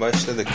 Başladık. 0.00 0.48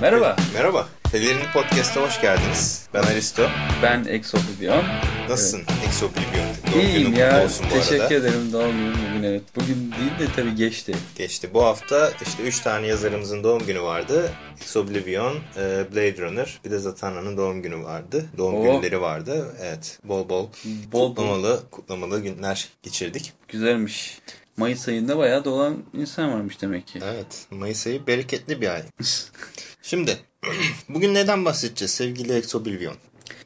Merhaba. 0.00 0.36
Merhaba. 0.54 0.88
Pelerini 1.12 1.42
Podcast'a 1.54 2.00
hoş 2.00 2.20
geldiniz. 2.20 2.86
Ben 2.94 3.02
Aristo. 3.02 3.48
Ben 3.82 4.04
Exoblivion. 4.04 4.84
Nasılsın 5.28 5.62
evet. 5.68 5.86
Exoblivion? 5.88 6.46
Doğum 6.74 6.86
İyiyim 6.86 7.14
ya. 7.14 7.44
Olsun 7.44 7.66
bu 7.70 7.74
Teşekkür 7.74 8.00
arada. 8.00 8.14
ederim 8.14 8.52
doğum 8.52 8.72
günüm 8.78 8.94
bugün 9.10 9.22
evet. 9.22 9.42
Bugün 9.56 9.76
değil 9.92 10.18
de 10.28 10.32
tabii 10.36 10.54
geçti. 10.54 10.94
Geçti. 11.16 11.50
Bu 11.54 11.64
hafta 11.64 12.12
işte 12.26 12.42
3 12.42 12.60
tane 12.60 12.86
yazarımızın 12.86 13.44
doğum 13.44 13.66
günü 13.66 13.82
vardı. 13.82 14.32
Exoblivion, 14.62 15.36
e, 15.56 15.60
Blade 15.94 16.16
Runner, 16.16 16.60
bir 16.64 16.70
de 16.70 16.78
Zatanna'nın 16.78 17.36
doğum 17.36 17.62
günü 17.62 17.84
vardı. 17.84 18.26
Doğum 18.38 18.54
Oo. 18.54 18.62
günleri 18.62 19.00
vardı. 19.00 19.56
Evet. 19.60 19.98
Bol 20.04 20.28
bol, 20.28 20.48
bol 20.92 21.08
kutlamalı, 21.08 21.50
bol. 21.50 21.70
kutlamalı 21.70 22.20
günler 22.22 22.68
geçirdik. 22.82 23.32
Güzelmiş. 23.48 24.18
Mayıs 24.56 24.88
ayında 24.88 25.18
bayağı 25.18 25.44
dolan 25.44 25.82
insan 25.94 26.32
varmış 26.32 26.62
demek 26.62 26.86
ki. 26.86 27.00
Evet. 27.04 27.46
Mayıs 27.50 27.86
ayı 27.86 28.06
bereketli 28.06 28.60
bir 28.60 28.68
ay. 28.68 28.82
Şimdi 29.82 30.18
bugün 30.88 31.14
neden 31.14 31.44
bahsedeceğiz 31.44 31.90
sevgili 31.90 32.32
Exoblivion? 32.32 32.96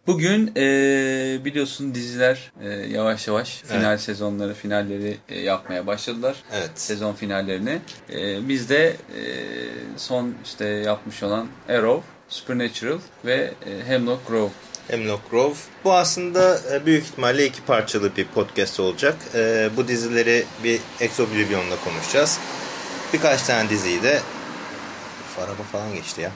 Bugün 0.06 0.52
e, 0.56 0.65
biliyorsun 1.45 1.95
diziler 1.95 2.52
e, 2.62 2.69
yavaş 2.69 3.29
yavaş 3.29 3.62
final 3.62 3.91
evet. 3.91 4.01
sezonları, 4.01 4.55
finalleri 4.55 5.16
e, 5.29 5.41
yapmaya 5.41 5.87
başladılar. 5.87 6.37
Evet. 6.52 6.70
Sezon 6.74 7.12
finallerini. 7.12 7.79
E, 8.12 8.48
biz 8.48 8.68
de 8.68 8.87
e, 8.87 9.23
son 9.96 10.34
işte 10.45 10.65
yapmış 10.65 11.23
olan 11.23 11.48
Arrow, 11.68 12.07
Supernatural 12.29 12.98
ve 13.24 13.54
e, 13.66 13.87
Hemlock 13.87 14.29
Grove 14.29 14.51
Hemlock 14.89 15.31
Grove. 15.31 15.55
Bu 15.85 15.93
aslında 15.93 16.61
e, 16.73 16.87
büyük 16.87 17.05
ihtimalle 17.05 17.47
iki 17.47 17.63
parçalı 17.63 18.17
bir 18.17 18.27
podcast 18.27 18.81
olacak. 18.81 19.17
E, 19.35 19.71
bu 19.77 19.89
dizileri 19.89 20.45
bir 20.65 20.80
Ex 21.01 21.21
Oblivion'la 21.21 21.77
konuşacağız. 21.85 22.38
Birkaç 23.13 23.43
tane 23.43 23.71
diziyi 23.71 24.02
de... 24.02 24.21
Araba 25.38 25.63
falan 25.73 25.95
geçti 25.95 26.21
ya. 26.21 26.33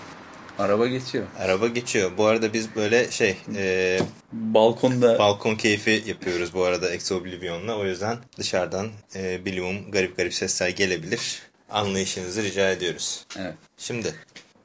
Araba 0.59 0.87
geçiyor. 0.87 1.27
Araba 1.39 1.67
geçiyor. 1.67 2.11
Bu 2.19 2.27
arada 2.27 2.53
biz 2.53 2.77
böyle 2.77 3.11
şey... 3.11 3.37
E, 3.57 3.99
Balkonda... 4.33 5.19
Balkon 5.19 5.55
keyfi 5.55 6.05
yapıyoruz 6.07 6.55
bu 6.55 6.65
arada 6.65 6.91
Ex 6.91 7.13
Oblivion'la. 7.13 7.79
O 7.79 7.85
yüzden 7.85 8.19
dışarıdan 8.39 8.89
e, 9.15 9.45
bilimum 9.45 9.91
garip 9.91 10.17
garip 10.17 10.35
sesler 10.35 10.69
gelebilir. 10.69 11.43
Anlayışınızı 11.71 12.43
rica 12.43 12.71
ediyoruz. 12.71 13.27
Evet. 13.39 13.55
Şimdi 13.79 14.15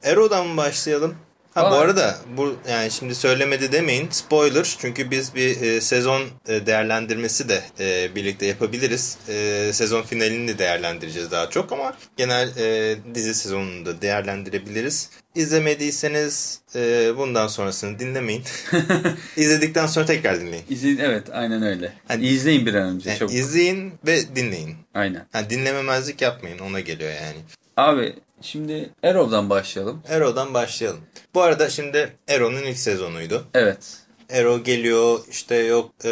Arrow'dan 0.04 0.46
mı 0.46 0.56
başlayalım? 0.56 1.14
Ha 1.56 1.66
Aa. 1.66 1.70
bu 1.70 1.74
arada 1.74 2.14
bu 2.36 2.56
yani 2.70 2.90
şimdi 2.90 3.14
söylemedi 3.14 3.72
demeyin 3.72 4.08
spoiler 4.10 4.76
çünkü 4.78 5.10
biz 5.10 5.34
bir 5.34 5.60
e, 5.60 5.80
sezon 5.80 6.22
e, 6.48 6.66
değerlendirmesi 6.66 7.48
de 7.48 7.62
e, 7.80 8.14
birlikte 8.14 8.46
yapabiliriz. 8.46 9.18
E, 9.28 9.70
sezon 9.72 10.02
finalini 10.02 10.48
de 10.48 10.58
değerlendireceğiz 10.58 11.30
daha 11.30 11.50
çok 11.50 11.72
ama 11.72 11.96
genel 12.16 12.48
e, 12.56 12.96
dizi 13.14 13.34
sezonunu 13.34 13.86
da 13.86 14.02
değerlendirebiliriz. 14.02 15.10
İzlemediyseniz 15.34 16.60
e, 16.74 17.12
bundan 17.16 17.48
sonrasını 17.48 17.98
dinlemeyin. 17.98 18.42
İzledikten 19.36 19.86
sonra 19.86 20.06
tekrar 20.06 20.40
dinleyin. 20.40 20.64
İzleyin 20.70 20.98
evet 20.98 21.26
aynen 21.32 21.62
öyle. 21.62 21.92
Yani, 22.10 22.26
İzleyin 22.26 22.66
bir 22.66 22.74
an 22.74 22.88
önce. 22.88 23.10
Yani, 23.10 23.18
çok. 23.18 23.34
İzleyin 23.34 23.92
ve 24.06 24.36
dinleyin. 24.36 24.74
Aynen. 24.94 25.26
Yani 25.34 25.50
dinlememezlik 25.50 26.22
yapmayın 26.22 26.58
ona 26.58 26.80
geliyor 26.80 27.10
yani. 27.10 27.38
Abi 27.76 28.14
Şimdi 28.42 28.90
Arrow'dan 29.02 29.50
başlayalım. 29.50 30.02
Arrow'dan 30.10 30.54
başlayalım. 30.54 31.00
Bu 31.34 31.42
arada 31.42 31.70
şimdi 31.70 32.16
Arrow'un 32.30 32.62
ilk 32.62 32.78
sezonuydu. 32.78 33.44
Evet. 33.54 33.98
Arrow 34.32 34.72
geliyor 34.72 35.20
işte 35.30 35.54
yok 35.56 35.90
e, 36.04 36.08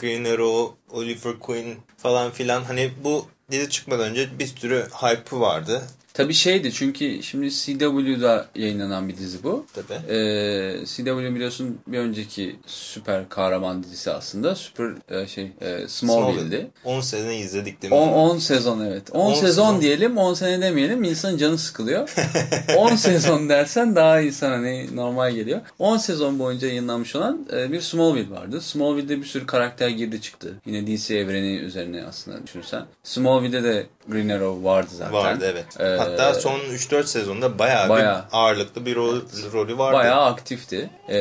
Green 0.00 0.24
Arrow, 0.24 0.76
Oliver 0.90 1.38
Queen 1.38 1.76
falan 1.96 2.30
filan. 2.30 2.64
Hani 2.64 2.90
bu 3.04 3.26
dizi 3.50 3.70
çıkmadan 3.70 4.10
önce 4.10 4.38
bir 4.38 4.46
sürü 4.46 4.86
hype'ı 5.02 5.40
vardı. 5.40 5.82
Tabii 6.18 6.34
şeydi 6.34 6.72
çünkü 6.72 7.22
şimdi 7.22 7.50
CW'da 7.50 8.46
yayınlanan 8.54 9.08
bir 9.08 9.16
dizi 9.16 9.42
bu. 9.42 9.66
Tabii. 9.74 10.14
Ee, 10.14 10.86
CW 10.86 11.34
biliyorsun 11.34 11.78
bir 11.86 11.98
önceki 11.98 12.56
süper 12.66 13.28
kahraman 13.28 13.82
dizisi 13.82 14.10
aslında. 14.10 14.54
Süper 14.54 14.92
e, 15.10 15.26
şey 15.26 15.52
e, 15.60 15.88
Smallville'di. 15.88 16.70
10 16.84 17.00
sene 17.00 17.38
izledik 17.38 17.82
değil 17.82 17.92
mi? 17.92 17.98
10, 17.98 18.08
10 18.08 18.38
sezon 18.38 18.80
evet. 18.80 19.02
10, 19.12 19.20
10 19.20 19.34
sezon, 19.34 19.46
sezon 19.46 19.80
diyelim 19.80 20.18
10 20.18 20.34
sene 20.34 20.60
demeyelim 20.60 21.04
insanın 21.04 21.36
canı 21.36 21.58
sıkılıyor. 21.58 22.14
10 22.76 22.96
sezon 22.96 23.48
dersen 23.48 23.96
daha 23.96 24.20
insan 24.20 24.50
hani 24.50 24.96
normal 24.96 25.32
geliyor. 25.32 25.60
10 25.78 25.96
sezon 25.96 26.38
boyunca 26.38 26.68
yayınlanmış 26.68 27.16
olan 27.16 27.46
e, 27.52 27.72
bir 27.72 27.80
Smallville 27.80 28.30
vardı. 28.30 28.60
Smallville'de 28.60 29.18
bir 29.18 29.26
sürü 29.26 29.46
karakter 29.46 29.88
girdi 29.88 30.20
çıktı. 30.20 30.54
Yine 30.66 30.86
DC 30.86 31.16
evreni 31.16 31.56
üzerine 31.56 32.04
aslında 32.08 32.46
düşünsen. 32.46 32.84
Smallville'de 33.02 33.64
de 33.64 33.86
Green 34.08 34.28
Arrow 34.28 34.64
vardı 34.64 34.90
zaten. 34.92 35.12
Vardı 35.12 35.44
evet. 35.52 35.66
Ee, 35.80 36.07
Hatta 36.10 36.34
son 36.34 36.60
3-4 36.60 37.04
sezonda 37.04 37.58
bayağı, 37.58 37.88
bayağı 37.88 38.18
bir 38.18 38.28
ağırlıklı 38.32 38.86
bir 38.86 38.96
rol, 38.96 39.16
evet. 39.16 39.52
rolü 39.52 39.78
vardı. 39.78 39.96
Bayağı 39.96 40.24
aktifti. 40.24 40.90
Ee, 41.08 41.18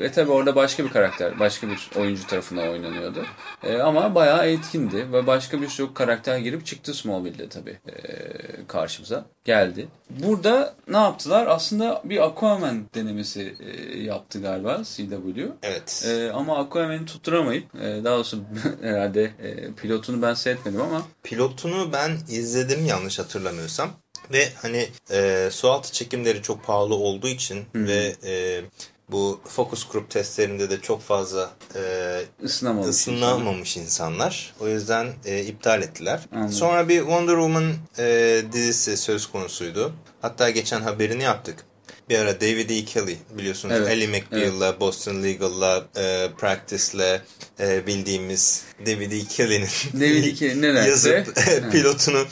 ve 0.00 0.12
tabii 0.12 0.30
orada 0.30 0.54
başka 0.54 0.84
bir 0.84 0.90
karakter, 0.90 1.38
başka 1.38 1.68
bir 1.68 1.90
oyuncu 1.96 2.26
tarafından 2.26 2.68
oynanıyordu. 2.68 3.26
Ee, 3.62 3.78
ama 3.78 4.14
bayağı 4.14 4.46
etkindi 4.46 5.12
ve 5.12 5.26
başka 5.26 5.62
bir 5.62 5.68
sürü 5.68 5.94
karakter 5.94 6.38
girip 6.38 6.66
çıktı 6.66 6.94
Smallville'de 6.94 7.48
tabii 7.48 7.78
ee, 7.88 8.66
karşımıza 8.68 9.24
geldi. 9.44 9.88
Burada 10.10 10.74
ne 10.88 10.96
yaptılar? 10.96 11.46
Aslında 11.46 12.02
bir 12.04 12.26
Aquaman 12.26 12.84
denemesi 12.94 13.54
e, 13.60 13.98
yaptı 13.98 14.42
galiba 14.42 14.82
CW. 14.84 15.48
Evet. 15.62 16.04
E, 16.08 16.32
ama 16.32 16.58
Aquaman'i 16.58 17.06
tutturamayıp 17.06 17.74
e, 17.74 18.04
daha 18.04 18.16
doğrusu 18.16 18.40
herhalde 18.82 19.22
e, 19.22 19.72
pilotunu 19.72 20.22
ben 20.22 20.34
seyretmedim 20.34 20.80
ama. 20.80 21.02
Pilotunu 21.22 21.92
ben 21.92 22.18
izledim 22.28 22.86
yanlış 22.86 23.18
hatırlamıyorsam. 23.18 23.90
Ve 24.32 24.48
hani 24.62 24.88
e, 25.10 25.48
sualtı 25.52 25.92
çekimleri 25.92 26.42
çok 26.42 26.64
pahalı 26.64 26.94
olduğu 26.94 27.28
için 27.28 27.64
-hı. 27.74 27.86
ve 27.86 28.16
e, 28.24 28.62
bu 29.10 29.40
focus 29.44 29.88
group 29.88 30.10
testlerinde 30.10 30.70
de 30.70 30.80
çok 30.80 31.02
fazla 31.02 31.50
e, 31.74 31.82
ısınamamış, 32.44 32.88
ısınamamış 32.88 33.76
insanlar. 33.76 34.16
insanlar. 34.16 34.54
O 34.60 34.68
yüzden 34.68 35.12
e, 35.24 35.44
iptal 35.44 35.82
ettiler. 35.82 36.20
Anladım. 36.32 36.52
Sonra 36.52 36.88
bir 36.88 36.98
Wonder 36.98 37.34
Woman 37.34 37.72
e, 37.98 38.42
dizisi 38.52 38.96
söz 38.96 39.26
konusuydu. 39.26 39.92
Hatta 40.22 40.50
geçen 40.50 40.80
haberini 40.80 41.22
yaptık. 41.22 41.64
Bir 42.12 42.18
ara 42.18 42.40
David 42.40 42.70
E. 42.70 42.84
Kelly 42.84 43.16
biliyorsunuz 43.38 43.74
evet, 43.78 43.88
Ellie 43.88 44.06
McBeal'la, 44.06 44.68
evet. 44.68 44.80
Boston 44.80 45.22
Legal'la, 45.22 45.84
e, 45.96 46.28
Practice'le 46.38 47.20
e, 47.60 47.86
bildiğimiz 47.86 48.62
David 48.86 49.12
E. 49.12 49.24
Kelly'nin 49.24 50.76
e. 50.76 50.88
yazıp 50.88 51.36
pilotunu 51.72 52.24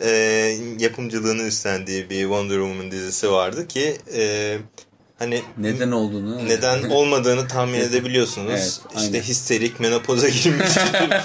e, 0.00 0.10
yapımcılığını 0.78 1.42
üstlendiği 1.42 2.10
bir 2.10 2.20
Wonder 2.22 2.54
Woman 2.54 2.90
dizisi 2.90 3.30
vardı 3.30 3.68
ki 3.68 3.96
e, 4.16 4.56
hani 5.18 5.42
neden 5.58 5.90
olduğunu 5.90 6.48
neden 6.48 6.82
olmadığını 6.90 7.48
tahmin 7.48 7.80
edebiliyorsunuz. 7.80 8.50
Evet, 8.50 8.80
işte 9.04 9.22
histerik 9.22 9.80
menopoza 9.80 10.28
girmiş 10.28 10.74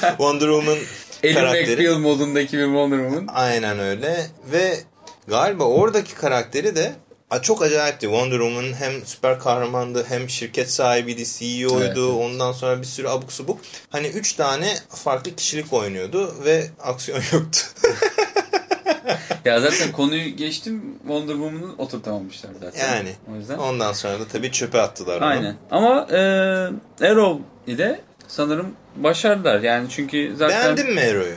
Wonder 0.01 0.47
Woman 0.47 0.77
Ellie 1.23 1.33
karakteri. 1.33 1.81
McBeal 1.81 1.99
modundaki 1.99 2.57
bir 2.57 2.65
Wonder 2.65 2.97
Woman. 2.97 3.27
Aynen 3.33 3.79
öyle 3.79 4.27
ve 4.51 4.77
galiba 5.27 5.63
oradaki 5.63 6.15
karakteri 6.15 6.75
de 6.75 6.95
çok 7.41 7.61
acayipti. 7.61 8.01
Wonder 8.01 8.37
Woman 8.37 8.73
hem 8.73 9.05
süper 9.05 9.39
kahramandı 9.39 10.05
hem 10.09 10.29
şirket 10.29 10.71
sahibiydi, 10.71 11.25
CEO'ydu. 11.25 11.77
Evet, 11.77 11.97
evet. 11.97 11.97
Ondan 11.97 12.51
sonra 12.51 12.81
bir 12.81 12.85
sürü 12.87 13.07
abuk 13.07 13.31
subuk. 13.31 13.59
Hani 13.89 14.07
üç 14.07 14.33
tane 14.33 14.75
farklı 14.89 15.35
kişilik 15.35 15.73
oynuyordu 15.73 16.35
ve 16.45 16.67
aksiyon 16.83 17.17
yoktu. 17.33 17.59
ya 19.45 19.59
zaten 19.59 19.91
konuyu 19.91 20.35
geçtim 20.35 20.97
Wonder 21.01 21.33
Woman'ı 21.33 21.75
oturtamamışlar 21.77 22.49
zaten. 22.61 22.95
Yani. 22.95 23.11
O 23.33 23.35
yüzden. 23.35 23.57
Ondan 23.57 23.93
sonra 23.93 24.19
da 24.19 24.27
tabii 24.27 24.51
çöpe 24.51 24.81
attılar 24.81 25.17
onu. 25.17 25.25
Aynen. 25.25 25.55
Ama 25.71 26.07
e, 26.11 26.17
Arrow 27.01 27.43
ile 27.67 28.01
sanırım 28.27 28.75
başardılar. 28.95 29.59
Yani 29.59 29.87
çünkü 29.89 30.33
zaten... 30.35 30.77
Beğendin 30.77 30.93
mi 30.93 31.01
Arrow'yu? 31.01 31.35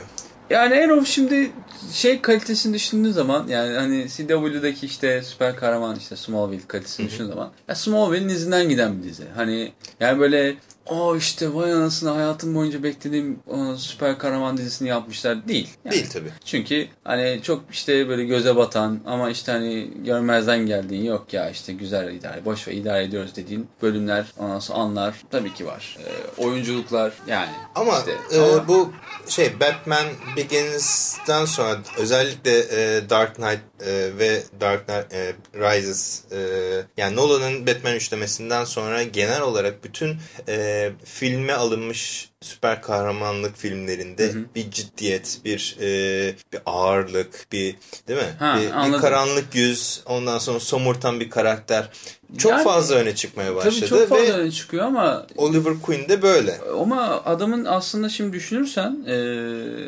Yani 0.49 0.75
Arrow 0.75 1.05
şimdi 1.05 1.51
şey 1.93 2.21
kalitesini 2.21 2.73
düşündüğün 2.73 3.11
zaman 3.11 3.47
yani 3.47 3.75
hani 3.75 4.07
CW'daki 4.09 4.85
işte 4.85 5.23
süper 5.23 5.55
kahraman 5.55 5.95
işte 5.95 6.15
Smallville 6.15 6.67
kalitesini 6.67 7.07
düşündüğün 7.07 7.29
zaman 7.29 7.51
ya 7.67 7.75
Smallville'in 7.75 8.29
izinden 8.29 8.69
giden 8.69 8.97
bir 8.97 9.03
dizi. 9.03 9.23
Hani 9.35 9.71
yani 9.99 10.19
böyle 10.19 10.55
o 10.85 11.15
işte 11.15 11.53
vay 11.53 11.73
anasını 11.73 12.09
hayatım 12.09 12.55
boyunca 12.55 12.83
beklediğim 12.83 13.39
o, 13.47 13.75
süper 13.75 14.17
kahraman 14.17 14.57
dizisini 14.57 14.89
yapmışlar 14.89 15.47
değil. 15.47 15.69
Yani. 15.85 15.93
Değil 15.93 16.09
tabii. 16.13 16.31
Çünkü 16.45 16.87
hani 17.03 17.39
çok 17.43 17.63
işte 17.71 18.09
böyle 18.09 18.25
göze 18.25 18.55
batan 18.55 18.99
ama 19.05 19.29
işte 19.29 19.51
hani 19.51 19.89
görmezden 20.05 20.65
geldiğin 20.65 21.03
yok 21.03 21.33
ya 21.33 21.49
işte 21.49 21.73
güzel 21.73 22.13
idare 22.13 22.45
boş 22.45 22.67
ve 22.67 22.73
idare 22.73 23.03
ediyoruz 23.03 23.35
dediğin 23.35 23.67
bölümler 23.81 24.25
ondan 24.37 24.59
sonra 24.59 24.79
anlar 24.79 25.15
tabii 25.31 25.53
ki 25.53 25.65
var. 25.65 25.97
E, 25.99 26.41
oyunculuklar 26.41 27.13
yani. 27.27 27.51
Ama, 27.75 27.99
işte, 27.99 28.37
e, 28.37 28.41
ama 28.41 28.67
bu 28.67 28.93
şey 29.27 29.59
Batman 29.59 30.05
Begins'ten 30.37 31.45
sonra 31.45 31.77
özellikle 31.97 32.59
e, 32.59 33.09
Dark 33.09 33.35
Knight 33.35 33.59
e, 33.85 34.09
ve 34.19 34.43
Dark 34.61 34.87
Knight 34.87 35.13
e, 35.13 35.35
Rises 35.53 36.23
e, 36.31 36.39
yani 36.97 37.15
Nolan'ın 37.15 37.67
Batman 37.67 37.95
üçlemesinden 37.95 38.63
sonra 38.65 39.03
genel 39.03 39.41
olarak 39.41 39.83
bütün 39.83 40.17
e, 40.47 40.70
filme 41.05 41.53
alınmış 41.53 42.30
süper 42.41 42.81
kahramanlık 42.81 43.57
filmlerinde 43.57 44.27
hı 44.27 44.39
hı. 44.39 44.45
bir 44.55 44.71
ciddiyet, 44.71 45.39
bir 45.45 45.77
e, 45.81 45.87
bir 46.53 46.59
ağırlık, 46.65 47.47
bir 47.51 47.75
değil 48.07 48.19
mi? 48.19 48.35
Ha, 48.39 48.59
bir, 48.59 48.93
bir 48.93 48.97
karanlık 48.97 49.55
yüz, 49.55 50.01
ondan 50.05 50.37
sonra 50.37 50.59
somurtan 50.59 51.19
bir 51.19 51.29
karakter 51.29 51.89
çok 52.37 52.51
yani, 52.51 52.63
fazla 52.63 52.95
öne 52.95 53.15
çıkmaya 53.15 53.55
başladı. 53.55 53.75
Tabii 53.79 53.89
çok 53.89 54.09
fazla 54.09 54.33
öne 54.33 54.51
çıkıyor 54.51 54.85
ama 54.85 55.27
Oliver 55.37 55.73
Queen 55.81 56.09
de 56.09 56.21
böyle. 56.21 56.57
Ama 56.81 57.21
adamın 57.25 57.65
aslında 57.65 58.09
şimdi 58.09 58.33
düşünürsen 58.33 59.05
e, 59.07 59.15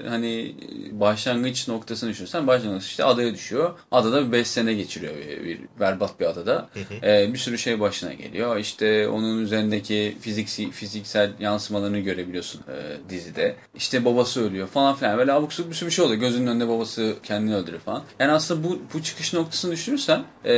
hani 0.10 0.56
başlangıç 0.92 1.68
noktasını 1.68 2.10
düşünürsen 2.10 2.48
başlangıç 2.48 2.86
işte 2.86 3.04
adaya 3.04 3.34
düşüyor. 3.34 3.72
Adada 3.92 4.32
5 4.32 4.48
sene 4.48 4.74
geçiriyor 4.74 5.14
bir, 5.18 5.44
bir 5.44 5.60
berbat 5.80 6.20
bir 6.20 6.26
adada. 6.26 6.70
Hı 6.74 6.80
hı. 6.80 7.08
E, 7.08 7.34
bir 7.34 7.40
sürü 7.40 7.58
şey 7.58 7.80
başına 7.80 8.14
geliyor. 8.14 8.58
İşte 8.58 9.08
onun 9.08 9.40
üzerindeki 9.44 10.18
fiziksi, 10.22 10.72
fiziksel 10.72 11.32
yansımalarını 11.40 12.00
görebiliyorsun 12.00 12.43
e, 12.68 13.10
dizide. 13.10 13.56
İşte 13.76 14.06
babası 14.06 14.48
ölüyor 14.48 14.68
falan 14.68 14.96
filan. 14.96 15.18
Böyle 15.18 15.32
abuk 15.32 15.54
subuk 15.54 15.70
bir 15.70 15.76
sürü 15.76 15.92
şey 15.92 16.06
oluyor. 16.06 16.20
Gözünün 16.20 16.48
önünde 16.48 16.68
babası 16.68 17.16
kendini 17.24 17.56
öldürüyor 17.56 17.82
falan. 17.82 18.04
Yani 18.20 18.32
aslında 18.32 18.64
bu, 18.64 18.80
bu 18.94 19.04
çıkış 19.04 19.34
noktasını 19.34 19.72
düşünürsen 19.72 20.24
e, 20.46 20.54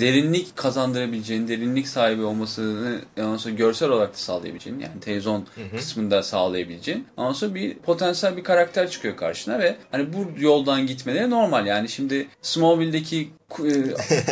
derinlik 0.00 0.56
kazandırabileceğin, 0.56 1.48
derinlik 1.48 1.88
sahibi 1.88 2.22
olmasını 2.22 3.00
ondan 3.18 3.36
sonra 3.36 3.54
görsel 3.54 3.88
olarak 3.88 4.12
da 4.12 4.16
sağlayabileceğin 4.16 4.78
yani 4.78 5.00
televizyon 5.00 5.46
hı 5.54 5.60
hı. 5.72 5.76
kısmında 5.76 6.22
sağlayabileceğin 6.22 7.06
ondan 7.16 7.32
sonra 7.32 7.54
bir 7.54 7.74
potansiyel 7.74 8.36
bir 8.36 8.44
karakter 8.44 8.90
çıkıyor 8.90 9.16
karşına 9.16 9.58
ve 9.58 9.76
hani 9.90 10.12
bu 10.12 10.26
yoldan 10.38 10.86
gitmeleri 10.86 11.30
normal 11.30 11.66
yani 11.66 11.88
şimdi 11.88 12.28
Smallville'deki 12.42 13.30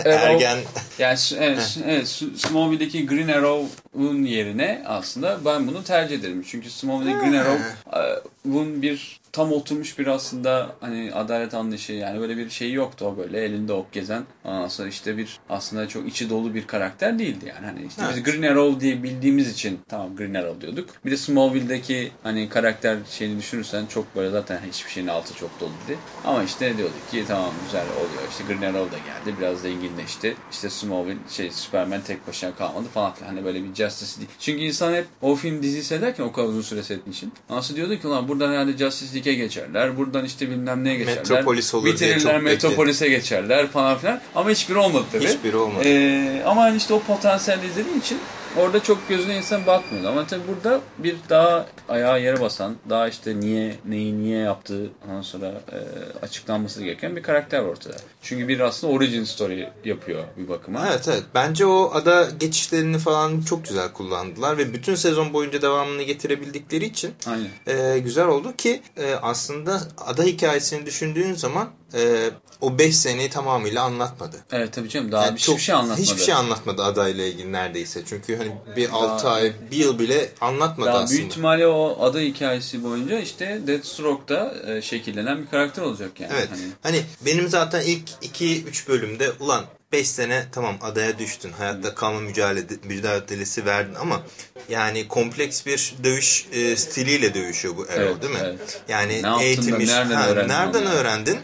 Ergen. 0.05 0.59
Yani 0.99 1.19
evet, 1.39 1.79
evet 1.87 2.09
Smallville'deki 2.37 3.07
Green 3.07 3.29
Arrow'un 3.29 4.23
yerine 4.23 4.83
aslında 4.87 5.39
ben 5.45 5.67
bunu 5.67 5.85
tercih 5.85 6.19
ederim. 6.19 6.45
Çünkü 6.47 6.71
Smallville'deki 6.71 7.19
Green 7.19 7.33
Arrow'un 7.33 8.83
bir 8.83 9.21
tam 9.33 9.53
oturmuş 9.53 9.99
bir 9.99 10.07
aslında 10.07 10.71
hani 10.81 11.13
adalet 11.15 11.55
anlayışı 11.55 11.93
yani 11.93 12.21
böyle 12.21 12.37
bir 12.37 12.51
şey 12.51 12.73
yoktu 12.73 13.05
o 13.05 13.17
böyle 13.17 13.45
elinde 13.45 13.73
ok 13.73 13.93
gezen 13.93 14.23
sonra 14.69 14.89
işte 14.89 15.17
bir 15.17 15.39
aslında 15.51 15.89
çok 15.89 16.09
içi 16.09 16.31
dolu 16.31 16.55
bir 16.55 16.67
karakter 16.67 17.19
değildi 17.19 17.45
yani 17.49 17.67
hani 17.67 17.87
işte 17.87 18.03
evet. 18.05 18.17
biz 18.17 18.23
Green 18.23 18.53
Arrow 18.53 18.81
diye 18.81 19.03
bildiğimiz 19.03 19.53
için 19.53 19.81
tamam 19.89 20.17
Green 20.17 20.35
Arrow 20.35 20.61
diyorduk. 20.61 20.91
Bir 21.05 21.11
de 21.11 21.17
Smallville'deki 21.17 22.13
hani 22.23 22.49
karakter 22.49 22.97
şeyini 23.11 23.39
düşünürsen 23.39 23.87
çok 23.87 24.17
böyle 24.17 24.31
zaten 24.31 24.61
hiçbir 24.73 24.91
şeyin 24.91 25.07
altı 25.07 25.35
çok 25.35 25.61
dolu 25.61 25.71
dedi. 25.87 25.99
Ama 26.25 26.45
işte 26.45 26.77
diyorduk 26.77 27.11
ki 27.11 27.25
tamam 27.29 27.51
güzel 27.65 27.87
oluyor 27.97 28.23
işte 28.31 28.45
Green 28.45 28.75
Arrow 28.75 28.97
da 28.97 29.05
geldi 29.09 29.37
biraz 29.41 29.61
zenginleşti. 29.61 30.37
İşte 30.51 30.71
Smallville 30.71 31.19
şey 31.31 31.51
Superman 31.51 32.01
tek 32.01 32.29
başına 32.29 32.55
kalmadı 32.55 32.87
falan 32.95 33.15
filan 33.15 33.29
hani 33.29 33.45
böyle 33.45 33.63
bir 33.65 33.75
Justice 33.75 34.21
League. 34.21 34.35
Çünkü 34.41 34.63
insan 34.63 34.95
hep 34.95 35.07
o 35.23 35.35
film 35.35 35.63
dizisi 35.63 35.95
ederken 35.95 36.25
o 36.25 36.33
kadar 36.33 36.49
uzun 36.49 36.63
süre 36.63 36.83
seyrettiği 36.83 37.17
için. 37.17 37.33
Nasıl 37.51 37.77
diyordu 37.77 37.99
ki 38.01 38.09
lan 38.09 38.29
buradan 38.29 38.53
herhalde 38.53 38.77
Justice 38.77 39.15
League'e 39.15 39.35
geçerler. 39.35 39.97
Buradan 39.97 40.25
işte 40.25 40.51
bilmem 40.51 40.85
neye 40.85 40.97
geçerler. 40.97 41.19
Metropolis 41.19 41.75
olur 41.75 41.85
Bitirirler 41.85 42.41
Metropolis'e 42.41 43.09
geçerler 43.09 43.67
falan 43.67 43.99
filan. 43.99 44.21
Ama 44.35 44.51
hiçbiri 44.51 44.79
olmadı 44.79 45.05
tabii. 45.13 45.27
Hiçbiri 45.27 45.57
olmadı. 45.57 45.83
Ee, 45.85 46.43
ama 46.47 46.63
hani 46.63 46.77
işte 46.77 46.95
o 46.95 47.01
potansiyel 47.01 47.63
izlediğin 47.63 48.01
için 48.01 48.19
Orada 48.59 48.83
çok 48.83 49.09
gözüne 49.09 49.37
insan 49.37 49.67
bakmıyordu 49.67 50.09
ama 50.09 50.27
tabii 50.27 50.43
burada 50.49 50.81
bir 50.99 51.17
daha 51.29 51.67
ayağa 51.89 52.19
yere 52.19 52.41
basan, 52.41 52.77
daha 52.91 53.09
işte 53.09 53.41
niye, 53.41 53.77
neyi 53.85 54.19
niye 54.19 54.39
yaptığı 54.39 54.91
ondan 55.09 55.23
sonra 55.23 55.47
e, 55.47 55.79
açıklanması 56.23 56.85
gereken 56.85 57.17
bir 57.17 57.23
karakter 57.23 57.61
ortada. 57.61 57.97
Çünkü 58.23 58.49
bir 58.49 58.61
aslında 58.61 58.93
origin 58.93 59.25
story 59.25 59.69
yapıyor 59.85 60.25
bir 60.37 60.49
bakıma. 60.49 60.89
Evet 60.89 61.09
evet. 61.09 61.23
Bence 61.35 61.67
o 61.67 61.91
ada 61.95 62.29
geçişlerini 62.41 62.99
falan 62.99 63.41
çok 63.41 63.65
güzel 63.65 63.93
kullandılar 63.93 64.59
ve 64.59 64.75
bütün 64.75 64.95
sezon 64.95 65.33
boyunca 65.33 65.63
devamını 65.63 66.03
getirebildikleri 66.03 66.85
için 66.85 67.11
Aynen. 67.27 67.49
E, 67.67 67.99
güzel 67.99 68.27
oldu 68.27 68.57
ki 68.57 68.83
e, 68.97 69.15
aslında 69.15 69.81
ada 69.99 70.23
hikayesini 70.23 70.87
düşündüğün 70.87 71.35
zaman 71.35 71.69
e, 71.95 72.31
o 72.61 72.79
5 72.79 72.97
seneyi 72.97 73.31
tamamıyla 73.31 73.83
anlatmadı. 73.83 74.37
Evet 74.53 74.73
tabii 74.73 74.89
canım 74.89 75.13
daha 75.13 75.25
yani 75.25 75.35
hiçbir 75.35 75.47
çok, 75.47 75.61
şey 75.61 75.75
anlatmadı. 75.75 76.01
Hiçbir 76.01 76.23
şey 76.23 76.35
anlatmadı 76.35 76.83
adayla 76.83 77.25
ilgili 77.25 77.53
neredeyse. 77.53 78.03
Çünkü 78.07 78.37
hani 78.37 78.53
bir 78.77 78.89
6 78.91 79.29
ay, 79.29 79.53
bir 79.71 79.77
yıl 79.77 79.99
bile 79.99 80.31
anlatmadı 80.41 80.89
daha 80.89 80.99
aslında. 80.99 81.19
Büyük 81.19 81.31
ihtimalle 81.31 81.67
o 81.67 81.99
ada 82.01 82.21
hikayesi 82.21 82.85
boyunca 82.85 83.19
işte 83.19 83.61
Deathstroke'da 83.67 84.55
e, 84.67 84.83
şekillenen 84.83 85.43
bir 85.43 85.47
karakter 85.47 85.83
olacak 85.83 86.21
yani. 86.21 86.33
Evet. 86.37 86.49
Hani, 86.51 86.63
hani 86.83 87.03
benim 87.21 87.49
zaten 87.49 87.81
ilk 87.81 88.09
2-3 88.23 88.89
bölümde 88.89 89.33
ulan 89.41 89.65
5 89.93 90.09
sene 90.09 90.45
tamam 90.53 90.77
adaya 90.83 91.19
düştün. 91.19 91.53
Hayatta 91.53 91.95
kalma 91.95 92.21
mücadele, 92.21 92.67
mücadelesi 92.85 93.67
verdin 93.67 93.95
ama 93.95 94.23
yani 94.69 95.09
kompleks 95.09 95.67
bir 95.67 95.95
dövüş 96.05 96.47
e, 96.53 96.77
stiliyle 96.77 97.35
dövüşüyor 97.35 97.77
bu 97.77 97.83
Arrow 97.83 98.03
evet, 98.03 98.23
değil 98.23 98.35
mi? 98.35 98.41
Evet. 98.43 98.81
Yani 98.89 99.23
ne 99.23 99.45
eğitilmiş. 99.45 99.89
nereden, 99.89 100.15
ha, 100.15 100.29
öğrendin, 100.29 100.49
nereden 100.49 100.87
öğrendin? 100.87 101.39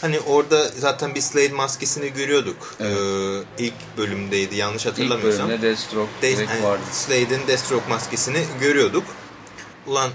Hani 0.00 0.20
orada 0.20 0.68
zaten 0.68 1.14
bir 1.14 1.20
Slade 1.20 1.52
maskesini 1.52 2.12
görüyorduk. 2.12 2.74
Evet. 2.80 2.96
Ee, 3.58 3.64
ilk 3.64 3.74
bölümdeydi 3.98 4.56
yanlış 4.56 4.86
hatırlamıyorsam. 4.86 5.50
İlk 5.50 5.62
bölümde 5.62 5.68
Deathstroke 5.68 6.22
De 6.22 6.26
yani 6.26 6.62
vardı. 6.62 6.82
Slade'in 6.92 7.48
Deathstroke 7.48 7.88
maskesini 7.88 8.44
görüyorduk. 8.60 9.04
Ulan 9.86 10.10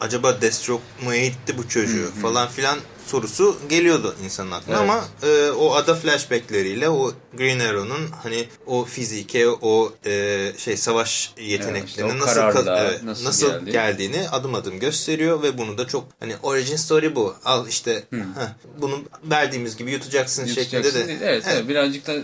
acaba 0.00 0.42
Deathstroke 0.42 0.82
mu 1.04 1.14
eğitti 1.14 1.58
bu 1.58 1.68
çocuğu 1.68 2.02
hı 2.02 2.06
hı. 2.06 2.20
falan 2.20 2.48
filan 2.48 2.78
sorusu 3.08 3.56
geliyordu 3.68 4.14
insanın 4.24 4.50
aklına 4.50 4.78
evet. 4.78 4.90
ama 4.90 5.04
e, 5.22 5.50
o 5.50 5.74
ada 5.74 5.94
flashbackleriyle 5.94 6.88
o 6.88 7.12
Green 7.38 7.60
Arrow'un 7.60 8.10
hani 8.22 8.44
o 8.66 8.84
fizike 8.84 9.48
o 9.48 9.92
e, 10.06 10.52
şey 10.58 10.76
savaş 10.76 11.32
yeteneklerinin 11.40 12.12
evet, 12.12 12.28
işte 12.28 12.46
nasıl 12.46 12.66
evet, 12.66 13.02
nasıl, 13.02 13.24
nasıl 13.24 13.50
geldi. 13.50 13.72
geldiğini 13.72 14.28
adım 14.28 14.54
adım 14.54 14.78
gösteriyor 14.78 15.42
ve 15.42 15.58
bunu 15.58 15.78
da 15.78 15.86
çok 15.86 16.04
hani 16.20 16.34
origin 16.42 16.76
story 16.76 17.16
bu. 17.16 17.34
Al 17.44 17.68
işte 17.68 18.04
hmm. 18.10 18.20
heh, 18.20 18.80
bunu 18.80 19.00
verdiğimiz 19.24 19.76
gibi 19.76 19.90
yutacaksın, 19.90 20.46
yutacaksın 20.46 20.82
şeklinde 20.82 21.08
de. 21.08 21.12
Evet, 21.12 21.22
evet. 21.22 21.44
evet 21.52 21.68
birazcık 21.68 22.06
da 22.06 22.14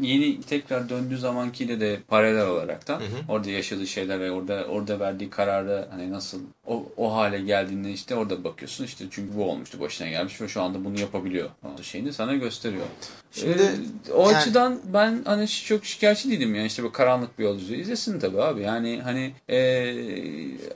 yeni 0.00 0.42
tekrar 0.42 0.88
döndüğü 0.88 1.18
zamankiyle 1.18 1.80
de 1.80 2.00
paralel 2.08 2.46
olarak 2.46 2.88
da 2.88 3.00
orada 3.28 3.50
yaşadığı 3.50 3.86
şeyler 3.86 4.20
ve 4.20 4.30
orada 4.30 4.64
orada 4.64 5.00
verdiği 5.00 5.30
kararı 5.30 5.88
hani 5.90 6.12
nasıl 6.12 6.40
o, 6.66 6.86
o 6.96 7.14
hale 7.14 7.40
geldiğinde 7.40 7.92
işte 7.92 8.14
orada 8.14 8.44
bakıyorsun 8.44 8.84
işte 8.84 9.04
çünkü 9.10 9.36
bu 9.36 9.50
olmuştu 9.50 9.80
başına 9.80 10.08
gelmiş 10.08 10.29
ve 10.40 10.48
şu 10.48 10.62
anda 10.62 10.84
bunu 10.84 11.00
yapabiliyor. 11.00 11.50
Şeyini 11.82 12.12
sana 12.12 12.34
gösteriyor. 12.34 12.86
Şimdi 13.32 13.62
ee, 14.08 14.12
o 14.12 14.30
yani, 14.30 14.36
açıdan 14.36 14.80
ben 14.92 15.22
hani 15.24 15.48
çok 15.48 15.84
şikayetçi 15.84 16.30
değilim 16.30 16.54
yani 16.54 16.66
işte 16.66 16.82
bu 16.82 16.92
karanlık 16.92 17.38
bir 17.38 17.44
yol 17.44 17.58
izliyor. 17.58 17.80
İzlesin 17.80 18.20
tabii 18.20 18.42
abi. 18.42 18.62
Yani 18.62 19.00
hani 19.04 19.34
e, 19.48 19.58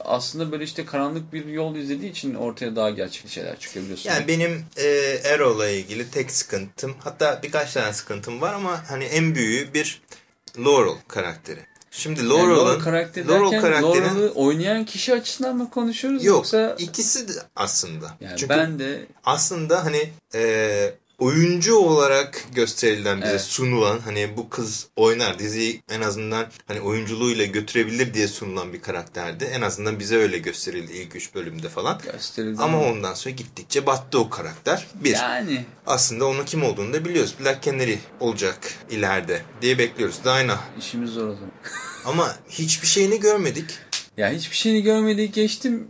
aslında 0.00 0.52
böyle 0.52 0.64
işte 0.64 0.84
karanlık 0.84 1.32
bir 1.32 1.46
yol 1.46 1.76
izlediği 1.76 2.10
için 2.10 2.34
ortaya 2.34 2.76
daha 2.76 2.90
gerçekçi 2.90 3.32
şeyler 3.32 3.58
çıkıyor 3.58 3.84
biliyorsun. 3.84 4.10
Yani 4.10 4.28
benim 4.28 4.64
e, 4.76 5.18
Arrow'la 5.34 5.68
ilgili 5.68 6.10
tek 6.10 6.30
sıkıntım 6.30 6.94
hatta 6.98 7.40
birkaç 7.42 7.72
tane 7.72 7.92
sıkıntım 7.92 8.40
var 8.40 8.54
ama 8.54 8.90
hani 8.90 9.04
en 9.04 9.34
büyüğü 9.34 9.74
bir 9.74 10.02
Laurel 10.58 10.98
karakteri. 11.08 11.60
Şimdi 11.96 12.28
Laurel'ın 12.28 12.48
yani 12.48 12.58
Laurel 12.58 12.80
karakteri 12.80 13.28
Laurel 13.28 13.60
karakterin 13.60 14.28
oynayan 14.34 14.84
kişi 14.84 15.14
açısından 15.14 15.56
mı 15.56 15.70
konuşuyoruz 15.70 16.24
yok, 16.24 16.36
yoksa 16.36 16.76
ikisi 16.78 17.28
de 17.28 17.32
aslında. 17.56 18.16
Yani 18.20 18.36
Çünkü 18.36 18.48
ben 18.48 18.78
de 18.78 19.06
aslında 19.24 19.84
hani 19.84 20.10
e, 20.34 20.94
oyuncu 21.18 21.76
olarak 21.76 22.44
gösterilen 22.54 23.20
bize 23.20 23.30
evet. 23.30 23.40
sunulan 23.40 23.98
hani 23.98 24.36
bu 24.36 24.48
kız 24.48 24.86
oynar 24.96 25.38
diziyi 25.38 25.82
en 25.90 26.00
azından 26.00 26.46
hani 26.68 26.80
oyunculuğuyla 26.80 27.44
götürebilir 27.44 28.14
diye 28.14 28.28
sunulan 28.28 28.72
bir 28.72 28.82
karakterdi. 28.82 29.44
En 29.44 29.60
azından 29.60 29.98
bize 29.98 30.16
öyle 30.16 30.38
gösterildi 30.38 30.92
ilk 30.92 31.16
üç 31.16 31.34
bölümde 31.34 31.68
falan. 31.68 32.00
Gösterildi 32.12 32.62
Ama 32.62 32.78
mi? 32.78 32.84
ondan 32.84 33.14
sonra 33.14 33.34
gittikçe 33.34 33.86
battı 33.86 34.18
o 34.18 34.30
karakter. 34.30 34.86
Bir. 34.94 35.14
Yani. 35.14 35.64
Aslında 35.86 36.26
onun 36.26 36.44
kim 36.44 36.62
olduğunu 36.62 36.92
da 36.92 37.04
biliyoruz. 37.04 37.34
Black 37.40 37.62
Canary 37.62 37.98
olacak 38.20 38.58
ileride 38.90 39.42
diye 39.62 39.78
bekliyoruz. 39.78 40.18
Dinah. 40.24 40.60
İşimiz 40.78 41.10
zor 41.10 41.28
o 41.28 41.34
zaman. 41.34 41.50
Ama 42.04 42.36
hiçbir 42.48 42.86
şeyini 42.86 43.20
görmedik. 43.20 43.78
Ya 44.16 44.30
hiçbir 44.30 44.56
şeyini 44.56 44.82
görmedik 44.82 45.34
geçtim. 45.34 45.88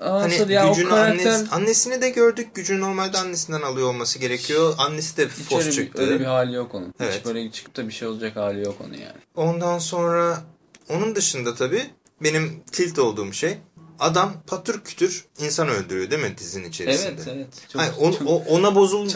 Anasır 0.00 0.38
hani 0.38 0.52
ya 0.52 0.68
gücünü 0.68 0.86
o 0.86 0.90
karakter... 0.90 1.30
annesi, 1.30 1.54
annesini 1.54 2.02
de 2.02 2.10
gördük. 2.10 2.54
Gücü 2.54 2.80
normalde 2.80 3.18
annesinden 3.18 3.62
alıyor 3.62 3.88
olması 3.88 4.18
gerekiyor. 4.18 4.74
Annesi 4.78 5.16
de 5.16 5.28
fos 5.28 5.60
öyle 5.60 5.72
çıktı. 5.72 6.02
Bir, 6.02 6.06
öyle 6.06 6.20
bir 6.20 6.24
hali 6.24 6.54
yok 6.54 6.74
onun. 6.74 6.94
Evet. 7.00 7.18
Hiç 7.18 7.24
böyle 7.24 7.50
çıkıp 7.50 7.76
da 7.76 7.88
bir 7.88 7.92
şey 7.92 8.08
olacak 8.08 8.36
hali 8.36 8.64
yok 8.64 8.76
onun 8.80 8.94
yani. 8.94 9.18
Ondan 9.34 9.78
sonra 9.78 10.42
onun 10.88 11.14
dışında 11.14 11.54
tabii 11.54 11.82
benim 12.22 12.62
tilt 12.72 12.98
olduğum 12.98 13.32
şey 13.32 13.58
adam 13.98 14.32
patır 14.46 14.80
kütür 14.80 15.24
insan 15.38 15.68
öldürüyor 15.68 16.10
değil 16.10 16.22
mi 16.22 16.38
dizinin 16.38 16.68
içerisinde? 16.68 17.08
Evet 17.08 17.28
evet. 17.34 17.46
Çok, 17.72 17.82
hani 17.82 17.92
on, 17.92 18.12
çok 18.12 18.50
ona 18.50 18.74
bozul. 18.74 19.10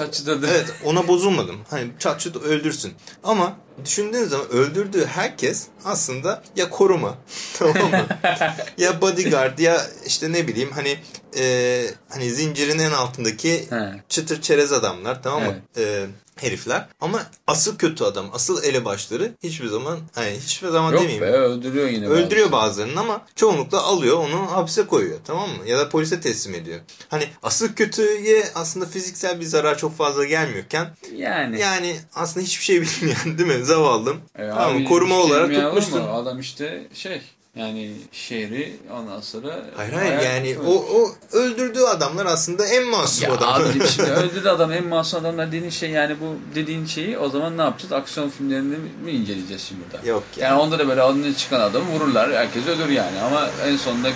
Evet 0.49 0.67
ona 0.85 1.09
bozulmadım. 1.09 1.57
Hani 1.71 1.91
çatçıda 1.99 2.39
öldürsün. 2.39 2.93
Ama 3.25 3.57
düşündüğün 3.85 4.25
zaman 4.25 4.51
öldürdüğü 4.51 5.07
herkes 5.07 5.67
aslında 5.85 6.43
ya 6.57 6.71
koruma 6.71 7.19
tamam 7.59 7.91
mı? 7.91 8.07
ya 8.79 9.01
bodyguard 9.01 9.59
ya 9.59 9.87
işte 10.07 10.33
ne 10.33 10.49
bileyim 10.49 10.71
hani 10.75 10.99
e, 11.37 11.87
hani 12.09 12.31
zincirin 12.31 12.79
en 12.79 12.93
altındaki 12.93 13.69
çıtır 14.09 14.43
çerez 14.43 14.73
adamlar 14.73 15.23
tamam 15.23 15.43
mı? 15.43 15.55
Evet. 15.77 16.07
E, 16.07 16.07
herifler. 16.43 16.89
Ama 17.01 17.23
asıl 17.47 17.77
kötü 17.79 18.05
adam, 18.05 18.31
asıl 18.33 18.65
elebaşları 18.65 19.33
hiçbir 19.43 19.67
zaman, 19.67 19.99
hani 20.15 20.31
hiçbir 20.31 20.69
zaman 20.69 20.93
Yok 20.93 21.01
demeyeyim. 21.01 21.23
be 21.25 21.31
öldürüyor 21.31 21.89
yine. 21.89 22.07
Öldürüyor 22.09 22.53
bazı. 22.53 22.71
bazılarını 22.71 23.01
ama 23.01 23.23
çoğunlukla 23.37 23.83
alıyor 23.83 24.17
onu 24.17 24.53
hapse 24.53 24.87
koyuyor 24.87 25.19
tamam 25.25 25.49
mı? 25.51 25.69
Ya 25.69 25.79
da 25.79 25.89
polise 25.89 26.21
teslim 26.21 26.55
ediyor. 26.55 26.81
Hani 27.09 27.25
asıl 27.43 27.69
kötüye 27.75 28.45
aslında 28.55 28.87
fiziksel 28.87 29.41
bir 29.41 29.45
zarar 29.45 29.79
çok 29.79 29.97
fazla 29.97 30.25
gelmiyorken 30.25 30.97
Yani. 31.17 31.61
yani 31.61 31.97
aslında 32.15 32.47
hiçbir 32.47 32.65
şey 32.65 32.81
bilmeyen 32.83 33.39
değil 33.39 33.59
mi 33.59 33.65
zavallım. 33.65 34.21
E, 34.39 34.49
tamam 34.51 34.85
koruma 34.85 35.15
şey 35.15 35.25
olarak 35.25 35.55
tutmuşsun. 35.55 36.01
Adam 36.01 36.41
işte 36.41 36.89
şey 36.95 37.23
yani 37.61 37.93
şehri 38.13 38.77
ondan 38.93 39.21
sonra 39.21 39.57
Hayır 39.77 39.93
hayır 39.93 40.19
yani 40.21 40.57
o, 40.67 40.73
o 40.73 41.15
öldürdüğü 41.33 41.81
adamlar 41.83 42.27
aslında 42.27 42.67
en 42.67 42.87
masum 42.87 43.29
Ya 43.29 43.35
adamlar. 43.35 43.61
abicim 43.61 43.87
şimdi 43.87 44.11
öldürdü 44.23 44.49
adam 44.49 44.73
en 44.73 44.87
masum 44.87 45.21
adamlar 45.21 45.47
dediğin 45.53 45.71
şey 45.71 45.91
yani 45.91 46.17
bu 46.21 46.55
dediğin 46.55 46.87
şeyi 46.87 47.19
o 47.19 47.29
zaman 47.29 47.59
ne 47.59 47.63
yapacağız? 47.63 47.93
Aksiyon 47.93 48.29
filmlerini 48.29 48.77
mi 49.05 49.11
inceleyeceğiz 49.11 49.63
şimdi 49.63 49.81
burada? 49.93 50.07
Yok 50.09 50.23
ya. 50.37 50.49
Yani 50.49 50.61
onda 50.61 50.79
da 50.79 50.89
böyle 50.89 51.01
önüne 51.01 51.35
çıkan 51.35 51.61
adamı 51.61 51.91
vururlar. 51.91 52.33
Herkes 52.33 52.67
ölür 52.67 52.89
yani 52.89 53.21
ama 53.21 53.49
en 53.67 53.77
sonunda 53.77 54.09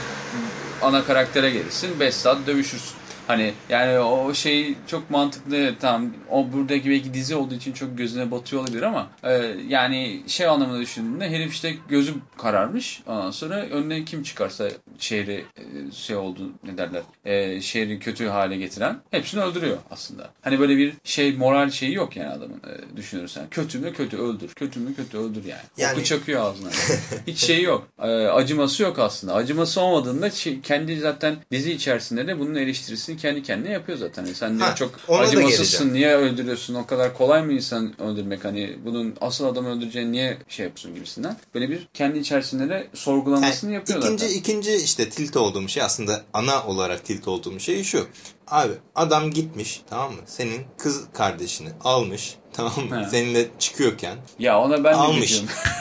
ana 0.82 1.04
karaktere 1.04 1.50
gelirsin 1.50 2.00
5 2.00 2.14
saat 2.14 2.46
dövüşürsün. 2.46 2.94
Hani 3.26 3.52
yani 3.68 3.98
o 3.98 4.34
şey 4.34 4.74
çok 4.86 5.10
mantıklı 5.10 5.74
tamam 5.80 6.10
o 6.30 6.52
buradaki 6.52 6.90
belki 6.90 7.14
dizi 7.14 7.34
olduğu 7.36 7.54
için 7.54 7.72
çok 7.72 7.98
gözüne 7.98 8.30
batıyor 8.30 8.62
olabilir 8.62 8.82
ama 8.82 9.08
e, 9.22 9.32
yani 9.68 10.22
şey 10.26 10.46
anlamında 10.46 10.80
düşündüğünde 10.80 11.30
herif 11.30 11.52
işte 11.52 11.74
gözü 11.88 12.14
kararmış 12.38 13.02
ondan 13.06 13.30
sonra 13.30 13.54
önüne 13.54 14.04
kim 14.04 14.22
çıkarsa 14.22 14.68
şehri 14.98 15.44
e, 15.56 15.92
şey 15.92 16.16
oldu 16.16 16.50
ne 16.64 16.78
derler 16.78 17.02
e, 17.24 17.60
şehri 17.60 17.98
kötü 17.98 18.26
hale 18.26 18.56
getiren 18.56 19.00
hepsini 19.10 19.42
öldürüyor 19.42 19.76
aslında. 19.90 20.30
Hani 20.42 20.60
böyle 20.60 20.76
bir 20.76 20.92
şey 21.04 21.32
moral 21.36 21.70
şeyi 21.70 21.94
yok 21.94 22.16
yani 22.16 22.30
adamın 22.30 22.56
e, 22.56 22.96
düşünürsen. 22.96 23.46
Kötü 23.50 23.78
mü 23.78 23.92
kötü 23.92 24.16
öldür. 24.16 24.48
Kötü 24.54 24.80
mü 24.80 24.94
kötü 24.94 25.18
öldür 25.18 25.44
yani. 25.44 25.62
Yani- 25.76 25.92
Oku 25.94 26.04
çakıyor 26.04 26.42
ağzına. 26.42 26.70
Hiç 27.26 27.38
şey 27.38 27.62
yok. 27.62 27.88
E, 27.98 28.06
acıması 28.08 28.82
yok 28.82 28.98
aslında. 28.98 29.34
Acıması 29.34 29.80
olmadığında 29.80 30.30
kendi 30.62 30.98
zaten 31.00 31.36
dizi 31.52 31.72
içerisinde 31.72 32.26
de 32.26 32.38
bunun 32.38 32.54
eleştirisini 32.54 33.13
kendi 33.16 33.42
kendine 33.42 33.72
yapıyor 33.72 33.98
zaten. 33.98 34.24
Yani 34.24 34.34
sen 34.34 34.58
Ha, 34.58 34.74
çok 34.74 34.90
acımasızsın. 35.08 35.94
Niye 35.94 36.14
öldürüyorsun? 36.14 36.74
O 36.74 36.86
kadar 36.86 37.14
kolay 37.16 37.42
mı 37.42 37.52
insan 37.52 38.00
öldürmek? 38.00 38.44
Hani 38.44 38.78
bunun 38.84 39.14
asıl 39.20 39.44
adamı 39.46 39.68
öldüreceğini 39.76 40.12
niye 40.12 40.38
şey 40.48 40.64
yapıyorsun 40.66 40.94
gibisinden. 40.94 41.36
Böyle 41.54 41.70
bir 41.70 41.88
kendi 41.94 42.18
içerisinde 42.18 42.68
de 42.68 42.88
sorgulamasını 42.94 43.70
Yani 43.70 43.74
yapıyor 43.80 43.98
ikinci, 43.98 44.24
zaten. 44.24 44.38
ikinci 44.38 44.74
işte 44.76 45.08
tilt 45.10 45.36
olduğum 45.36 45.68
şey 45.68 45.82
aslında 45.82 46.22
ana 46.32 46.66
olarak 46.66 47.04
tilt 47.04 47.28
olduğum 47.28 47.60
şey 47.60 47.84
şu. 47.84 48.06
Abi 48.48 48.72
adam 48.94 49.30
gitmiş 49.30 49.82
tamam 49.90 50.12
mı? 50.12 50.20
Senin 50.26 50.62
kız 50.78 51.04
kardeşini 51.12 51.68
almış 51.84 52.34
tamam 52.52 52.72
mı? 52.90 53.04
He. 53.04 53.10
Seninle 53.10 53.48
çıkıyorken 53.58 54.16
Ya 54.38 54.60
ona 54.60 54.84
ben 54.84 54.92
de 54.92 54.96
Almış. 54.96 55.42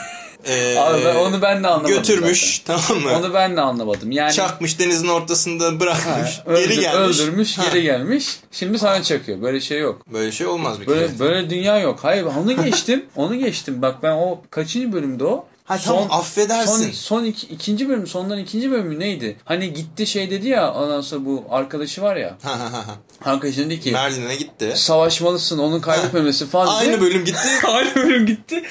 eee, 0.48 0.76
Abi 0.78 1.04
ben- 1.04 1.14
onu 1.16 1.42
ben 1.42 1.62
de 1.64 1.68
anlamadım 1.68 1.94
götürmüş 1.96 2.58
tamam 2.58 3.02
mı? 3.02 3.10
Onu 3.18 3.34
ben 3.34 3.56
de 3.56 3.60
anlamadım. 3.60 4.10
Yani 4.12 4.32
Çakmış 4.32 4.78
denizin 4.78 5.08
ortasında 5.08 5.80
bırakmış. 5.80 6.06
Ha, 6.38 6.42
öldür- 6.46 6.68
geri 6.68 6.80
gelmiş. 6.80 7.20
Öldürmüş, 7.20 7.58
Ha, 7.58 7.64
geri 7.64 7.82
gelmiş. 7.82 8.26
Şimdi 8.52 8.78
sana 8.78 9.02
çakıyor. 9.02 9.42
Böyle 9.42 9.60
şey 9.60 9.78
yok. 9.80 10.02
Böyle 10.12 10.32
şey 10.32 10.46
olmaz 10.46 10.80
bir 10.80 10.86
kere. 10.86 10.96
Böyle 10.96 11.18
böyle 11.18 11.50
dünya 11.50 11.78
yok. 11.78 11.98
Hayır 12.02 12.24
onu 12.24 12.62
geçtim. 12.64 13.04
onu 13.16 13.38
geçtim. 13.38 13.82
Bak 13.82 14.02
ben 14.02 14.12
o 14.12 14.40
kaçıncı 14.50 14.92
bölümde 14.92 15.24
o? 15.24 15.46
Ha 15.64 15.78
tamam 15.84 16.06
affedersin. 16.10 16.82
Son, 16.84 16.90
son 16.90 17.24
iki, 17.24 17.46
ikinci 17.46 17.88
bölüm, 17.88 18.06
sondan 18.06 18.38
ikinci 18.38 18.70
bölümü 18.70 18.98
neydi? 19.00 19.36
Hani 19.44 19.72
gitti 19.72 20.06
şey 20.06 20.30
dedi 20.30 20.48
ya 20.48 20.74
ondan 20.74 21.00
sonra 21.00 21.24
bu 21.24 21.44
arkadaşı 21.50 22.02
var 22.02 22.16
ya. 22.16 22.36
Arkadaşı 23.24 23.64
dedi 23.64 23.80
ki 23.80 23.92
Merlin'e 23.92 24.36
gitti. 24.36 24.72
savaşmalısın 24.76 25.58
onun 25.58 25.80
kaybetmemesi 25.80 26.46
falan. 26.46 26.80
Aynı 26.80 27.00
bölüm 27.00 27.24
gitti. 27.24 27.38
Aynı 27.66 27.94
bölüm 27.94 28.26
gitti. 28.26 28.62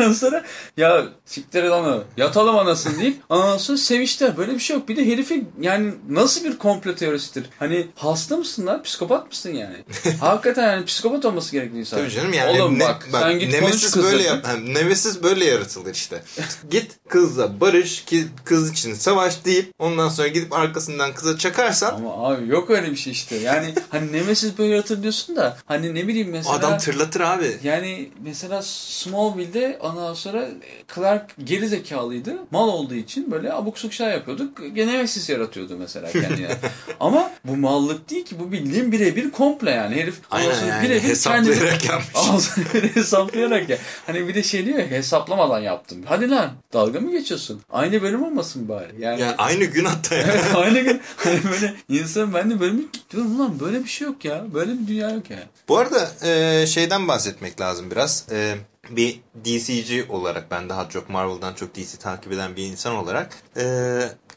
Ondan 0.00 0.12
sonra 0.12 0.44
ya 0.76 1.04
siktir 1.24 1.64
onu 1.64 2.04
yatalım 2.16 2.58
anasını 2.58 3.00
deyip 3.00 3.16
ondan 3.28 3.58
sonra 3.58 3.78
seviştiler. 3.78 4.36
Böyle 4.36 4.54
bir 4.54 4.58
şey 4.58 4.76
yok. 4.76 4.88
Bir 4.88 4.96
de 4.96 5.06
herifi 5.06 5.44
yani 5.60 5.92
nasıl 6.08 6.44
bir 6.44 6.58
komplo 6.58 6.94
teorisidir? 6.94 7.44
Hani 7.58 7.86
hasta 7.94 8.36
mısın 8.36 8.66
lan? 8.66 8.82
Psikopat 8.82 9.28
mısın 9.30 9.50
yani? 9.54 9.76
Hakikaten 10.20 10.72
yani 10.72 10.84
psikopat 10.84 11.24
olması 11.24 11.52
gerekli 11.52 11.78
insan. 11.78 11.98
Tabii 11.98 12.10
canım 12.10 12.32
yani. 12.32 12.62
Oğlum 12.62 12.78
ne- 12.78 12.84
bak, 12.84 13.08
sen 13.12 13.38
git 13.38 13.60
konuş 13.60 13.90
kızla. 13.90 14.02
böyle 14.02 14.22
yap. 14.22 14.46
ha, 14.46 14.52
Nemesis 14.52 15.22
böyle 15.22 15.44
yaratılır 15.44 15.94
işte. 15.94 16.22
git 16.70 16.90
kızla 17.08 17.60
barış 17.60 18.04
ki 18.04 18.26
kız 18.44 18.70
için 18.70 18.94
savaş 18.94 19.44
deyip 19.44 19.72
ondan 19.78 20.08
sonra 20.08 20.28
gidip 20.28 20.52
arkasından 20.52 21.14
kıza 21.14 21.38
çakarsan 21.38 21.94
Ama 21.94 22.28
abi 22.28 22.48
yok 22.48 22.70
öyle 22.70 22.90
bir 22.90 22.96
şey 22.96 23.12
işte. 23.12 23.36
Yani 23.36 23.74
hani 23.90 24.01
Nemesis 24.12 24.58
böyle 24.58 24.72
yaratır 24.72 25.02
diyorsun 25.02 25.36
da 25.36 25.56
hani 25.66 25.94
ne 25.94 26.08
bileyim 26.08 26.28
mesela 26.30 26.54
adam 26.56 26.78
tırlatır 26.78 27.20
abi. 27.20 27.56
Yani 27.62 28.10
mesela 28.22 28.62
Smallville'de 28.62 29.78
ondan 29.80 30.14
sonra 30.14 30.48
Clark 30.94 31.30
geri 31.44 31.68
zekalıydı. 31.68 32.36
Mal 32.50 32.68
olduğu 32.68 32.94
için 32.94 33.30
böyle 33.30 33.52
abuk 33.52 33.78
şeyler 33.78 34.12
yapıyorduk. 34.12 34.74
Gene 34.74 34.92
Nemesis 34.92 35.28
yaratıyordu 35.28 35.76
mesela 35.78 36.12
kendine. 36.12 36.48
Ama 37.00 37.30
bu 37.44 37.56
mallık 37.56 38.10
değil 38.10 38.24
ki. 38.24 38.40
Bu 38.40 38.52
bildiğin 38.52 38.92
birebir 38.92 39.30
komple 39.30 39.70
yani. 39.70 39.94
Herif 39.94 40.14
Aynen 40.30 40.66
yani 40.66 40.84
birebir 40.84 41.02
hesaplayarak 41.02 41.80
kendini- 41.80 41.92
yapmış. 41.92 42.74
Böyle 42.74 42.94
hesaplayarak 42.94 43.68
ya. 43.68 43.78
Hani 44.06 44.28
bir 44.28 44.34
de 44.34 44.42
şey 44.42 44.66
diyor 44.66 44.78
ya 44.78 44.86
hesaplamadan 44.86 45.60
yaptım. 45.60 45.98
Hadi 46.04 46.30
lan 46.30 46.50
dalga 46.72 47.00
mı 47.00 47.12
geçiyorsun? 47.12 47.60
Aynı 47.72 48.02
bölüm 48.02 48.22
olmasın 48.22 48.68
bari. 48.68 48.92
Yani, 48.98 49.20
Yani 49.20 49.34
aynı 49.38 49.64
gün 49.64 49.84
hatta 49.84 50.14
ya. 50.14 50.22
Evet, 50.22 50.44
aynı 50.54 50.80
gün 50.80 51.00
hani 51.16 51.38
böyle 51.50 51.74
insan 51.88 52.34
ben 52.34 52.50
de 52.50 52.60
böyle 52.60 52.78
bir 52.78 52.84
diyorum 53.10 53.36
ulan 53.40 53.60
böyle 53.60 53.84
bir 53.84 53.88
şey 53.92 54.06
yok 54.06 54.24
ya. 54.24 54.54
Böyle 54.54 54.72
bir 54.72 54.86
dünya 54.86 55.10
yok 55.10 55.30
ya. 55.30 55.38
Bu 55.68 55.78
arada 55.78 56.10
e, 56.22 56.66
şeyden 56.66 57.08
bahsetmek 57.08 57.60
lazım 57.60 57.90
biraz. 57.90 58.26
E, 58.32 58.54
bir 58.90 59.20
DC'ci 59.44 60.06
olarak 60.08 60.50
ben 60.50 60.68
daha 60.68 60.88
çok 60.88 61.10
Marvel'dan 61.10 61.54
çok 61.54 61.74
DC 61.74 61.98
takip 61.98 62.32
eden 62.32 62.56
bir 62.56 62.64
insan 62.64 62.94
olarak 62.94 63.36
e, 63.56 63.64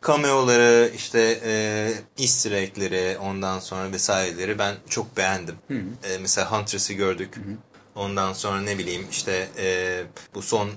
cameoları 0.07 0.91
işte 0.95 1.39
e, 1.45 2.23
easter 2.23 2.51
egg'leri 2.51 3.17
ondan 3.17 3.59
sonra 3.59 3.91
vesaireleri 3.91 4.59
ben 4.59 4.75
çok 4.89 5.17
beğendim. 5.17 5.55
E, 6.03 6.17
mesela 6.21 6.51
Huntress'ı 6.51 6.93
gördük. 6.93 7.35
Ondan 7.95 8.33
sonra 8.33 8.61
ne 8.61 8.77
bileyim 8.77 9.07
işte 9.11 9.47
e, 9.57 10.03
bu 10.35 10.41
son 10.41 10.69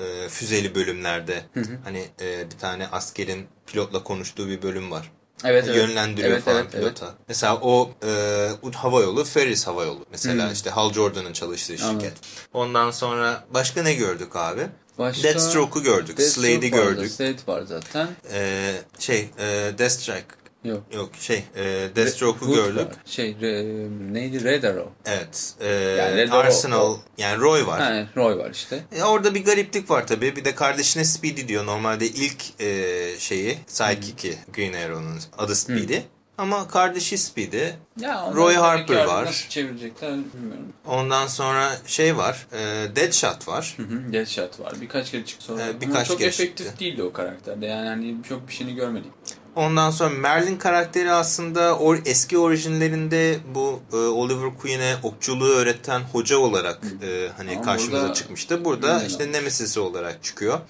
e, 0.00 0.28
füzeli 0.28 0.74
bölümlerde 0.74 1.44
hani 1.84 2.04
e, 2.20 2.50
bir 2.50 2.58
tane 2.58 2.88
askerin 2.88 3.46
pilotla 3.66 4.02
konuştuğu 4.02 4.48
bir 4.48 4.62
bölüm 4.62 4.90
var 4.90 5.10
Evet, 5.44 5.64
evet. 5.66 5.76
yönlendiriyor 5.76 6.32
Evet, 6.32 6.44
falan 6.44 6.56
evet, 6.56 6.70
evet. 6.74 6.84
pilota. 6.84 7.14
Mesela 7.28 7.56
o 7.62 7.90
e, 8.06 8.70
hava 8.74 9.00
yolu 9.00 9.24
Ferris 9.24 9.66
hava 9.66 9.84
yolu. 9.84 10.06
Mesela 10.10 10.52
işte 10.52 10.70
Hal 10.70 10.92
Jordan'ın 10.92 11.32
çalıştığı 11.32 11.72
şirket. 11.72 11.88
Anladım. 11.90 12.12
Ondan 12.52 12.90
sonra 12.90 13.44
başka 13.50 13.82
ne 13.82 13.94
gördük 13.94 14.36
abi? 14.36 14.66
Başka- 14.98 15.22
Deathstroke'u 15.22 15.82
gördük. 15.82 16.18
Deathstroke 16.18 16.48
Slade'i 16.48 16.72
vardı, 16.72 16.94
gördük. 16.94 17.10
Slade 17.12 17.36
var 17.46 17.62
zaten. 17.62 18.08
E, 18.32 18.72
şey 18.98 19.30
e, 19.38 19.72
Deathstrike 19.78 20.26
Yok. 20.64 20.82
yok 20.94 21.10
şey 21.20 21.44
e, 21.56 21.64
Deathstroke'u 21.96 22.54
gördük. 22.54 22.76
var. 22.78 22.86
Şey 23.06 23.30
re- 23.30 24.12
neydi 24.14 24.44
Red 24.44 24.62
Arrow. 24.62 24.90
Evet. 25.06 25.54
E, 25.60 25.66
Yani 25.74 26.30
Arsenal 26.32 26.96
yani 27.18 27.40
Roy 27.40 27.66
var. 27.66 27.80
Ha, 27.80 28.06
Roy 28.16 28.38
var 28.38 28.50
işte. 28.50 28.84
E, 28.96 29.02
orada 29.02 29.34
bir 29.34 29.44
gariplik 29.44 29.90
var 29.90 30.06
tabii. 30.06 30.36
Bir 30.36 30.44
de 30.44 30.54
kardeşine 30.54 31.04
Speedy 31.04 31.48
diyor. 31.48 31.66
Normalde 31.66 32.06
ilk 32.06 32.60
e, 32.60 32.92
şeyi 33.18 33.58
Psychic'i 33.68 34.38
Green 34.52 34.72
Arrow'un 34.72 35.20
adı 35.38 35.56
Speedy. 35.56 35.96
Ama 36.38 36.68
kardeşi 36.68 37.18
Speedy. 37.18 37.64
Ya 38.00 38.30
Roy 38.34 38.54
Harper 38.54 39.04
var. 39.04 39.24
Nasıl 39.26 39.48
çevirecekler 39.48 40.10
bilmiyorum. 40.10 40.66
Ondan 40.86 41.26
sonra 41.26 41.72
şey 41.86 42.16
var. 42.16 42.46
E, 42.52 42.96
Deadshot 42.96 43.48
var. 43.48 43.74
Hı 43.76 43.82
hı, 43.82 44.12
Deathshot 44.12 44.60
var. 44.60 44.72
Birkaç 44.80 45.10
kere 45.10 45.24
çıktı 45.24 45.44
sonra. 45.44 45.62
Ama 45.64 45.80
birkaç 45.80 46.08
çok 46.08 46.18
kere 46.18 46.28
efektif 46.28 46.66
çıktı. 46.66 46.80
değildi 46.80 47.02
o 47.02 47.12
karakterde. 47.12 47.66
Yani 47.66 47.88
hani 47.88 48.14
çok 48.28 48.48
bir 48.48 48.52
şeyini 48.52 48.74
görmedik. 48.74 49.10
Ondan 49.56 49.90
sonra 49.90 50.10
Merlin 50.10 50.56
karakteri 50.56 51.12
aslında 51.12 51.78
or, 51.78 51.98
eski 52.06 52.38
orijinlerinde 52.38 53.38
bu 53.54 53.80
e, 53.92 53.96
Oliver 53.96 54.50
Queen'e 54.62 54.96
okçuluğu 55.02 55.48
öğreten 55.48 56.00
hoca 56.00 56.38
olarak 56.38 56.78
e, 57.02 57.28
hani 57.36 57.52
Ama 57.52 57.62
karşımıza 57.62 58.02
burada- 58.02 58.14
çıkmıştı. 58.14 58.64
Burada 58.64 59.02
işte 59.04 59.32
Nemesis'i 59.32 59.80
olarak 59.80 60.22
çıkıyor. 60.24 60.60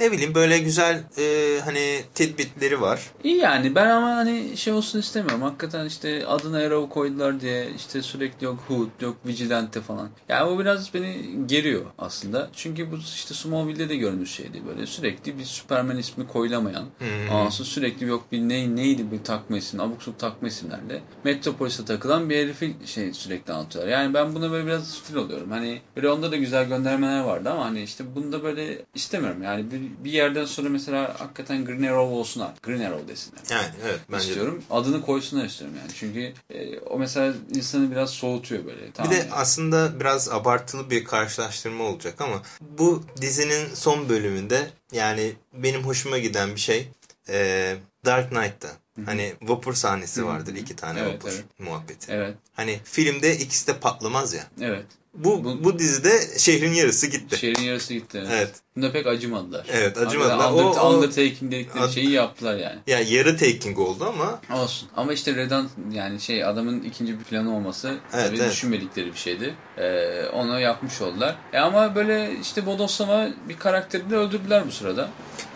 Ne 0.00 0.12
bileyim 0.12 0.34
böyle 0.34 0.58
güzel 0.58 1.04
e, 1.18 1.60
hani 1.64 2.02
tidbitleri 2.14 2.80
var. 2.80 3.00
İyi 3.24 3.36
yani 3.36 3.74
ben 3.74 3.86
ama 3.86 4.10
hani 4.10 4.56
şey 4.56 4.72
olsun 4.72 4.98
istemiyorum. 4.98 5.42
Hakikaten 5.42 5.86
işte 5.86 6.26
adına 6.26 6.58
Arrow 6.58 6.94
koydular 6.94 7.40
diye 7.40 7.70
işte 7.76 8.02
sürekli 8.02 8.44
yok 8.44 8.64
Hood 8.68 8.88
yok 9.00 9.16
Vigilante 9.26 9.80
falan. 9.80 10.08
Yani 10.28 10.50
bu 10.50 10.58
biraz 10.58 10.94
beni 10.94 11.24
geriyor 11.46 11.84
aslında. 11.98 12.48
Çünkü 12.52 12.92
bu 12.92 12.96
işte 12.96 13.34
Smallville'de 13.34 13.88
de 13.88 13.96
görmüş 13.96 14.30
şeydi 14.30 14.62
böyle 14.68 14.86
sürekli 14.86 15.38
bir 15.38 15.44
Superman 15.44 15.98
ismi 15.98 16.26
koyulamayan. 16.26 16.84
Hmm. 16.98 17.50
Sonra 17.50 17.50
sürekli 17.50 18.06
yok 18.06 18.32
bir 18.32 18.40
ne, 18.40 18.76
neydi 18.76 19.12
bir 19.12 19.24
takma 19.24 19.56
isim 19.56 19.80
abuk 19.80 20.02
subuk 20.02 20.18
takma 20.18 20.48
isimlerle 20.48 21.00
Metropolis'e 21.24 21.84
takılan 21.84 22.30
bir 22.30 22.36
herifi 22.36 22.74
şey 22.86 23.12
sürekli 23.12 23.52
anlatıyorlar. 23.52 23.92
Yani 23.92 24.14
ben 24.14 24.34
buna 24.34 24.50
böyle 24.50 24.66
biraz 24.66 24.90
stil 24.90 25.16
oluyorum. 25.16 25.50
Hani 25.50 25.80
böyle 25.96 26.08
onda 26.08 26.32
da 26.32 26.36
güzel 26.36 26.68
göndermeler 26.68 27.20
vardı 27.20 27.50
ama 27.50 27.64
hani 27.64 27.82
işte 27.82 28.04
bunda 28.14 28.42
böyle 28.42 28.78
istemiyorum. 28.94 29.42
Yani 29.42 29.70
bir 29.70 29.85
bir 30.04 30.12
yerden 30.12 30.44
sonra 30.44 30.68
mesela 30.68 31.20
hakikaten 31.20 31.64
Green 31.64 31.82
Arrow 31.82 32.14
olsun 32.14 32.40
artık. 32.40 32.62
Green 32.62 32.80
Arrow 32.80 33.08
desinler. 33.08 33.42
Yani 33.50 33.66
evet 33.84 34.00
bence 34.12 34.24
de. 34.24 34.28
istiyorum. 34.28 34.62
Adını 34.70 35.02
koysunlar 35.02 35.44
istiyorum 35.44 35.76
yani. 35.80 35.90
Çünkü 35.94 36.32
e, 36.50 36.78
o 36.78 36.98
mesela 36.98 37.34
insanı 37.54 37.90
biraz 37.90 38.10
soğutuyor 38.10 38.66
böyle. 38.66 38.90
Tamam 38.92 39.10
Bir 39.12 39.16
de 39.16 39.20
yani. 39.20 39.32
aslında 39.32 40.00
biraz 40.00 40.28
abartılı 40.28 40.90
bir 40.90 41.04
karşılaştırma 41.04 41.84
olacak 41.84 42.20
ama 42.20 42.42
bu 42.78 43.02
dizinin 43.20 43.74
son 43.74 44.08
bölümünde 44.08 44.70
yani 44.92 45.32
benim 45.52 45.82
hoşuma 45.82 46.18
giden 46.18 46.54
bir 46.54 46.60
şey 46.60 46.88
e, 47.28 47.76
Dark 48.04 48.30
Knight'ta. 48.30 48.68
Hani 49.04 49.34
vapur 49.42 49.74
sahnesi 49.74 50.26
vardır 50.26 50.54
iki 50.54 50.76
tane 50.76 51.00
Evet, 51.00 51.14
vapur 51.14 51.28
evet. 51.28 51.44
muhabbeti. 51.58 52.12
Evet. 52.12 52.34
Hani 52.54 52.80
filmde 52.84 53.36
ikisi 53.36 53.66
de 53.66 53.78
patlamaz 53.78 54.34
ya. 54.34 54.44
Evet. 54.60 54.84
Bu, 55.14 55.44
Bu- 55.44 55.64
bu 55.64 55.78
dizide 55.78 56.38
şehrin 56.38 56.72
yarısı 56.72 57.06
gitti. 57.06 57.38
Şehrin 57.38 57.62
yarısı 57.62 57.94
gitti. 57.94 58.18
Evet. 58.20 58.30
Evet. 58.32 58.54
Bunda 58.76 58.92
pek 58.92 59.06
acımadılar. 59.06 59.66
Evet, 59.72 59.98
acımadılar. 59.98 60.52
Under, 60.52 60.62
O- 60.64 60.70
o- 60.80 60.94
undertaking 60.96 61.52
dedikleri 61.52 61.84
Ad- 61.84 61.90
şeyi 61.90 62.10
yaptılar 62.10 62.56
yani. 62.56 62.78
Ya 62.86 63.00
yarı 63.00 63.36
taking 63.36 63.78
oldu 63.78 64.04
ama 64.04 64.40
Olsun. 64.62 64.88
Ama 64.96 65.12
işte 65.12 65.34
Redan 65.34 65.68
yani 65.92 66.20
şey 66.20 66.44
adamın 66.44 66.82
ikinci 66.82 67.18
bir 67.18 67.24
planı 67.24 67.56
olması 67.56 67.88
Evet, 67.88 68.26
tabii 68.28 68.38
evet. 68.38 68.52
düşünmedikleri 68.52 69.06
bir 69.12 69.18
şeydi. 69.18 69.54
Ee, 69.78 70.26
onu 70.32 70.60
yapmış 70.60 71.00
oldular. 71.00 71.36
E 71.52 71.58
ama 71.58 71.94
böyle 71.94 72.32
işte 72.42 72.66
bodoslama 72.66 73.28
bir 73.48 73.56
karakterini 73.58 74.10
de 74.10 74.16
öldürdüler 74.16 74.66
bu 74.66 74.72
sırada. 74.72 75.08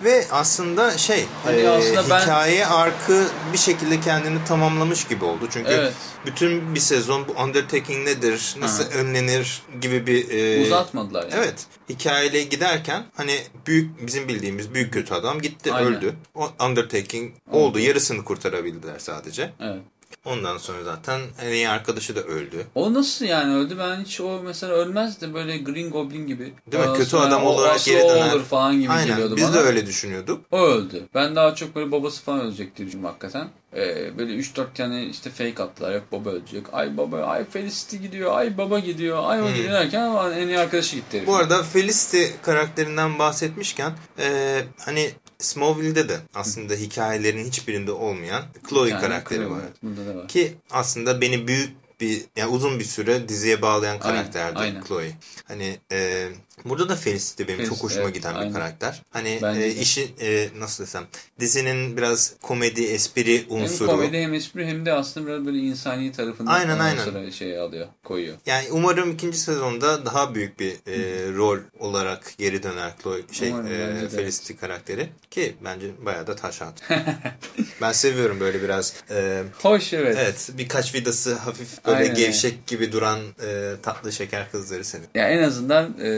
Ve 0.05 0.27
aslında 0.31 0.99
şey 0.99 1.25
Hani 1.45 1.57
e, 1.61 1.69
aslında 1.69 2.11
ben- 2.11 2.21
hikaye 2.23 2.67
arkı 2.67 3.27
bir 3.53 3.59
şekilde 3.59 4.01
kendini 4.01 4.45
tamamlamış 4.45 5.05
gibi 5.07 5.25
oldu. 5.25 5.49
Çünkü 5.51 5.71
Evet. 5.71 5.93
bütün 6.27 6.75
bir 6.75 6.81
sezon 6.81 7.29
bu 7.29 7.33
undertaking 7.33 8.09
nedir, 8.09 8.55
nasıl 8.61 8.85
Ha. 8.85 8.91
önlenir 8.91 9.63
gibi 9.81 10.07
bir 10.07 10.31
e, 10.31 10.67
Uzatmadılar 10.67 11.23
yani. 11.23 11.35
Evet. 11.37 11.67
Hikayeyle 11.89 12.43
giderken 12.43 13.05
hani 13.17 13.39
büyük 13.67 14.07
bizim 14.07 14.29
bildiğimiz 14.29 14.75
büyük 14.75 14.93
kötü 14.93 15.15
adam 15.15 15.41
gitti 15.41 15.73
Aynen. 15.73 15.93
öldü. 15.95 16.15
O 16.35 16.51
undertaking 16.65 17.33
oldu. 17.53 17.79
Yarısını 17.79 18.25
kurtarabildiler 18.25 18.99
sadece. 18.99 19.51
Evet. 19.61 19.81
Ondan 20.25 20.59
sonra 20.59 20.85
zaten 20.85 21.21
en 21.43 21.53
iyi 21.53 21.69
arkadaşı 21.69 22.17
da 22.17 22.21
öldü. 22.23 22.67
O 22.75 22.95
nasıl 22.95 23.25
yani 23.25 23.55
öldü? 23.55 23.79
Ben 23.79 24.05
hiç 24.05 24.21
o 24.21 24.41
mesela 24.45 24.73
ölmez 24.73 25.21
de 25.21 25.35
böyle 25.35 25.59
Green 25.59 25.91
Goblin 25.91 26.27
gibi. 26.27 26.55
Değil 26.73 26.89
mi? 26.89 26.97
Kötü 26.97 27.17
adam 27.17 27.47
olarak 27.47 27.85
geri 27.85 28.09
dönen. 28.09 28.31
olur 28.31 28.45
falan 28.45 28.81
gibi 28.81 28.93
Aynen. 28.93 29.07
geliyordu 29.09 29.37
Biz 29.37 29.45
bana. 29.45 29.55
de 29.55 29.59
öyle 29.59 29.87
düşünüyorduk. 29.87 30.45
O 30.51 30.59
öldü. 30.59 31.09
Ben 31.15 31.37
daha 31.37 31.55
çok 31.55 31.75
böyle 31.77 31.93
babası 31.93 32.23
falan 32.23 32.41
ölecek 32.41 32.77
diye 32.77 32.89
hakikaten. 33.03 33.49
Ee, 33.77 34.19
böyle 34.19 34.33
3-4 34.33 34.75
tane 34.75 35.05
işte 35.05 35.31
fake 35.31 35.63
attılar. 35.63 35.95
Yok 35.95 36.05
baba 36.13 36.31
ölecek. 36.31 36.67
Ay 36.73 36.97
baba, 36.97 37.23
ay 37.23 37.45
Felicity 37.45 37.97
gidiyor. 37.97 38.37
Ay 38.37 38.59
baba 38.59 38.79
gidiyor. 38.79 39.19
Ay 39.25 39.43
o 39.43 39.49
gidiyor 39.49 39.73
derken 39.73 40.01
ama 40.01 40.33
en 40.35 40.49
iyi 40.49 40.59
arkadaşı 40.59 40.97
gitti. 40.97 41.21
Hmm. 41.21 41.27
Bu 41.27 41.37
arada 41.37 41.63
Felicity 41.63 42.25
karakterinden 42.43 43.19
bahsetmişken 43.19 43.93
e, 44.19 44.61
hani 44.79 45.11
Smallville'de 45.41 46.09
de 46.09 46.19
aslında 46.35 46.75
hikayelerin 46.75 47.45
hiçbirinde 47.45 47.93
olmayan 47.93 48.43
Chloe 48.69 48.89
Yani 48.91 49.01
karakteri 49.01 49.39
Chloe, 49.39 49.51
var. 49.51 49.61
evet, 49.65 49.73
Bunda 49.83 50.07
da 50.07 50.17
var. 50.17 50.29
Ki 50.29 50.55
aslında 50.71 51.21
beni 51.21 51.47
büyük 51.49 51.71
bir 52.01 52.23
yani 52.37 52.51
uzun 52.51 52.79
bir 52.79 52.85
süre 52.85 53.29
diziye 53.29 53.63
bağlayan 53.63 53.99
karakterdi 54.01 54.59
aynen. 54.59 54.85
Chloe. 54.85 55.11
Hani 55.49 55.79
e, 55.93 56.29
burada 56.65 56.89
da 56.89 56.97
Felicity 56.97 57.43
benim 57.43 57.57
Felicity, 57.57 57.75
çok 57.75 57.85
hoşuma 57.85 58.05
evet, 58.05 58.15
giden 58.15 58.35
bir 58.35 58.41
aynen. 58.41 58.53
karakter. 58.53 59.03
Hani 59.11 59.39
Bence 59.43 59.61
e, 59.61 59.71
işi 59.71 60.09
e, 60.21 60.49
nasıl 60.59 60.85
desem 60.85 61.05
dizinin 61.41 61.97
biraz 61.97 62.35
komedi 62.43 62.85
espri 62.85 63.47
Hem 63.49 63.57
unsuru. 63.57 63.89
komedi 63.89 64.19
hem 64.19 64.35
espri 64.35 64.67
hem 64.67 64.87
de 64.87 64.93
aslında 64.93 65.27
biraz 65.27 65.47
böyle 65.47 65.59
insani 65.59 66.13
tarafını 66.13 66.51
Aynen, 66.51 66.75
ondan 66.75 66.85
aynen. 66.85 67.31
şey 67.31 67.59
alıyor, 67.59 67.87
koyuyor. 68.05 68.37
Yani 68.47 68.67
umarım 68.71 69.11
ikinci 69.11 69.39
sezonda 69.39 70.07
daha 70.07 70.35
büyük 70.35 70.61
bir 70.61 70.73
e, 70.73 71.33
rol 71.33 71.59
olarak 71.79 72.33
geri 72.39 72.63
döner 72.63 72.93
Chloe 73.03 73.21
şey 73.33 73.51
Umarım, 73.51 74.07
e. 74.07 74.09
Felicity 74.09 74.53
karakteri 74.53 75.09
ki 75.31 75.55
bence 75.65 75.87
bayağı 76.05 76.27
da 76.27 76.37
taş 76.37 76.61
ben 77.81 77.93
seviyorum 77.93 78.41
böyle 78.41 78.63
biraz 78.63 78.95
e, 79.11 79.43
Hoş 79.63 79.93
evet. 79.93 80.17
evet 80.21 80.51
birkaç 80.59 80.95
vidası 80.95 81.35
hafif 81.35 81.87
böyle 81.87 81.99
Aynen. 81.99 82.15
gevşek 82.15 82.67
gibi 82.67 82.93
duran 82.93 83.19
e, 83.47 83.73
tatlı 83.83 84.13
şeker 84.13 84.51
kızları 84.51 84.85
seviyorum. 84.85 85.11
Ya 85.15 85.29
en 85.29 85.43
azından 85.43 85.95
e, 86.01 86.09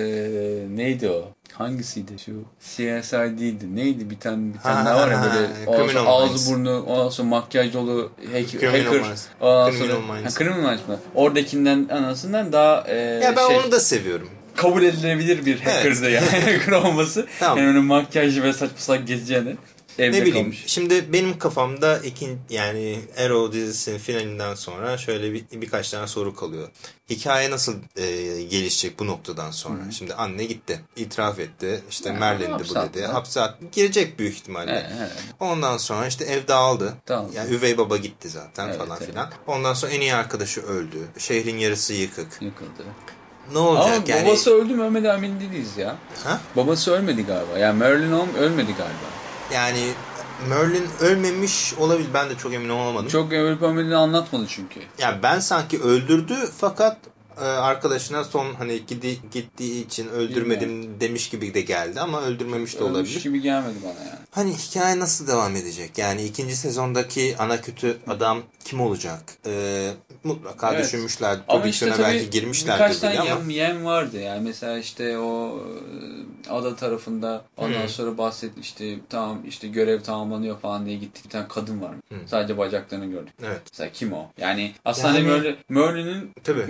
neydi 0.76 1.08
o? 1.10 1.28
Hangisiydi 1.52 2.12
şu? 2.24 2.32
CSI 2.60 3.38
değildi. 3.38 3.76
Neydi 3.76 4.10
bir 4.10 4.18
tane 4.20 4.54
bir 4.54 4.58
tane 4.58 4.88
Ha, 4.88 4.96
var 4.96 5.10
ya 5.10 5.20
ha, 5.20 5.26
böyle 5.66 5.82
Minds. 5.82 5.96
ağzı 6.06 6.52
burnu 6.54 6.82
ondan 6.82 7.08
sonra 7.08 7.28
makyaj 7.28 7.72
dolu 7.74 8.10
hack, 8.32 8.50
Criminal 8.50 8.84
hacker 8.84 9.00
Minds. 9.00 9.25
ondan 9.40 9.71
Criminal 9.71 9.95
sonra 10.00 10.14
Minds. 10.14 10.34
Ha, 10.34 10.38
Criminal 10.38 10.71
Minds 10.71 10.88
mı? 10.88 10.99
Oradakinden 11.14 11.88
anasından 11.92 12.52
daha 12.52 12.84
e, 12.88 12.97
Ya 12.97 13.36
ben 13.36 13.47
şey, 13.47 13.56
onu 13.58 13.73
da 13.73 13.80
seviyorum. 13.80 14.28
kabul 14.56 14.82
edilebilir 14.82 15.47
bir 15.47 15.60
hacker'dı 15.60 16.10
yani 16.10 16.26
hacker 16.26 16.73
olması. 16.84 17.26
Tamam. 17.40 17.58
Yani 17.58 17.68
öyle 17.68 17.78
makyajlı 17.80 18.42
ve 18.42 18.52
saçma 18.52 18.78
salak 18.78 19.06
gezeceğini 19.06 19.56
evde 19.99 20.17
Ne 20.17 20.26
bileyim 20.26 20.45
kalmış. 20.47 20.63
şimdi 20.67 21.13
benim 21.13 21.39
kafamda 21.39 21.99
ikin 21.99 22.39
yani 22.50 22.99
Arrow 23.19 23.59
dizisinin 23.59 23.99
finalinden 23.99 24.55
sonra 24.55 24.99
şöyle 24.99 25.33
bir, 25.33 25.45
birkaç 25.52 25.91
tane 25.91 26.07
soru 26.07 26.35
kalıyor. 26.37 26.69
Hikaye 27.11 27.50
nasıl 27.50 27.75
e, 27.97 28.43
gelişecek 28.43 28.99
bu 28.99 29.07
noktadan 29.07 29.50
sonra? 29.50 29.91
Şimdi 29.99 30.15
anne 30.15 30.45
gitti. 30.45 30.81
itiraf 30.97 31.39
etti. 31.39 31.81
İşte 31.91 32.11
Ha, 32.11 32.19
Merlin'di 32.19 32.50
bu 32.50 32.52
hapse 32.76 32.95
dedi. 32.95 33.07
Hapse 33.07 33.41
attı. 33.41 33.65
Girecek 33.73 34.19
büyük 34.19 34.35
ihtimalle. 34.35 34.71
Evet, 34.71 34.87
evet. 34.99 35.13
Ondan 35.41 35.76
sonra 35.76 36.07
işte 36.07 36.25
ev 36.25 36.47
dağıldı. 36.49 36.95
Dağıldı. 37.09 37.35
Yani 37.37 37.55
üvey 37.55 37.78
baba 37.78 37.97
gitti 37.97 38.28
zaten 38.28 38.67
Evet, 38.69 38.78
falan 38.78 38.97
evet. 39.00 39.11
filan. 39.11 39.31
Ondan 39.47 39.75
sonra 39.75 39.93
en 39.93 40.00
iyi 40.00 40.15
arkadaşı 40.15 40.61
öldü. 40.63 40.99
Şehrin 41.19 41.59
yarısı 41.59 41.93
yıkık. 41.95 42.39
Yıkıldı. 42.41 42.83
Ne 43.52 43.59
olacak 43.59 43.97
Ama 43.97 44.05
yani? 44.07 44.26
babası 44.26 44.50
öldü 44.55 44.75
mü 44.75 44.83
ölmedi 44.83 45.07
emin 45.07 45.41
değiliz 45.41 45.76
ya. 45.76 45.97
Ha? 46.25 46.41
Babası 46.57 46.93
ölmedi 46.93 47.23
galiba. 47.26 47.59
Yani 47.59 47.78
Marilyn 47.78 48.13
Home 48.13 48.39
ölmedi 48.39 48.73
galiba. 48.73 49.22
Yani 49.54 49.93
Merlin 50.49 50.88
ölmemiş 51.00 51.75
olabilir. 51.75 52.08
Ben 52.15 52.30
de 52.30 52.36
çok 52.36 52.54
emin 52.54 52.69
olamadım. 52.69 53.08
Çok 53.08 53.32
ölüp 53.32 53.62
ölmediğini 53.62 53.97
anlatmadı 53.97 54.45
çünkü. 54.49 54.80
Yani 54.99 55.23
ben 55.23 55.38
sanki 55.38 55.82
öldürdü 55.82 56.34
fakat 56.58 56.97
arkadaşına 57.45 58.25
son 58.25 58.55
hani 58.55 58.87
gidi, 58.87 59.19
gittiği 59.33 59.87
için 59.87 60.09
öldürmedim 60.09 61.00
demiş 61.00 61.28
gibi 61.31 61.55
de 61.55 61.61
geldi 61.61 62.00
ama 62.00 62.23
öldürmemiş 62.23 62.75
de 62.75 62.78
Ölmüş 62.78 62.93
olabilir. 62.93 63.23
gibi 63.23 63.41
gelmedi 63.43 63.75
bana 63.85 64.05
yani. 64.09 64.19
Hani 64.31 64.55
hikaye 64.57 64.99
nasıl 64.99 65.26
devam 65.26 65.57
edecek? 65.57 65.99
Yani 65.99 66.25
ikinci 66.25 66.57
sezondaki 66.57 67.35
ana 67.39 67.61
kötü 67.61 67.97
adam 68.09 68.43
kim 68.65 68.81
olacak? 68.81 69.23
E, 69.47 69.91
mutlaka 70.25 70.73
Evet. 70.75 70.85
düşünmüşler, 70.85 71.39
Ama 71.49 71.65
işte 71.67 71.87
belki 71.99 72.19
birkaç 72.21 72.33
girmişlerdir 72.33 73.00
tane 73.00 73.13
bile 73.13 73.21
ama. 73.21 73.28
yem, 73.41 73.50
yem 73.50 73.85
vardı 73.85 74.21
yani 74.21 74.41
mesela 74.49 74.78
işte 74.78 75.19
o 75.19 75.59
e, 76.47 76.50
ada 76.50 76.76
tarafında 76.76 77.45
ondan 77.57 77.87
sonra 77.87 78.19
bahsetti 78.19 78.61
işte 78.61 78.95
tamam 79.09 79.39
işte 79.49 79.69
görev 79.69 80.00
tamamlanıyor 80.00 80.61
falan 80.61 80.87
diye 80.87 80.97
gittik 80.97 81.25
bir 81.25 81.31
tane 81.31 81.49
kadın 81.49 81.81
var. 81.81 81.95
Sadece 82.26 82.59
bacaklarını 82.59 83.07
gördük. 83.07 83.33
Evet. 83.47 83.61
Mesela 83.73 83.91
kim 83.93 84.13
o? 84.13 84.26
Yani 84.39 84.73
aslında 84.85 85.19
Yani- 85.19 85.26
Merlin, 85.28 85.57
Merlin'in 85.69 86.31
Tabii. 86.45 86.65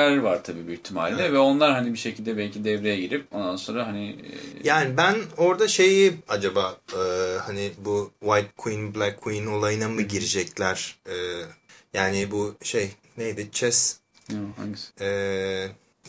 Üstündekiler 0.00 0.30
var 0.30 0.44
tabii 0.44 0.66
büyük 0.66 0.80
ihtimalle 0.80 1.32
ve 1.32 1.38
onlar 1.38 1.72
hani 1.72 1.92
bir 1.92 1.98
şekilde 1.98 2.36
belki 2.36 2.64
devreye 2.64 3.00
girip 3.00 3.26
ondan 3.34 3.56
sonra 3.56 3.86
hani 3.86 4.08
e, 4.08 4.68
Yani 4.68 4.96
ben 4.96 5.16
orada 5.36 5.68
şeyi 5.68 6.12
acaba 6.28 6.76
e, 6.92 7.38
hani 7.38 7.70
bu 7.78 8.10
White 8.20 8.50
Queen, 8.56 8.94
Black 8.94 9.20
Queen 9.20 9.46
olayına 9.46 9.88
mı 9.88 10.02
girecekler? 10.02 10.96
E, 11.06 11.14
yani 11.94 12.30
bu 12.30 12.54
şey 12.62 12.90
neydi? 13.16 13.48
Chess 13.52 13.96
o, 14.32 14.34
hangisi? 14.60 14.92
e, 15.00 15.68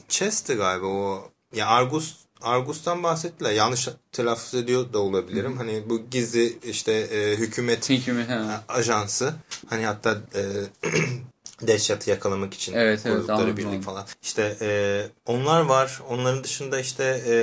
Chess'ti 0.09 0.53
galiba 0.55 0.85
o. 0.85 1.31
Ya 1.55 1.67
Argus 1.67 2.15
Argus'tan 2.41 3.03
bahsettiler. 3.03 3.51
Yanlış 3.51 3.87
telaffuz 4.11 4.55
ediyor 4.55 4.93
da 4.93 4.99
olabilirim. 4.99 5.57
Hani 5.57 5.83
bu 5.89 6.09
gizli 6.11 6.57
işte 6.63 6.91
e, 6.91 7.35
hükümet 7.37 7.89
Hükümet 7.89 8.29
ha. 8.29 8.63
ajansı. 8.67 9.33
Hani 9.69 9.85
hatta 9.85 10.17
e, 10.35 10.41
Deadshot'ı 11.67 12.09
yakalamak 12.09 12.53
için 12.53 12.73
Evet, 12.73 12.99
evet, 13.05 13.15
kurdukları 13.15 13.57
birlik 13.57 13.83
falan. 13.83 14.05
İşte 14.23 14.55
e, 14.61 15.01
onlar 15.25 15.61
var. 15.61 15.99
Onların 16.09 16.43
dışında 16.43 16.79
işte 16.79 17.03
e, 17.27 17.33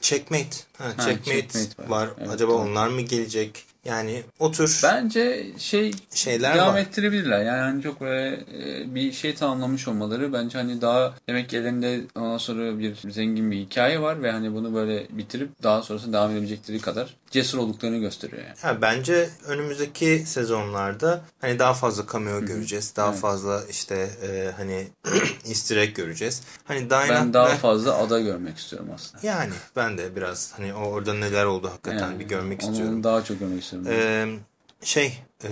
Checkmate. 0.00 0.56
Ha, 0.78 0.84
Ha, 0.96 1.04
Checkmate, 1.04 1.40
Checkmate 1.48 1.82
var. 1.82 1.88
var. 1.88 2.08
Evet, 2.18 2.30
Acaba 2.30 2.52
doğru. 2.52 2.58
onlar 2.62 2.88
mı 2.88 3.00
gelecek? 3.00 3.64
Yani 3.84 4.22
o 4.38 4.52
tür 4.52 4.80
Bence 4.82 5.46
şey 5.58 5.92
Şeyler 6.14 6.54
devam 6.56 6.74
var. 6.74 6.80
ettirebilirler. 6.80 7.44
Yani 7.44 7.60
hani 7.60 7.82
çok 7.82 8.00
böyle 8.00 8.36
e, 8.36 8.94
bir 8.94 9.12
şey 9.12 9.34
tamamlamış 9.34 9.88
olmaları 9.88 10.32
bence 10.32 10.58
hani 10.58 10.80
daha 10.80 11.14
demek 11.28 11.48
ki 11.48 11.56
ellerinde 11.56 12.00
ondan 12.16 12.38
sonra 12.38 12.78
bir 12.78 12.94
zengin 13.10 13.50
bir 13.50 13.56
hikaye 13.56 14.00
var 14.02 14.22
ve 14.22 14.30
hani 14.32 14.54
bunu 14.54 14.74
böyle 14.74 15.06
bitirip 15.10 15.62
daha 15.62 15.82
sonrasında 15.82 16.12
devam 16.16 16.30
edebilecekleri 16.30 16.80
kadar 16.80 17.14
cesur 17.30 17.58
olduklarını 17.58 17.98
gösteriyor 17.98 18.42
yani. 18.42 18.56
Ha, 18.62 18.82
bence 18.82 19.30
önümüzdeki 19.46 20.22
sezonlarda 20.26 21.20
hani 21.40 21.58
daha 21.58 21.74
fazla 21.74 22.04
cameo 22.12 22.40
göreceğiz. 22.40 22.92
Daha 22.96 23.10
Evet. 23.10 23.20
fazla 23.20 23.62
işte 23.70 24.10
e, 24.22 24.50
hani 24.56 24.88
easter 25.48 25.76
egg 25.76 25.94
göreceğiz. 25.94 26.42
Hani 26.64 26.90
Diana 26.90 27.08
Ben 27.08 27.32
daha 27.34 27.50
ve- 27.50 27.56
fazla 27.56 27.98
ada 27.98 28.20
görmek 28.20 28.58
istiyorum 28.58 28.88
aslında. 28.94 29.26
yani 29.26 29.52
ben 29.76 29.98
de 29.98 30.16
biraz 30.16 30.52
hani 30.56 30.74
orada 30.74 31.14
neler 31.14 31.44
oldu 31.44 31.68
hakikaten 31.68 31.98
Yani 31.98 32.18
bir 32.20 32.24
görmek 32.24 32.64
onu 32.64 32.70
istiyorum. 32.72 33.04
daha 33.04 33.24
çok 33.24 33.38
görmek 33.38 33.62
istiyorum. 33.62 33.88
Ee, 33.92 34.26
şey 34.82 35.18
e, 35.44 35.48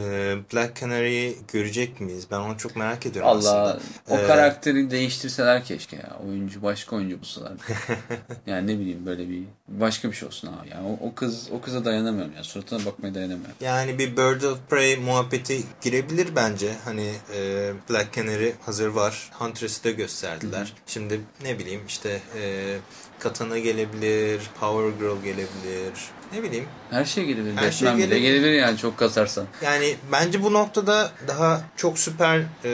Black 0.53 0.81
Canary'i 0.81 1.37
görecek 1.53 2.01
miyiz? 2.01 2.27
Ben 2.31 2.41
onu 2.41 2.59
çok 2.59 2.77
merak 2.77 3.07
ediyorum 3.07 3.31
Allah 3.31 3.63
aslında. 3.63 3.79
o 4.09 4.19
Ee, 4.19 4.27
karakteri 4.27 4.91
değiştirseler 4.91 5.65
keşke 5.65 5.97
ya. 5.97 6.17
Oyuncu 6.29 6.63
başka 6.63 6.97
oyuncu 6.97 7.21
bulsalar. 7.21 7.53
yani 8.47 8.67
ne 8.67 8.81
bileyim 8.81 9.07
böyle 9.07 9.29
bir 9.29 9.43
başka 9.69 10.11
bir 10.11 10.17
şey 10.17 10.29
olsun 10.29 10.49
abi. 10.49 10.69
Yani 10.71 10.89
o, 10.89 11.07
o 11.07 11.15
kız 11.15 11.49
o 11.53 11.61
kıza 11.61 11.85
dayanamıyorum 11.85 12.33
ya. 12.37 12.45
Suratına 12.45 12.85
bakmaya 12.85 13.15
dayanamıyorum. 13.15 13.55
Yani 13.61 13.99
bir 13.99 14.17
Bird 14.17 14.43
of 14.43 14.59
Prey 14.71 14.97
muhabbeti 14.97 15.63
girebilir 15.83 16.29
bence. 16.37 16.73
Hani 16.85 17.13
e, 17.37 17.73
Black 17.91 18.15
Canary 18.15 18.53
hazır 18.67 18.89
var. 18.89 19.31
Huntress'ı 19.33 19.85
da 19.85 19.91
gösterdiler. 19.91 20.73
Şimdi 20.87 21.21
ne 21.43 21.59
bileyim 21.59 21.83
işte 21.89 22.21
e, 22.39 22.77
Katana 23.19 23.59
gelebilir, 23.59 24.41
Power 24.61 24.89
Girl 24.99 25.23
gelebilir. 25.25 25.93
Ne 26.33 26.43
bileyim. 26.43 26.67
Her 26.91 27.05
şey 27.05 27.25
gelebilir. 27.25 27.57
Her 27.57 27.71
şey 27.71 27.87
Batman 27.89 27.99
bile 27.99 28.07
gelebilir. 28.07 28.41
gelebilir 28.41 28.61
yani 28.61 28.79
çok 28.79 28.99
kasarsan. 28.99 29.47
Yani 29.63 29.97
bence 30.13 30.43
bu 30.43 30.53
noktada 30.53 31.11
daha 31.29 31.63
çok 31.77 31.99
süper 31.99 32.41
e, 32.65 32.71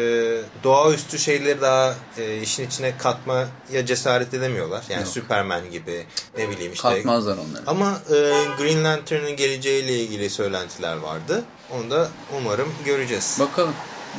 doğaüstü 0.65 1.19
şeyleri 1.19 1.61
daha 1.61 1.95
e, 2.19 2.41
işin 2.41 2.67
içine 2.67 2.99
katmaya 2.99 3.49
cesaret 3.87 4.35
edemiyorlar. 4.35 4.85
Yani 4.89 5.01
Yok. 5.01 5.09
Superman 5.09 5.71
gibi 5.71 6.07
ne 6.39 6.51
bileyim 6.51 6.73
işte. 6.73 6.89
Katmazlar 6.89 7.39
onları. 7.39 7.63
Ama 7.67 7.99
e, 8.11 8.15
Green 8.59 8.85
Lantern'ın 8.85 9.37
geleceğiyle 9.37 9.97
ilgili 9.97 10.31
söylentiler 10.31 10.97
vardı. 10.97 11.45
Onu 11.71 11.91
da 11.91 12.09
umarım 12.39 12.69
göreceğiz. 12.85 13.37
Bakalım 13.41 13.75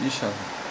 inşallah. 0.06 0.63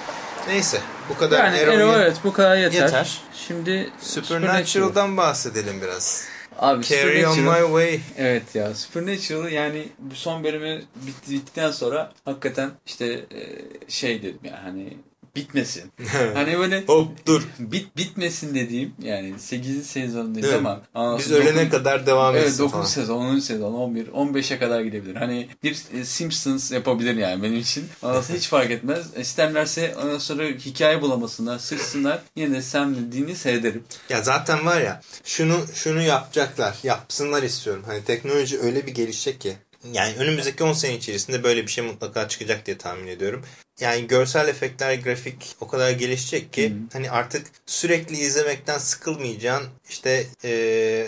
Neyse 0.49 0.81
bu 1.09 1.19
kadar 1.19 1.45
Yani 1.45 1.57
Arrow'yu- 1.59 1.89
Arrow 1.89 2.03
evet 2.03 2.17
bu 2.25 2.33
kadar 2.33 2.57
yeter. 2.57 2.83
Yeter. 2.83 3.21
Şimdi 3.35 3.91
Supernatural'dan 4.01 5.17
bahsedelim 5.17 5.81
biraz. 5.83 6.25
Abi 6.59 6.85
Carry 6.85 7.27
on 7.27 7.41
my 7.41 7.61
way. 7.61 8.01
Evet 8.17 8.55
ya 8.55 8.75
Supernatural 8.75 9.53
yani 9.53 9.89
bu 9.99 10.15
son 10.15 10.45
bölümü 10.45 10.83
bitti, 10.95 11.31
bittikten 11.31 11.71
sonra 11.71 12.13
hakikaten 12.25 12.71
işte 12.87 13.07
e, 13.07 13.41
şey 13.89 14.23
dedim 14.23 14.39
yani 14.45 14.57
hani 14.63 14.97
bitmesin. 15.37 15.93
hani 16.35 16.59
böyle 16.59 16.85
Hop 16.87 17.27
dur. 17.27 17.43
bit 17.59 17.97
bitmesin 17.97 18.55
dediğim 18.55 18.95
yani 19.03 19.35
8. 19.39 19.87
sezondayız 19.87 20.49
Evet. 20.49 20.59
ama 20.59 21.19
Biz 21.19 21.27
sonra 21.27 21.39
ölene 21.39 21.69
kadar 21.69 22.07
devam 22.07 22.35
Evet 22.37 22.47
etsin 22.49 22.59
9 22.59 22.73
falan. 22.73 22.85
sezon, 22.85 23.19
10. 23.19 23.39
sezon, 23.39 23.73
11, 23.73 24.07
15'e 24.07 24.59
kadar 24.59 24.81
gidebilir. 24.81 25.17
Hani 25.17 25.49
bir 25.63 25.77
e, 25.95 26.05
Simpsons 26.05 26.71
yapabilir 26.73 27.17
yani 27.17 27.43
benim 27.43 27.59
için. 27.59 27.85
Sonra 28.01 28.23
hiç 28.35 28.49
fark 28.49 28.71
etmez. 28.71 29.07
İsterlerse 29.19 29.95
ondan 30.03 30.19
sonra 30.19 30.45
hikaye 30.45 31.03
bulamasınlar, 31.03 31.59
sıksınlar. 31.59 32.23
Yine 32.37 32.55
de 32.55 32.63
Sam 32.63 32.97
dediğini 32.97 33.37
seyrederim. 33.37 33.85
Ya 34.09 34.23
zaten 34.23 34.67
var 34.67 34.81
ya 34.81 35.01
şunu 35.25 35.57
şunu 35.75 36.03
yapacaklar. 36.03 36.77
Yapsınlar 36.83 37.43
istiyorum. 37.43 37.83
Hani 37.87 38.05
teknoloji 38.05 38.59
öyle 38.61 38.87
bir 38.87 38.95
gelişecek 38.95 39.41
ki. 39.41 39.57
Yani 39.93 40.15
önümüzdeki 40.17 40.65
10 40.65 40.73
sene 40.73 40.97
içerisinde 40.97 41.43
böyle 41.45 41.63
bir 41.63 41.71
şey 41.71 41.85
mutlaka 41.85 42.29
çıkacak 42.29 42.67
diye 42.67 42.79
tahmin 42.79 43.07
ediyorum. 43.07 43.43
Yani 43.83 44.07
görsel 44.07 44.49
efektler, 44.49 44.95
grafik 44.95 45.57
o 45.61 45.69
kadar 45.69 45.91
gelişecek 45.91 46.53
ki 46.53 46.73
hani 46.93 47.11
artık 47.11 47.47
sürekli 47.67 48.17
izlemekten 48.17 48.79
sıkılmayacağın 48.79 49.63
işte 49.89 50.27
e, 50.45 50.51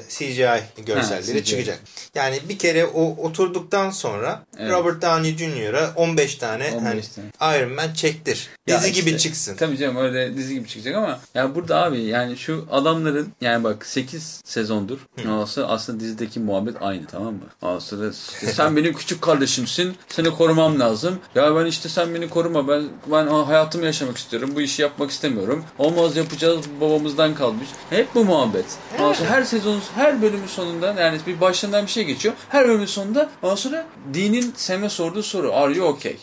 CGI 0.08 0.62
görselleri 0.86 1.44
CGI. 1.44 1.44
çıkacak. 1.44 1.80
Yani 2.14 2.38
bir 2.48 2.58
kere 2.58 2.86
o 2.86 3.02
oturduktan 3.02 3.90
sonra 3.90 4.44
Evet. 4.58 4.70
Robert 4.70 5.02
Downey 5.02 5.36
Jr.'a 5.36 5.92
15 5.96 6.34
tane 6.34 6.70
15 6.72 6.82
hani 6.82 7.02
tane. 7.38 7.58
Iron 7.58 7.72
Man 7.72 7.92
çektir. 7.92 8.48
Ya 8.66 8.78
Dizi 8.78 8.90
işte, 8.90 9.00
gibi 9.00 9.18
çıksın. 9.18 9.56
Tabii 9.56 9.78
canım 9.78 9.96
öyle 9.96 10.36
dizi 10.36 10.54
gibi 10.54 10.68
çıkacak 10.68 10.96
ama 10.96 11.20
ya 11.34 11.54
burada 11.54 11.82
abi 11.82 12.02
yani 12.02 12.36
şu 12.36 12.68
adamların 12.70 13.32
yani 13.40 13.64
bak 13.64 13.86
8 13.86 14.40
sezondur. 14.44 14.98
Sonra 15.22 15.66
aslında 15.66 16.00
dizideki 16.00 16.40
muhabbet 16.40 16.76
aynı 16.80 17.06
tamam 17.06 17.34
mı? 17.34 17.72
İşte 18.34 18.52
sen 18.52 18.76
benim 18.76 18.94
küçük 18.94 19.22
kardeşimsin. 19.22 19.96
Seni 20.08 20.30
korumam 20.30 20.80
lazım. 20.80 21.18
Ya 21.34 21.56
ben 21.56 21.66
işte 21.66 21.88
sen 21.88 22.14
beni 22.14 22.28
koruma. 22.28 22.63
Ben 22.68 22.82
ben 23.12 23.26
hayatımı 23.26 23.84
yaşamak 23.84 24.16
istiyorum. 24.18 24.50
Bu 24.54 24.60
işi 24.60 24.82
yapmak 24.82 25.10
istemiyorum. 25.10 25.64
Olmaz 25.78 26.16
yapacağız. 26.16 26.60
Babamızdan 26.80 27.34
kalmış. 27.34 27.68
Hep 27.90 28.14
bu 28.14 28.24
muhabbet. 28.24 28.64
Sonra 28.98 29.30
her 29.30 29.42
sezon 29.42 29.80
her 29.94 30.22
bölümün 30.22 30.46
sonunda 30.46 30.94
yani 31.00 31.18
bir 31.26 31.40
başından 31.40 31.86
bir 31.86 31.90
şey 31.90 32.04
geçiyor. 32.04 32.34
Her 32.48 32.68
bölümün 32.68 32.86
sonunda 32.86 33.30
ondan 33.42 33.54
sonra 33.54 33.86
Dean'in 34.14 34.52
Sam'e 34.56 34.88
sorduğu 34.88 35.22
soru. 35.22 35.52
Are 35.54 35.74
you 35.74 35.88
okay? 35.88 36.16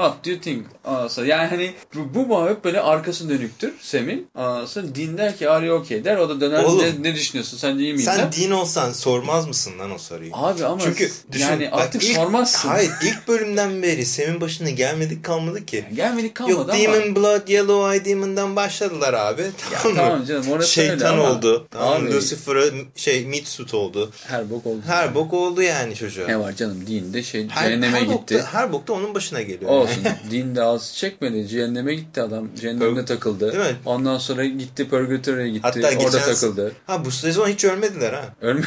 What 0.00 0.24
do 0.26 0.30
you 0.30 0.40
think? 0.40 0.66
Sonra 1.08 1.26
yani 1.26 1.48
hani 1.48 1.72
bu, 1.94 2.14
bu 2.14 2.26
muhabbet 2.26 2.64
böyle 2.64 2.80
arkası 2.80 3.28
dönüktür 3.28 3.72
Sem'in. 3.80 4.28
Sonra 4.66 4.94
Dean 4.94 5.18
der 5.18 5.36
ki 5.36 5.50
are 5.50 5.66
you 5.66 5.78
okay 5.78 6.04
der. 6.04 6.16
O 6.16 6.28
da 6.28 6.40
döner 6.40 6.64
Oğlum, 6.64 6.84
ne, 6.84 7.10
ne 7.10 7.14
düşünüyorsun 7.14 7.56
sen 7.56 7.78
iyi 7.78 7.92
miydin? 7.92 8.04
Sen 8.04 8.32
din 8.32 8.50
olsan 8.50 8.92
sormaz 8.92 9.48
mısın 9.48 9.78
lan 9.78 9.90
o 9.90 9.98
soruyu? 9.98 10.30
Abi 10.34 10.64
ama 10.64 10.80
Çünkü 10.80 11.10
düşün, 11.32 11.44
yani 11.44 11.68
bak 11.72 11.80
artık 11.82 12.04
ilk- 12.04 12.16
sormazsın. 12.16 12.68
Hayır 12.68 12.90
ilk 13.02 13.28
bölümden 13.28 13.82
beri 13.82 14.06
Sem'in 14.06 14.40
başına 14.40 14.70
gelmedik 14.70 15.24
kalmadı 15.24 15.66
ki. 15.66 15.84
Gelmedik 15.94 16.34
kalmadı 16.34 16.56
Yok 16.56 16.70
ama. 16.70 16.78
Demon 16.78 17.16
Blood, 17.16 17.48
Yellow 17.48 17.94
Eye 17.94 18.04
Demon'dan 18.04 18.56
başladılar 18.56 19.14
abi. 19.14 19.42
Tamam 19.70 19.92
mı? 19.92 19.96
tamam 19.96 20.24
canım, 20.24 20.44
orası 20.50 20.80
öyle 20.80 20.90
Şeytan 20.90 21.12
ama- 21.12 21.30
oldu. 21.30 21.66
Tamam, 21.70 22.06
Lucifer'a 22.06 22.64
şey 22.96 23.26
Mitsut 23.26 23.74
oldu. 23.74 24.10
Her 24.26 24.50
bok 24.50 24.66
oldu. 24.66 24.82
Her 24.86 25.14
bok 25.14 25.32
oldu 25.32 25.62
yani 25.62 25.94
çocuğa. 25.94 26.26
Ne 26.26 26.40
var 26.40 26.56
canım 26.56 26.86
Dean 26.86 27.12
de 27.12 27.22
şey 27.22 27.48
Her, 27.48 27.64
cehenneme 27.64 27.96
her 27.98 28.00
gitti. 28.02 28.12
Bokta, 28.14 28.52
her 28.52 28.72
bokta 28.72 28.92
onun 28.92 29.14
başına 29.14 29.42
geliyor. 29.42 29.70
Olsun. 29.70 29.89
Dean 30.30 30.54
de 30.56 30.62
az 30.62 30.94
çekmedi. 30.96 31.48
Cehenneme 31.48 31.94
gitti 31.94 32.22
adam. 32.22 32.48
Cehennemde 32.60 33.04
takıldı. 33.04 33.52
Değil 33.52 33.64
mi? 33.64 33.76
Ondan 33.84 34.18
sonra 34.18 34.44
gitti 34.44 34.88
Purgatory'e 34.88 35.48
gitti. 35.48 35.60
Hatta 35.62 35.78
Orada 35.80 35.92
geçen, 36.18 36.24
takıldı. 36.24 36.72
Ha 36.86 37.04
bu 37.04 37.10
sezon 37.10 37.48
hiç 37.48 37.64
ölmediler 37.64 38.12
ha. 38.12 38.34
Ölme. 38.40 38.64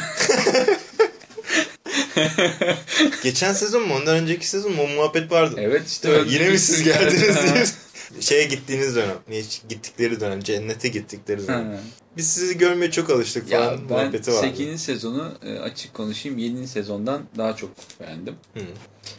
Geçen 3.22 3.52
sezon 3.52 3.88
mu 3.88 3.94
ondan 3.94 4.16
önceki 4.16 4.48
sezon 4.48 4.72
mu 4.72 4.82
o 4.82 4.88
muhabbet 4.88 5.30
vardı. 5.30 5.56
evet 5.58 5.88
işte 5.88 6.08
öldü 6.08 6.32
Yine 6.32 6.48
mi 6.50 6.58
siz 6.58 6.82
geldiniz 6.82 7.22
diye. 7.54 7.64
Şeye 8.20 8.44
gittiğiniz 8.44 8.96
dönem. 8.96 9.16
Gittikleri 9.68 10.20
dönem. 10.20 10.40
Cennete 10.40 10.88
gittikleri 10.88 11.46
dönem. 11.48 11.80
Biz 12.16 12.32
sizi 12.32 12.58
görmeye 12.58 12.90
çok 12.90 13.10
alıştık 13.10 13.50
Ya 13.50 13.60
falan 13.60 13.78
ben 13.90 13.96
muhabbeti 13.98 14.30
vardı. 14.32 14.40
8. 14.40 14.80
sezonu 14.82 15.32
e, 15.46 15.58
açık 15.58 15.94
konuşayım 15.94 16.38
7. 16.38 16.68
sezondan 16.68 17.22
daha 17.38 17.56
çok 17.56 17.70
beğendim. 18.00 18.34
Hı. 18.54 18.60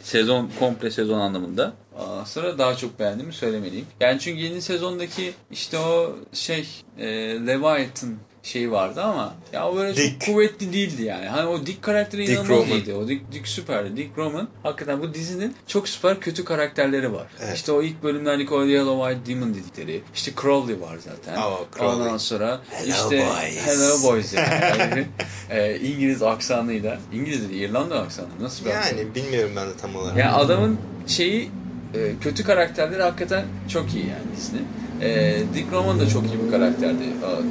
Sezon 0.03 0.51
komple 0.59 0.91
sezon 0.91 1.19
anlamında. 1.19 1.73
Aa, 1.97 2.25
sonra 2.25 2.57
daha 2.57 2.75
çok 2.77 2.99
beğendiğimi 2.99 3.33
söylemeliyim. 3.33 3.85
Yani 3.99 4.19
çünkü 4.19 4.41
yeni 4.41 4.61
sezondaki 4.61 5.33
işte 5.51 5.77
o 5.79 6.15
şey 6.33 6.67
e, 6.97 7.07
Leviathan 7.47 8.15
şeyi 8.45 8.71
vardı 8.71 9.01
ama 9.01 9.33
ya 9.53 9.69
o 9.69 9.75
böyle 9.75 9.95
Dick. 9.95 10.21
çok 10.21 10.33
kuvvetli 10.35 10.73
değildi 10.73 11.03
yani. 11.03 11.27
Hani 11.27 11.47
o 11.47 11.65
Dick 11.65 11.81
karakteri 11.81 12.21
Dick 12.21 12.31
inanılmaz 12.31 12.49
Roman. 12.57 12.69
iyiydi. 12.69 12.93
O 12.93 13.07
Dick, 13.07 13.31
Dick 13.31 13.47
süperdi. 13.47 13.97
Dick 13.97 14.17
Roman 14.17 14.47
hakikaten 14.63 15.01
bu 15.01 15.13
dizinin 15.13 15.55
çok 15.67 15.89
süper 15.89 16.19
kötü 16.19 16.45
karakterleri 16.45 17.13
var. 17.13 17.27
Evet. 17.43 17.55
İşte 17.55 17.71
o 17.71 17.81
ilk 17.81 18.03
bölümlerdeki 18.03 18.53
o 18.53 18.63
Yellow 18.65 19.11
Eyed 19.11 19.27
Demon 19.27 19.53
dedikleri. 19.53 20.01
İşte 20.15 20.31
Crowley 20.41 20.81
var 20.81 20.97
zaten. 21.05 21.41
Oh, 21.41 21.61
Crowley. 21.77 21.89
Ondan 21.95 22.17
sonra 22.17 22.59
Hello 22.69 22.89
işte 22.89 23.19
boys. 23.19 23.67
Hello 23.67 24.03
Boys 24.03 24.33
yani. 24.33 25.05
E, 25.49 25.79
İngiliz 25.79 26.23
aksanıyla. 26.23 26.99
İngiliz 27.13 27.49
değil 27.49 27.69
İrlanda 27.69 27.99
aksanı. 28.01 28.27
Nasıl 28.41 28.65
bir? 28.65 28.69
Yani 28.69 29.15
bilmiyorum 29.15 29.51
ben 29.55 29.69
de 29.69 29.77
tam 29.81 29.95
olarak. 29.95 30.17
Yani 30.17 30.31
adamın 30.31 30.77
şeyi 31.07 31.51
e, 31.93 32.11
kötü 32.21 32.43
karakterleri 32.43 33.01
hakikaten 33.03 33.45
çok 33.69 33.93
iyi 33.93 34.07
yani 34.07 34.37
dizinin. 34.37 34.67
E, 35.05 35.37
Dick 35.55 35.73
Roman 35.73 35.99
da 35.99 36.07
çok 36.07 36.23
iyi 36.23 36.45
bir 36.45 36.51
karakterdi. 36.51 37.03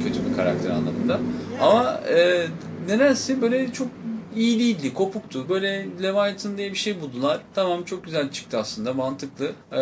Kötü 0.03 0.29
bir 0.29 0.35
karakter 0.35 0.69
anlamında. 0.69 1.19
Ama 1.61 2.01
e, 2.09 2.45
nedense 2.87 3.41
böyle 3.41 3.71
çok 3.73 3.87
iyi 4.35 4.59
değildi, 4.59 4.93
kopuktu. 4.93 5.49
Böyle 5.49 5.87
Leviathan 6.03 6.57
diye 6.57 6.71
bir 6.71 6.77
şey 6.77 7.01
buldular. 7.01 7.41
Tamam 7.55 7.83
çok 7.83 8.03
güzel 8.03 8.31
çıktı 8.31 8.57
aslında, 8.59 8.93
mantıklı. 8.93 9.51
E, 9.71 9.81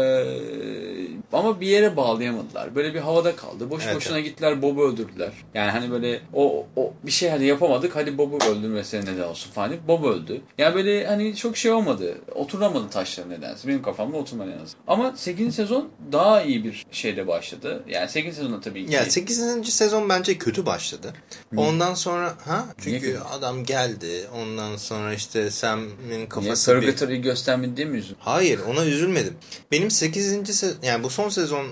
ama 1.33 1.61
bir 1.61 1.67
yere 1.67 1.97
bağlayamadılar. 1.97 2.75
Böyle 2.75 2.93
bir 2.93 2.99
havada 2.99 3.35
kaldı. 3.35 3.69
Boş 3.69 3.83
Evet, 3.85 3.95
boşuna 3.95 4.19
gittiler 4.19 4.61
Bob'u 4.61 4.83
öldürdüler. 4.83 5.31
Yani 5.53 5.71
hani 5.71 5.91
böyle 5.91 6.21
o, 6.33 6.65
o 6.75 6.93
bir 7.03 7.11
şey 7.11 7.29
hani 7.29 7.45
yapamadık 7.45 7.95
hadi 7.95 8.17
Bob'u 8.17 8.37
öldürmesine 8.37 9.01
neden 9.01 9.27
olsun 9.27 9.51
falan 9.51 9.73
Bob 9.87 10.03
öldü. 10.03 10.41
Yani 10.57 10.75
böyle 10.75 11.07
hani 11.07 11.35
çok 11.35 11.57
şey 11.57 11.71
olmadı. 11.71 12.17
Oturamadı 12.35 12.89
taşlar 12.89 13.29
nedense. 13.29 13.67
Benim 13.67 13.81
kafamda 13.81 14.17
oturmadı 14.17 14.49
en 14.49 14.63
azından. 14.63 14.83
Ama 14.87 15.13
8. 15.15 15.55
sezon 15.55 15.89
daha 16.11 16.41
iyi 16.41 16.63
bir 16.63 16.85
şeyle 16.91 17.27
başladı. 17.27 17.83
Yani 17.87 18.09
8. 18.09 18.35
sezonda 18.35 18.61
tabii 18.61 18.85
ki. 18.85 18.93
Ya 18.93 19.05
8. 19.05 19.73
sezon 19.73 20.09
bence 20.09 20.37
kötü 20.37 20.65
başladı. 20.65 21.13
Ondan 21.57 21.93
sonra 21.93 22.33
ha 22.45 22.65
çünkü 22.83 23.19
adam 23.31 23.63
geldi. 23.63 24.27
Ondan 24.43 24.77
sonra 24.77 25.13
işte 25.13 25.51
Sam'in 25.51 25.89
Niye 26.09 26.29
kafası 26.29 26.81
bir... 26.81 27.15
Göstermedi 27.15 27.85
mi 27.85 27.97
üzüldün? 27.97 28.17
Hayır 28.19 28.59
ona 28.59 28.85
üzülmedim. 28.85 29.33
Benim 29.71 29.91
8. 29.91 30.57
sezon 30.57 30.77
yani 30.83 31.03
bu 31.03 31.09
son 31.09 31.29
sezon 31.29 31.65
e, 31.65 31.71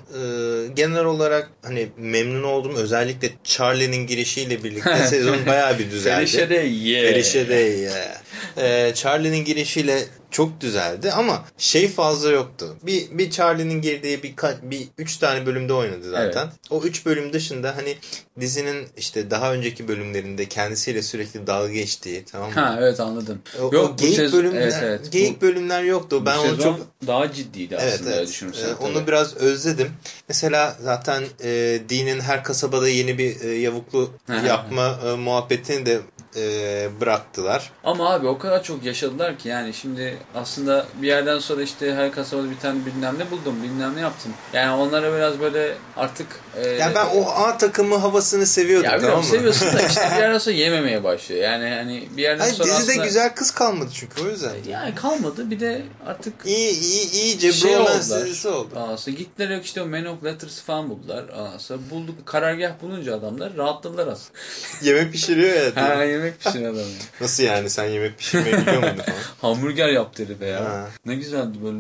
genel 0.75 1.05
olarak 1.05 1.49
hani 1.61 1.89
memnun 1.97 2.43
oldum. 2.43 2.75
Özellikle 2.75 3.29
Charlie'nin 3.43 4.07
girişiyle 4.07 4.63
birlikte 4.63 4.97
sezon 5.09 5.45
bayağı 5.45 5.79
bir 5.79 5.91
düzeldi. 5.91 6.15
Ferişe 6.15 6.49
de 6.49 6.55
yeah. 6.55 7.09
Ferişe 7.09 7.49
de 7.49 7.55
yeah. 7.55 8.21
E, 8.57 8.95
Charlie'nin 8.95 9.45
girişiyle 9.45 10.03
çok 10.31 10.61
düzeldi 10.61 11.11
ama 11.11 11.45
şey 11.57 11.87
fazla 11.87 12.31
yoktu. 12.31 12.75
Bir 12.83 13.11
bir 13.11 13.31
Charlie'nin 13.31 13.81
girdiği 13.81 14.23
bir 14.23 14.35
bir 14.61 14.87
üç 14.97 15.17
tane 15.17 15.45
bölümde 15.45 15.73
oynadı 15.73 16.11
zaten. 16.11 16.43
Evet. 16.43 16.53
O 16.69 16.83
üç 16.83 17.05
bölüm 17.05 17.33
dışında 17.33 17.77
hani 17.77 17.97
dizinin 18.39 18.87
işte 18.97 19.31
daha 19.31 19.53
önceki 19.53 19.87
bölümlerinde 19.87 20.45
kendisiyle 20.45 21.01
sürekli 21.01 21.47
dalga 21.47 21.73
geçtiği 21.73 22.25
tamam 22.25 22.49
mı? 22.49 22.55
Ha 22.55 22.77
evet 22.79 22.99
anladım. 22.99 23.41
O, 23.59 23.75
Yok, 23.75 23.91
o 23.93 23.97
geyik 23.97 24.15
sezon, 24.15 24.39
bölümler 24.39 24.61
evet, 24.61 24.77
evet. 24.83 25.11
geyik 25.11 25.41
bu, 25.41 25.45
bölümler 25.45 25.83
yoktu. 25.83 26.25
Ben 26.25 26.37
onu 26.37 26.61
çok 26.61 26.79
daha 27.07 27.33
ciddiydi 27.33 27.77
evet, 27.79 27.93
aslında 27.93 28.15
evet. 28.15 28.27
düşünürsen. 28.27 28.69
Ee, 28.69 28.73
onu 28.73 29.07
biraz 29.07 29.37
özledim. 29.37 29.91
Mesela 30.27 30.77
zaten 30.81 31.23
e, 31.43 31.49
Dean'in 31.89 32.19
her 32.19 32.43
kasabada 32.43 32.89
yeni 32.89 33.17
bir 33.17 33.41
e, 33.41 33.47
yavuklu 33.47 34.11
yapma 34.47 34.99
e, 35.05 35.15
muhabbetini 35.15 35.85
de 35.85 35.99
e, 36.35 36.89
bıraktılar. 37.01 37.71
Ama 37.83 38.13
abi 38.13 38.27
o 38.27 38.37
kadar 38.37 38.63
çok 38.63 38.83
yaşadılar 38.83 39.37
ki 39.37 39.49
yani 39.49 39.73
şimdi 39.73 40.17
aslında 40.35 40.85
bir 41.01 41.07
yerden 41.07 41.39
sonra 41.39 41.61
işte 41.61 41.95
her 41.95 42.11
kasabada 42.11 42.49
bir 42.49 42.59
tane 42.59 42.85
bilmem 42.85 43.15
ne 43.19 43.31
buldum 43.31 43.63
bilmem 43.63 43.95
ne 43.95 44.01
yaptım. 44.01 44.33
Yani 44.53 44.81
onlara 44.81 45.17
biraz 45.17 45.39
böyle 45.39 45.75
artık... 45.97 46.27
E, 46.63 46.69
yani 46.69 46.95
ben 46.95 47.05
o 47.05 47.29
A 47.29 47.57
takımı 47.57 47.97
havasını 47.97 48.45
seviyordum 48.45 48.91
ya, 48.91 48.99
tamam 48.99 49.17
mı? 49.17 49.23
Seviyorsun 49.23 49.73
da 49.73 49.81
işte 49.81 50.01
bir 50.15 50.15
yerden 50.21 50.37
sonra 50.37 50.55
yememeye 50.55 51.03
başlıyor. 51.03 51.41
Yani 51.41 51.69
hani 51.69 52.09
bir 52.17 52.21
yerden 52.21 52.39
Hayır, 52.39 52.53
sonra 52.53 52.67
dizide 52.67 52.91
aslında... 52.91 53.05
güzel 53.05 53.35
kız 53.35 53.51
kalmadı 53.51 53.89
çünkü 53.93 54.21
o 54.21 54.29
yüzden. 54.29 54.51
Yani 54.69 54.95
kalmadı 54.95 55.51
bir 55.51 55.59
de 55.59 55.81
artık... 56.05 56.33
İyi, 56.45 56.79
iyi, 56.79 57.11
iyice 57.11 57.53
şey 57.53 57.75
bromance 57.75 57.99
dizisi 57.99 58.47
oldu. 58.47 58.69
Aslında 58.75 59.17
gittiler 59.17 59.49
yok 59.49 59.65
işte 59.65 59.81
o 59.81 59.85
Man 59.85 60.05
of 60.05 60.23
Letters 60.23 60.61
falan 60.61 60.89
buldular. 60.89 61.25
Aslında 61.55 61.89
bulduk 61.89 62.25
karargah 62.25 62.71
bulunca 62.81 63.15
adamlar 63.15 63.57
rahatladılar 63.57 64.07
aslında. 64.07 64.39
Yemek 64.81 65.11
pişiriyor 65.11 65.55
ya. 65.55 65.75
Ha 65.75 66.03
yemek 66.21 66.39
pişiren 66.39 66.63
adam 66.63 66.75
ya. 66.75 66.85
Nasıl 67.21 67.43
yani 67.43 67.69
sen 67.69 67.85
yemek 67.85 68.17
pişirmeyi 68.17 68.57
biliyor 68.57 68.83
muydun 68.83 69.03
falan? 69.03 69.17
Hamburger 69.41 69.89
yaptı 69.89 70.23
herife 70.23 70.45
ya. 70.45 70.65
Ha. 70.65 70.87
Ne 71.05 71.15
güzeldi 71.15 71.57
böyle. 71.63 71.77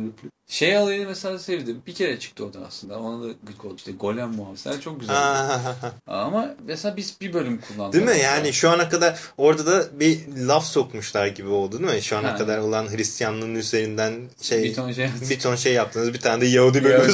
Şey 0.47 0.77
alayını 0.77 1.07
mesela 1.07 1.39
sevdim. 1.39 1.81
Bir 1.87 1.93
kere 1.93 2.19
çıktı 2.19 2.45
oradan 2.45 2.63
aslında. 2.67 2.99
Ona 2.99 3.23
da 3.23 3.33
gık 3.43 3.65
oldu. 3.65 3.75
İşte 3.77 3.91
Golem 3.91 4.29
muhabbetler 4.29 4.81
çok 4.81 4.99
güzel. 4.99 5.15
Ama 6.07 6.55
mesela 6.67 6.97
biz 6.97 7.15
bir 7.21 7.33
bölüm 7.33 7.61
kullandık. 7.61 7.93
Değil 7.93 8.17
mi? 8.17 8.23
Yani 8.23 8.53
şu 8.53 8.69
ana 8.69 8.89
kadar 8.89 9.19
orada 9.37 9.65
da 9.65 9.99
bir 9.99 10.19
laf 10.37 10.65
sokmuşlar 10.65 11.27
gibi 11.27 11.47
oldu 11.47 11.79
değil 11.79 11.93
mi? 11.93 12.01
Şu 12.01 12.17
ana 12.17 12.33
ha. 12.33 12.37
kadar 12.37 12.57
olan 12.57 12.91
Hristiyanlığın 12.91 13.55
üzerinden 13.55 14.13
şey 14.41 14.63
bir 14.63 14.73
ton 14.73 14.91
şey, 14.91 15.09
bir 15.29 15.39
ton 15.39 15.55
şey 15.55 15.73
yaptınız. 15.73 16.13
Bir 16.13 16.19
tane 16.19 16.41
de 16.41 16.45
Yahudi 16.45 16.83
bölümü 16.83 17.13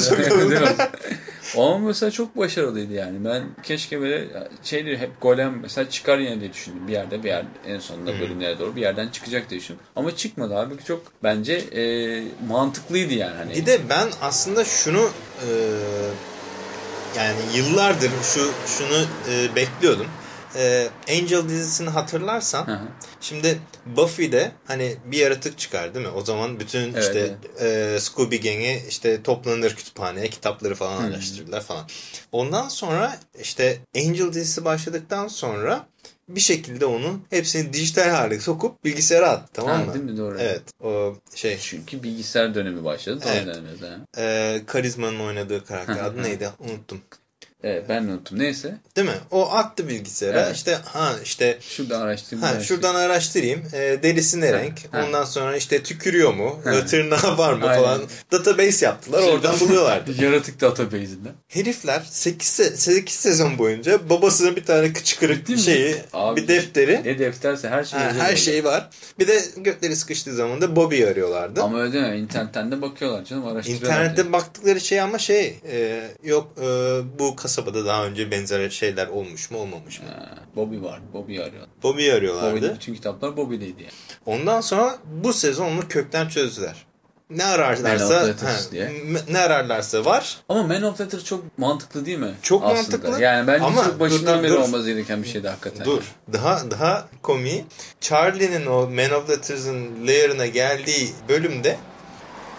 soktunuz. 1.48 1.74
Ama 1.74 1.86
mesela 1.86 2.10
çok 2.10 2.36
başarılıydı 2.36 2.92
yani. 2.92 3.24
Ben 3.24 3.42
keşke 3.62 4.00
böyle 4.00 4.28
şeyleri 4.62 4.98
hep 4.98 5.20
golem 5.20 5.60
mesela 5.62 5.90
çıkar 5.90 6.18
yine 6.18 6.40
diye 6.40 6.52
düşündüm. 6.52 6.88
Bir 6.88 6.92
yerde 6.92 7.22
bir 7.22 7.28
yerde 7.28 7.48
en 7.66 7.78
sonunda 7.78 8.12
hmm. 8.12 8.20
bölümlere 8.20 8.58
doğru 8.58 8.76
bir 8.76 8.80
yerden 8.80 9.08
çıkacak 9.08 9.50
diye 9.50 9.60
düşündüm. 9.60 9.82
Ama 9.96 10.16
çıkmadı 10.16 10.56
abi. 10.56 10.74
Çok 10.84 11.02
bence 11.22 11.54
e, 11.54 12.22
mantıklıydı 12.48 13.14
yani. 13.14 13.36
Hani. 13.36 13.54
Bir 13.54 13.66
de 13.66 13.78
ben 13.88 14.08
aslında 14.22 14.64
şunu 14.64 15.10
e, 15.38 15.48
yani 17.16 17.38
yıllardır 17.54 18.10
şu 18.22 18.50
şunu 18.66 19.06
e, 19.30 19.56
bekliyordum 19.56 20.06
e, 20.58 20.88
Angel 21.08 21.48
dizisini 21.48 21.88
hatırlarsan 21.88 22.66
hı 22.66 22.72
hı. 22.72 22.88
şimdi 23.20 23.58
Buffy'de 23.86 24.52
hani 24.64 24.96
bir 25.04 25.18
yaratık 25.18 25.58
çıkar 25.58 25.94
değil 25.94 26.06
mi? 26.06 26.12
O 26.12 26.24
zaman 26.24 26.60
bütün 26.60 26.92
evet, 26.92 27.04
işte 27.04 27.36
evet. 27.60 27.96
E, 27.96 28.00
Scooby 28.00 28.36
Gang'i 28.36 28.82
işte 28.88 29.22
toplanır 29.22 29.74
kütüphaneye 29.74 30.30
kitapları 30.30 30.74
falan 30.74 31.02
hı. 31.02 31.06
araştırırlar 31.06 31.60
falan. 31.60 31.86
Ondan 32.32 32.68
sonra 32.68 33.18
işte 33.40 33.78
Angel 33.96 34.32
dizisi 34.32 34.64
başladıktan 34.64 35.28
sonra 35.28 35.86
bir 36.28 36.40
şekilde 36.40 36.86
onu 36.86 37.20
hepsini 37.30 37.72
dijital 37.72 38.10
hale 38.10 38.40
sokup 38.40 38.84
bilgisayara 38.84 39.28
at 39.30 39.54
tamam 39.54 39.78
ha, 39.78 39.84
mı? 39.84 39.94
Değil 39.94 40.04
mi 40.04 40.16
doğru. 40.16 40.38
Evet 40.40 40.62
o 40.82 41.16
şey. 41.34 41.58
Çünkü 41.60 42.02
bilgisayar 42.02 42.54
dönemi 42.54 42.84
başladı. 42.84 43.24
Evet. 43.28 43.46
Dönemde. 43.46 43.98
Ee, 44.18 44.62
Karizma'nın 44.66 45.20
oynadığı 45.20 45.64
karakter 45.64 46.04
adı 46.04 46.22
neydi 46.22 46.48
unuttum. 46.58 47.00
Evet 47.64 47.84
ben 47.88 48.02
unuttum. 48.04 48.38
Neyse. 48.38 48.74
Değil 48.96 49.08
mi? 49.08 49.14
O 49.30 49.50
attı 49.52 49.88
bilgisayara. 49.88 50.40
Evet. 50.40 50.56
İşte 50.56 50.78
ha 50.84 51.12
işte 51.24 51.58
şuradan 51.60 52.00
araştırayım. 52.00 52.46
Ha, 52.46 52.60
şuradan 52.60 52.94
araştırayım. 52.94 53.62
E, 53.72 54.02
derisi 54.02 54.40
ne 54.40 54.52
renk? 54.52 54.78
Ha. 54.92 55.04
Ondan 55.06 55.24
sonra 55.24 55.56
işte 55.56 55.82
tükürüyor 55.82 56.34
mu? 56.34 56.60
Ha. 56.64 56.86
Tırnağı 56.86 57.38
var 57.38 57.52
mı 57.52 57.66
Aynen. 57.66 57.82
falan. 57.82 58.00
Database 58.32 58.86
yaptılar. 58.86 59.22
Şey, 59.22 59.30
Oradan 59.30 59.60
buluyorlardı. 59.60 60.12
Yaratık 60.24 60.60
database'inden. 60.60 61.32
Herifler 61.48 62.02
8, 62.10 62.46
8 62.80 63.14
sezon 63.14 63.58
boyunca 63.58 64.10
babasının 64.10 64.56
bir 64.56 64.64
tane 64.64 64.92
kıçkırık 64.92 65.48
bir 65.48 65.56
şeyi, 65.58 65.96
Abi, 66.12 66.42
bir 66.42 66.48
defteri. 66.48 67.00
Ne 67.04 67.18
defterse 67.18 67.68
her 67.68 67.84
şey 67.84 68.00
ha, 68.00 68.12
Her 68.18 68.36
şey 68.36 68.64
var. 68.64 68.90
Bir 69.18 69.28
de 69.28 69.44
gökleri 69.56 69.96
sıkıştığı 69.96 70.34
zaman 70.34 70.60
da 70.60 70.76
Bobby'yi 70.76 71.06
arıyorlardı. 71.06 71.62
Ama 71.62 71.80
öyle 71.80 71.92
değil 71.92 72.04
mi? 72.04 72.16
İnternetten 72.18 72.72
de 72.72 72.82
bakıyorlar 72.82 73.24
canım. 73.24 73.46
Araştırıyorlar. 73.46 73.88
İnternette 73.88 74.22
diye. 74.22 74.32
baktıkları 74.32 74.80
şey 74.80 75.00
ama 75.00 75.18
şey 75.18 75.60
e, 75.70 76.08
yok 76.24 76.52
e, 76.60 76.64
bu 77.18 77.36
kasabada 77.48 77.86
daha 77.86 78.04
önce 78.04 78.30
benzer 78.30 78.70
şeyler 78.70 79.06
olmuş 79.06 79.50
mu 79.50 79.58
olmamış 79.58 80.00
mı? 80.00 80.06
Ha, 80.08 80.34
Bobby 80.56 80.82
var. 80.82 81.00
Bobby'yi 81.12 81.42
arıyor. 81.42 81.66
Bobby'yi 81.82 82.12
arıyorlardı. 82.14 82.56
Bobby'nin 82.56 82.74
bütün 82.74 82.94
kitaplar 82.94 83.36
Bobby'deydi 83.36 83.82
yani. 83.82 83.92
Ondan 84.26 84.60
sonra 84.60 84.98
bu 85.04 85.32
sezon 85.32 85.66
onu 85.66 85.88
kökten 85.88 86.28
çözdüler. 86.28 86.86
Ne 87.30 87.44
ararlarsa 87.44 88.20
ha, 88.20 88.56
ne 89.30 89.38
ararlarsa 89.38 90.04
var. 90.04 90.36
Ama 90.48 90.62
Man 90.62 90.82
of 90.82 91.00
Letters 91.00 91.24
çok 91.24 91.58
mantıklı 91.58 92.06
değil 92.06 92.18
mi? 92.18 92.34
Çok 92.42 92.64
Aslında. 92.64 92.76
mantıklı. 92.82 93.22
Yani 93.22 93.46
bence 93.46 93.64
Ama 93.64 93.84
çok 93.84 94.00
başından 94.00 94.38
dur, 94.38 94.42
beri 94.42 94.52
dur. 94.52 94.58
olmaz 94.58 94.86
gereken 94.86 95.22
bir 95.22 95.28
şeydi 95.28 95.48
hakikaten. 95.48 95.84
Dur. 95.84 96.02
Daha 96.32 96.70
daha 96.70 97.08
komi. 97.22 97.64
Charlie'nin 98.00 98.66
o 98.66 98.90
Man 98.90 99.10
of 99.10 99.30
Letters'ın 99.30 100.06
layer'ına 100.06 100.46
geldiği 100.46 101.10
bölümde 101.28 101.76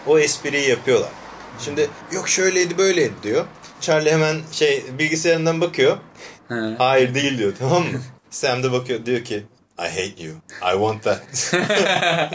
o 0.07 0.19
espriyi 0.19 0.69
yapıyorlar. 0.69 1.09
Şimdi 1.59 1.89
yok 2.11 2.29
şöyleydi 2.29 2.77
böyleydi 2.77 3.13
diyor. 3.23 3.45
Charlie 3.81 4.11
hemen 4.11 4.37
şey 4.51 4.83
bilgisayarından 4.99 5.61
bakıyor. 5.61 5.97
Hayır 6.77 7.13
değil 7.13 7.37
diyor 7.37 7.53
tamam 7.59 7.83
mı? 7.83 8.01
Sam 8.29 8.63
de 8.63 8.71
bakıyor 8.71 9.05
diyor 9.05 9.23
ki 9.23 9.43
I 9.79 9.81
hate 9.89 10.23
you. 10.23 10.35
I 10.61 10.71
want 10.71 11.03
that. 11.03 11.21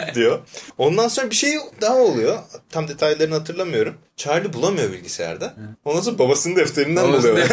diyor. 0.15 0.39
Ondan 0.79 1.09
sonra 1.09 1.31
bir 1.31 1.35
şey 1.35 1.57
daha 1.81 1.97
oluyor. 1.97 2.39
Tam 2.71 2.89
detaylarını 2.89 3.35
hatırlamıyorum. 3.35 3.95
Charlie 4.17 4.53
bulamıyor 4.53 4.93
bilgisayarda. 4.93 5.55
Ondan 5.85 6.01
sonra 6.01 6.19
babasının 6.19 6.57
defterinden 6.57 7.13
buluyor. 7.13 7.49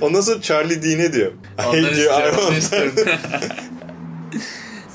Ondan 0.00 0.20
sonra 0.20 0.42
Charlie 0.42 0.82
Dean'e 0.82 1.12
diyor. 1.12 1.32
I 1.58 1.62
hate 1.62 1.78
you. 1.78 2.20
I 2.20 2.30
want 2.36 2.70
that. 2.70 3.06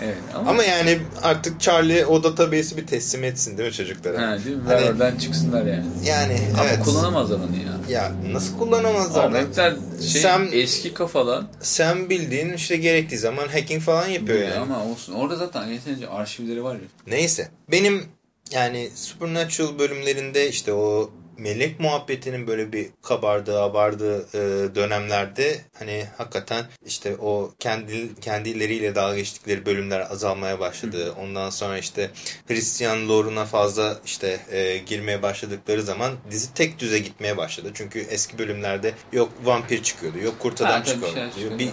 Evet, 0.03 0.17
ama... 0.35 0.49
ama 0.49 0.63
yani 0.63 0.99
artık 1.23 1.61
Charlie 1.61 2.05
o 2.05 2.23
database'i 2.23 2.77
bir 2.77 2.87
teslim 2.87 3.23
etsin 3.23 3.57
değil 3.57 3.69
mi 3.69 3.75
çocuklara? 3.75 4.31
Ha, 4.31 4.37
değil 4.45 4.55
mi? 4.55 4.63
Hani, 4.67 4.85
oradan 4.85 5.17
çıksınlar 5.17 5.65
yani. 5.65 5.85
Yani 6.05 6.39
ama 6.53 6.69
evet. 6.69 6.83
kullanamazlar 6.83 7.37
onu 7.37 7.43
ya. 7.43 7.99
Ya 7.99 8.11
nasıl 8.31 8.57
kullanamazlar? 8.57 9.23
Ahmetler 9.23 9.73
şey 10.11 10.21
Sam, 10.21 10.47
eski 10.51 10.93
kafalar. 10.93 11.43
Sen 11.61 12.09
bildiğin 12.09 12.53
işte 12.53 12.77
gerektiği 12.77 13.17
zaman 13.17 13.47
hacking 13.47 13.81
falan 13.83 14.07
yapıyor 14.07 14.39
yani. 14.39 14.55
Ama 14.55 14.85
olsun. 14.85 15.13
Orada 15.13 15.35
zaten 15.35 15.67
yeterince 15.67 16.09
arşivleri 16.09 16.63
var 16.63 16.75
ya. 16.75 16.81
Neyse. 17.07 17.49
Benim 17.71 18.03
yani 18.51 18.89
Supernatural 18.95 19.79
bölümlerinde 19.79 20.49
işte 20.49 20.73
o 20.73 21.09
melek 21.37 21.79
muhabbetinin 21.79 22.47
böyle 22.47 22.73
bir 22.73 22.89
kabardığı, 23.01 23.61
abardığı 23.61 24.19
e, 24.33 24.75
dönemlerde 24.75 25.61
hani 25.79 26.05
hakikaten 26.17 26.65
işte 26.85 27.15
o 27.17 27.53
kendi 27.59 28.15
kendileriyle 28.21 28.95
dalga 28.95 29.15
geçtikleri 29.15 29.65
bölümler 29.65 29.99
azalmaya 29.99 30.59
başladı. 30.59 31.05
Hı. 31.05 31.13
Ondan 31.21 31.49
sonra 31.49 31.77
işte 31.77 32.11
Hristiyan 32.47 33.09
lore'una 33.09 33.45
fazla 33.45 33.99
işte 34.05 34.39
e, 34.51 34.77
girmeye 34.77 35.21
başladıkları 35.21 35.83
zaman 35.83 36.13
dizi 36.31 36.53
tek 36.53 36.79
düze 36.79 36.99
gitmeye 36.99 37.37
başladı. 37.37 37.71
Çünkü 37.73 37.99
eski 37.99 38.37
bölümlerde 38.37 38.93
yok 39.11 39.31
vampir 39.43 39.83
çıkıyordu, 39.83 40.19
yok 40.19 40.39
kurt 40.39 40.61
adam 40.61 40.83
çıkıyordu, 40.83 41.15
şey 41.15 41.59
bir, 41.59 41.69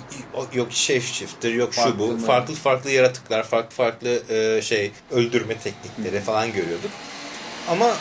yok 0.53 0.69
şef 0.71 1.13
shifter, 1.13 1.53
yok 1.53 1.73
farklı 1.73 1.93
şu 1.93 1.99
bu. 1.99 2.07
Mı? 2.07 2.19
Farklı 2.19 2.55
farklı 2.55 2.91
yaratıklar, 2.91 3.43
farklı 3.43 3.77
farklı 3.77 4.23
e, 4.31 4.63
şey 4.63 4.91
öldürme 5.11 5.59
teknikleri 5.59 6.21
Hı. 6.21 6.25
falan 6.25 6.53
görüyorduk. 6.53 6.91
Ama 7.69 7.97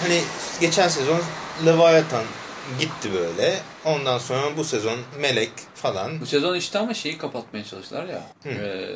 hani 0.00 0.20
geçen 0.60 0.88
sezon 0.88 1.20
Leviathan 1.66 2.24
gitti 2.80 3.14
böyle. 3.14 3.58
Ondan 3.84 4.18
sonra 4.18 4.56
bu 4.56 4.64
sezon 4.64 4.98
Melek 5.20 5.50
falan. 5.74 6.20
Bu 6.20 6.26
sezon 6.26 6.56
işte 6.56 6.78
ama 6.78 6.94
şeyi 6.94 7.18
kapatmaya 7.18 7.64
çalıştılar 7.64 8.04
ya. 8.04 8.22
E, 8.46 8.88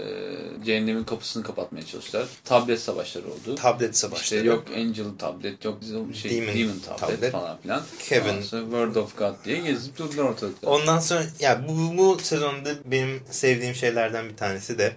cehennemin 0.65 1.05
kapısını 1.05 1.43
kapatmaya 1.43 1.87
çalıştılar. 1.87 2.27
Tablet 2.45 2.81
savaşları 2.81 3.27
oldu. 3.27 3.55
Tablet 3.55 3.97
savaşları. 3.97 4.41
İşte 4.41 4.49
yok 4.49 4.65
Angel 4.77 5.05
tablet, 5.19 5.65
yok 5.65 5.79
şey 6.15 6.31
Demon, 6.31 6.55
Demon 6.55 6.79
tablet, 6.79 7.01
tablet 7.01 7.33
falan 7.33 7.59
filan. 7.63 7.83
Kevin. 8.09 8.43
Word 8.43 8.95
of 8.97 9.19
God 9.19 9.35
diye 9.45 9.59
gezip 9.59 9.99
durdular 9.99 10.25
ortalıkta. 10.25 10.71
Ondan 10.71 10.99
sonra 10.99 11.25
ya 11.41 11.69
bu, 11.69 11.99
bu 11.99 12.19
sezonda 12.23 12.71
benim 12.85 13.23
sevdiğim 13.31 13.75
şeylerden 13.75 14.29
bir 14.29 14.37
tanesi 14.37 14.79
de 14.79 14.97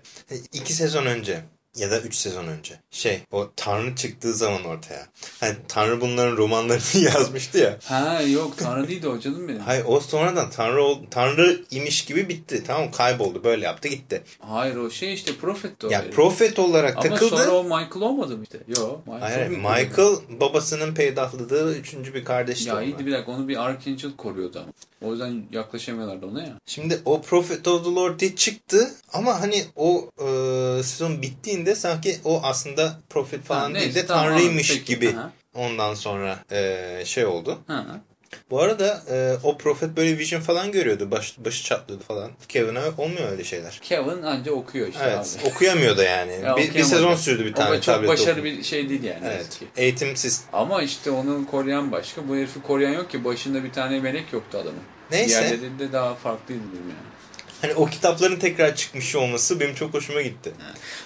iki 0.53 0.73
sezon 0.73 1.05
önce 1.05 1.41
ya 1.77 1.91
da 1.91 1.99
3 2.01 2.15
sezon 2.15 2.47
önce. 2.47 2.79
Şey 2.91 3.19
o 3.31 3.49
Tanrı 3.55 3.95
çıktığı 3.95 4.33
zaman 4.33 4.63
ortaya. 4.65 5.07
Hani 5.39 5.55
Tanrı 5.67 6.01
bunların 6.01 6.37
romanlarını 6.37 7.03
yazmıştı 7.15 7.57
ya. 7.57 7.77
Ha 7.83 8.21
yok 8.21 8.57
Tanrı 8.57 8.87
değil 8.87 9.01
de 9.01 9.07
o 9.07 9.19
canım 9.19 9.47
benim. 9.47 9.59
Hayır 9.59 9.83
o 9.87 9.99
sonradan 9.99 10.49
Tanrı 10.49 10.83
ol, 10.83 10.99
Tanrı 11.11 11.61
imiş 11.71 12.05
gibi 12.05 12.29
bitti. 12.29 12.63
Tamam 12.67 12.91
kayboldu 12.91 13.43
böyle 13.43 13.65
yaptı 13.65 13.87
gitti. 13.87 14.23
Hayır 14.39 14.75
o 14.75 14.89
şey 14.89 15.13
işte 15.13 15.35
Prophet 15.35 15.83
o. 15.83 15.89
Ya 15.89 16.01
herif. 16.01 16.15
profet 16.15 16.59
olarak 16.59 16.97
Ama 16.97 17.01
takıldı. 17.09 17.37
sonra 17.37 17.51
o 17.51 17.63
Michael 17.63 18.01
olmadı 18.01 18.37
mı 18.37 18.43
işte? 18.43 18.59
Yok. 18.67 19.07
Michael, 19.07 19.21
Hayır 19.21 19.47
Michael 19.47 20.15
babasının 20.39 20.93
peydahladığı 20.95 21.75
üçüncü 21.77 22.13
bir 22.13 22.25
kardeşti. 22.25 22.69
Ya 22.69 22.81
iyiydi 22.81 23.05
bir 23.05 23.11
dakika 23.11 23.31
onu 23.31 23.47
bir 23.47 23.57
Archangel 23.57 24.15
koruyordu 24.17 24.59
ama. 24.59 24.71
O 25.01 25.11
yüzden 25.11 25.43
yaklaşamıyorlardı 25.51 26.25
ona 26.25 26.41
ya. 26.41 26.53
Şimdi 26.65 27.01
o 27.05 27.21
Prophet 27.21 27.67
of 27.67 27.83
the 27.85 27.91
Lord 27.91 28.19
diye 28.19 28.35
çıktı 28.35 28.91
ama 29.13 29.41
hani 29.41 29.63
o 29.75 30.09
e, 30.19 30.27
sezon 30.83 31.21
bittiğinde 31.21 31.62
sanki 31.75 32.19
o 32.25 32.41
aslında 32.43 32.99
Prophet 33.09 33.43
falan 33.43 33.59
Ha, 33.69 33.75
değil 33.75 33.85
neyse, 33.85 34.03
de 34.03 34.05
tamam, 34.05 34.25
Tanrıymış 34.25 34.69
peki. 34.73 34.85
gibi 34.85 35.09
Aha. 35.09 35.31
ondan 35.55 35.93
sonra 35.93 36.39
e, 36.51 37.01
şey 37.05 37.25
oldu. 37.25 37.59
Ha. 37.67 37.85
Bu 38.49 38.61
arada 38.61 39.03
e, 39.11 39.33
o 39.43 39.57
Prophet 39.57 39.97
böyle 39.97 40.17
vision 40.17 40.41
falan 40.41 40.71
görüyordu. 40.71 41.11
Baş, 41.11 41.35
başı 41.45 41.63
çatlıyordu 41.63 42.03
falan. 42.07 42.31
Kevin'a 42.49 42.81
olmuyor 42.97 43.31
öyle 43.31 43.43
şeyler. 43.43 43.79
Kevin 43.83 44.21
anca 44.21 44.51
okuyor 44.51 44.87
işte 44.87 44.99
Evet. 45.03 45.37
abi. 45.43 45.49
Okuyamıyor 45.49 45.97
da 45.97 46.03
yani. 46.03 46.31
Ya, 46.43 46.57
bir, 46.57 46.73
bir 46.73 46.83
sezon 46.83 47.15
sürdü 47.15 47.45
bir 47.45 47.53
tane 47.53 47.71
da 47.71 47.81
çok 47.81 47.95
tablet 47.95 48.09
başarılı 48.09 48.31
okuma. 48.31 48.45
bir 48.45 48.63
şey 48.63 48.89
değil 48.89 49.03
yani. 49.03 49.19
Evet. 49.25 49.59
Eğitimsiz. 49.77 50.43
Ama 50.53 50.81
işte 50.81 51.11
onu 51.11 51.45
koruyan 51.51 51.91
başka. 51.91 52.27
Bu 52.29 52.35
herifi 52.35 52.61
koruyan 52.61 52.91
yok 52.91 53.09
ki. 53.09 53.25
Başında 53.25 53.63
bir 53.63 53.71
tane 53.71 53.99
melek 53.99 54.33
yoktu 54.33 54.57
adamın. 54.57 54.83
Neyse. 55.11 55.39
Diğerleri 55.39 55.79
de 55.79 55.91
daha 55.93 56.15
farklıydı 56.15 56.61
yani. 56.75 57.12
Hani 57.63 57.73
o 57.73 57.85
kitapların 57.85 58.39
tekrar 58.39 58.75
çıkmış 58.75 59.15
olması 59.15 59.59
benim 59.59 59.75
çok 59.75 59.93
hoşuma 59.93 60.21
gitti. 60.21 60.51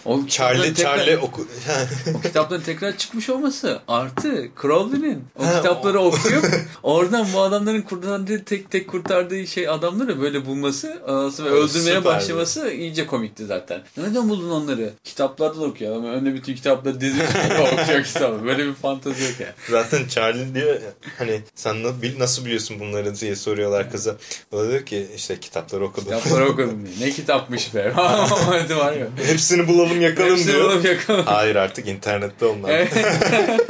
O 0.06 0.28
Charlie 0.28 0.74
tekrar- 0.74 0.98
Charlie 0.98 1.18
oku 1.18 1.48
o 2.18 2.22
kitapların 2.22 2.62
tekrar 2.62 2.98
çıkmış 2.98 3.30
olması 3.30 3.80
artı 3.88 4.48
Crowley'nin 4.62 5.24
o 5.40 5.46
Ha, 5.46 5.58
kitapları 5.58 6.00
okuyup 6.00 6.46
oradan 6.84 7.28
bu 7.34 7.42
adamların 7.42 7.82
kurtardığı 7.82 8.44
tek 8.44 8.72
tek 8.72 8.88
kurtardığı 8.88 9.48
şey 9.48 9.70
adamları 9.70 10.22
böyle 10.22 10.46
bulması 10.46 10.88
ve 10.90 11.12
O 11.12 11.54
öldürmeye 11.54 11.70
süperdi. 11.70 12.06
başlaması 12.06 12.72
iyice 12.72 13.08
komikti 13.08 13.46
zaten. 13.46 13.82
Nereden 13.98 14.30
buldun 14.30 14.50
onları? 14.50 14.94
Kitaplarda 15.04 15.62
da 15.62 15.66
okuyor 15.66 15.96
ama 15.96 16.10
önüne 16.10 16.34
bütün 16.34 16.56
kitapları 16.56 17.02
dizmiş 17.02 17.24
okuyor 17.82 18.04
kitabı. 18.04 18.46
Böyle 18.46 18.66
bir 18.68 18.74
fantezi 18.74 19.24
yok 19.24 19.34
yani. 19.40 19.52
Zaten 19.70 20.08
Charlie 20.08 20.56
diyor 20.56 20.80
hani 21.18 21.42
sen 21.56 21.76
nasıl 22.20 22.46
biliyorsun 22.46 22.80
bunları 22.80 23.16
diye 23.16 23.36
soruyorlar 23.36 23.92
kıza. 23.92 24.16
O 24.52 24.58
da 24.58 24.70
diyor 24.72 24.86
ki 24.86 25.08
işte 25.16 25.40
kitapları 25.40 25.86
okudum. 25.86 26.18
Kitapları 26.20 26.47
okudum 26.48 26.86
diye. 26.86 27.08
Ne 27.08 27.14
kitapmış 27.14 27.76
be. 27.76 27.92
Hadi 27.96 28.78
var 28.78 28.94
ya. 28.94 29.08
Hepsini 29.26 29.68
bulalım 29.68 30.02
yakalım 30.02 30.32
Hepsini 30.32 30.54
diyor. 30.54 30.70
bulup 30.72 30.86
yakalım. 30.86 31.26
Hayır 31.26 31.56
artık 31.56 31.88
internette 31.88 32.46
onlar. 32.46 32.70
Evet. 32.70 32.94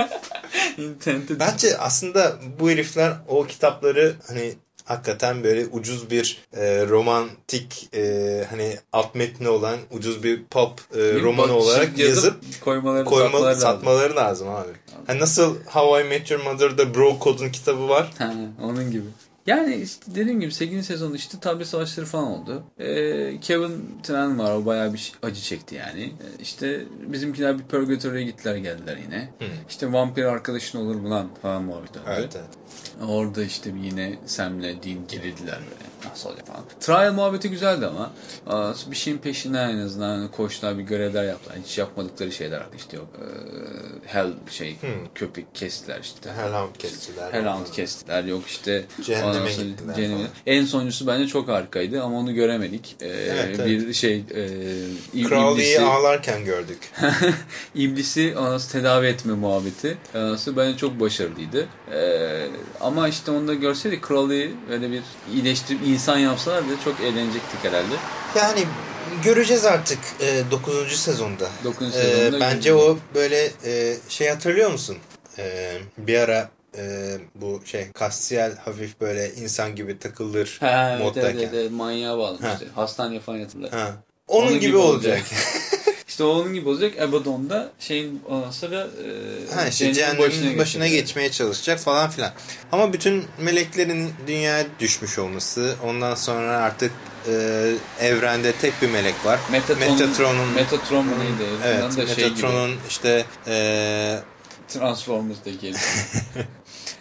İnternette 0.77 1.39
Bence 1.39 1.77
aslında 1.77 2.35
bu 2.59 2.69
herifler 2.69 3.13
o 3.27 3.45
kitapları 3.47 4.15
hani 4.27 4.53
hakikaten 4.85 5.43
böyle 5.43 5.65
ucuz 5.65 6.11
bir 6.11 6.37
e, 6.57 6.85
romantik 6.89 7.89
e, 7.95 8.43
hani 8.49 8.77
alt 8.93 9.15
metni 9.15 9.49
olan 9.49 9.77
ucuz 9.91 10.23
bir 10.23 10.43
pop 10.43 10.79
e, 10.95 11.15
Bir 11.15 11.21
romanı 11.21 11.47
bak- 11.49 11.55
olarak 11.57 11.97
yazıp 11.97 11.99
yazıp 11.99 12.61
koymaları, 12.61 13.05
koyma, 13.05 13.55
satmaları 13.55 14.15
lazım. 14.15 14.17
lazım 14.17 14.49
abi. 14.49 14.69
Hani 15.07 15.19
nasıl 15.19 15.55
How 15.65 16.01
I 16.01 16.09
Met 16.09 16.31
Your 16.31 16.43
Mother'da 16.43 16.95
Bro 16.95 17.17
Code'un 17.23 17.49
kitabı 17.49 17.89
var. 17.89 18.09
Ha, 18.17 18.33
onun 18.63 18.91
gibi. 18.91 19.05
Yani 19.47 19.75
işte 19.75 20.15
dediğim 20.15 20.39
gibi 20.39 20.51
8. 20.51 20.85
sezon 20.85 21.13
işte 21.13 21.39
tablet 21.39 21.67
savaşları 21.67 22.05
falan 22.05 22.27
oldu. 22.27 22.63
Ee, 22.79 23.39
Kevin 23.41 23.99
Tran 24.03 24.39
var 24.39 24.55
o 24.55 24.65
bayağı 24.65 24.93
bir 24.93 25.13
acı 25.23 25.41
çekti 25.41 25.75
yani. 25.75 26.03
Ee, 26.03 26.41
işte 26.41 26.85
bizimkiler 27.07 27.59
bir 27.59 27.63
purgatory'e 27.63 28.23
gittiler 28.23 28.55
geldiler 28.55 28.97
yine. 28.97 29.29
İşte 29.69 29.93
vampir 29.93 30.23
arkadaşın 30.23 30.79
olur 30.79 30.95
mu 30.95 31.09
lan 31.09 31.29
falan 31.41 31.63
muhabbet 31.63 31.93
döndü. 31.93 32.05
Evet, 32.07 32.35
evet. 32.35 33.09
Orada 33.09 33.43
işte 33.43 33.73
yine 33.83 34.15
Sam'le 34.25 34.61
Dean 34.61 35.07
gerildiler 35.07 35.59
böyle. 35.59 35.86
Nasıl 36.09 36.29
olacak 36.29 36.47
falan. 36.47 36.61
Trial 36.79 37.13
muhabbeti 37.13 37.49
güzeldi 37.49 37.87
ama. 37.87 38.11
Bir 38.91 38.95
şeyin 38.95 39.17
peşinden 39.17 39.69
en 39.69 39.77
azından 39.77 40.09
hani 40.19 40.31
koştular 40.31 40.77
bir 40.77 40.83
görevler 40.83 41.23
yaptılar. 41.23 41.57
Hiç 41.65 41.77
yapmadıkları 41.77 42.31
şeyler 42.31 42.61
işte 42.77 42.97
yok. 42.97 43.07
Ee, 43.21 43.27
Hell 44.13 44.33
şey 44.49 44.75
köpek 45.15 45.55
kestiler 45.55 45.99
işte. 46.01 46.31
Hellhound 46.31 46.75
kestiler. 46.75 47.33
Hellhound 47.33 47.67
kestiler. 47.73 48.23
Yok 48.23 48.47
işte 48.47 48.85
Cehenneme 49.03 49.49
gittiler 49.51 49.95
cehenneme- 49.95 50.15
falan. 50.17 50.27
En 50.45 50.65
sonuncusu 50.65 51.07
bence 51.07 51.27
çok 51.27 51.47
harikaydı 51.47 52.03
ama 52.03 52.17
onu 52.17 52.33
göremedik. 52.33 52.95
Ee, 53.01 53.07
Evet, 53.07 53.65
bir 53.65 53.93
şey 53.93 54.15
e, 55.15 55.23
Crowley'i 55.29 55.79
ağlarken 55.81 56.45
gördük. 56.45 56.77
iblisi 57.75 58.35
anası 58.37 58.71
tedavi 58.71 59.07
etme 59.07 59.33
muhabbeti. 59.33 59.97
Anası 60.15 60.57
bence 60.57 60.77
çok 60.77 60.99
başarılıydı. 60.99 61.67
Ee, 61.93 62.47
ama 62.81 63.07
işte 63.07 63.31
onu 63.31 63.47
da 63.47 63.53
görseydik 63.53 64.07
Crowley'i 64.07 64.51
böyle 64.69 64.91
bir 64.91 65.01
iyileştirip 65.33 65.86
insan 65.93 66.17
yapsalardı 66.17 66.67
çok 66.83 66.99
eğlenecektik 66.99 67.63
herhalde. 67.63 67.93
Yani 68.35 68.63
göreceğiz 69.23 69.65
artık 69.65 69.99
9. 70.51 70.91
sezonda. 70.99 71.49
Dokuzuncu 71.63 71.97
E, 71.97 72.01
sezonda 72.01 72.39
bence 72.39 72.69
göreceğiz. 72.69 72.81
o 72.81 72.97
böyle 73.15 73.51
e, 73.65 73.95
şey 74.09 74.27
hatırlıyor 74.29 74.71
musun? 74.71 74.97
E, 75.39 75.73
bir 75.97 76.19
ara 76.19 76.49
e, 76.77 76.83
bu 77.35 77.61
şey 77.65 77.87
Castiel 77.99 78.57
hafif 78.57 79.01
böyle 79.01 79.33
insan 79.33 79.75
gibi 79.75 79.99
takılır 79.99 80.57
Ha, 80.59 80.89
evet, 80.91 81.05
moddayken. 81.05 81.39
evet, 81.39 81.49
evet, 81.53 81.71
manyağa 81.71 82.17
bağlamıştı. 82.17 82.67
Hastaneye 82.75 83.19
falan 83.19 83.37
yatırdılar. 83.37 83.71
Ha. 83.71 83.93
Onun, 84.27 84.59
gibi, 84.59 84.77
olacak. 84.77 85.21
İşte 86.17 86.25
onun 86.25 86.53
gibi 86.53 86.69
olacak. 86.69 86.99
Abaddon'da 87.01 87.71
şeyin 87.79 88.21
ondan 88.29 88.51
sonra 88.51 88.87
e, 89.51 89.55
ha 89.55 89.67
işte 89.67 89.93
cehennemin 89.93 90.57
başına, 90.57 90.87
geçmeye 90.87 91.31
çalışacak 91.31 91.79
falan 91.79 92.09
filan. 92.09 92.31
Ama 92.71 92.93
bütün 92.93 93.25
meleklerin 93.41 94.13
dünyaya 94.27 94.65
düşmüş 94.79 95.19
olması, 95.19 95.75
ondan 95.83 96.15
sonra 96.15 96.57
artık 96.57 96.91
e, 97.27 97.73
evrende 98.01 98.51
tek 98.51 98.81
bir 98.81 98.89
melek 98.89 99.25
var. 99.25 99.39
Metatron, 99.51 99.79
Metatron'un 99.79 100.49
Metatron 100.49 101.05
neydi? 101.05 101.49
Evet, 101.65 101.83
da 101.83 102.07
şey 102.07 102.15
gibi. 102.15 102.21
Metatron'un 102.21 102.75
işte 102.89 103.25
e, 103.47 104.19
Transformers'daki 104.67 105.73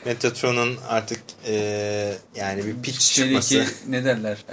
Metatron'un 0.07 0.77
artık 0.88 1.21
e, 1.47 2.19
yani 2.35 2.66
bir 2.66 2.83
piç 2.83 3.01
Şeydeki 3.01 3.49
çıkması. 3.49 3.90
ne 3.90 4.05
derler? 4.05 4.45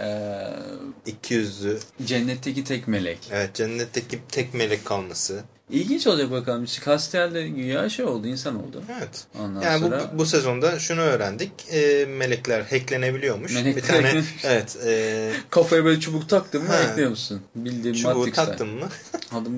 Ee, 1.06 1.12
200'lü. 1.12 1.80
cennetteki 2.06 2.64
tek 2.64 2.88
melek. 2.88 3.18
Evet 3.32 3.56
cennetteki 3.56 4.20
tek 4.32 4.54
melek 4.54 4.86
kalması. 4.86 5.44
İlginç 5.74 6.08
olacak 6.08 6.32
bakalım. 6.32 6.66
Castiel'de 6.86 7.48
güya 7.48 7.90
şey 7.90 8.06
oldu, 8.06 8.28
insan 8.28 8.56
oldu. 8.56 8.84
Evet. 8.98 9.26
Ondan 9.40 9.62
yani 9.62 9.80
sonra 9.80 10.02
bu, 10.14 10.20
bu 10.20 10.26
sezonda 10.26 10.80
şunu 10.80 11.02
öğrendik. 11.02 11.52
E, 11.72 12.06
melekler 12.06 12.62
hacklenebiliyormuş. 12.62 13.54
Melekler 13.54 13.84
bir 13.84 13.88
tane 13.88 14.24
evet 14.44 14.78
e, 14.86 15.32
kafaya 15.50 15.86
böyle 15.86 16.00
çubuk 16.00 16.30
taktın 16.30 16.64
mı 16.64 16.68
Ha. 16.70 16.84
ekliyor 16.84 17.10
musun? 17.10 17.42
Bildiğin 17.56 17.96
çubuğu 17.96 18.18
Matrix'ten. 18.18 18.46
taktın 18.46 18.68
mı? 18.68 18.86
Adam, 19.32 19.54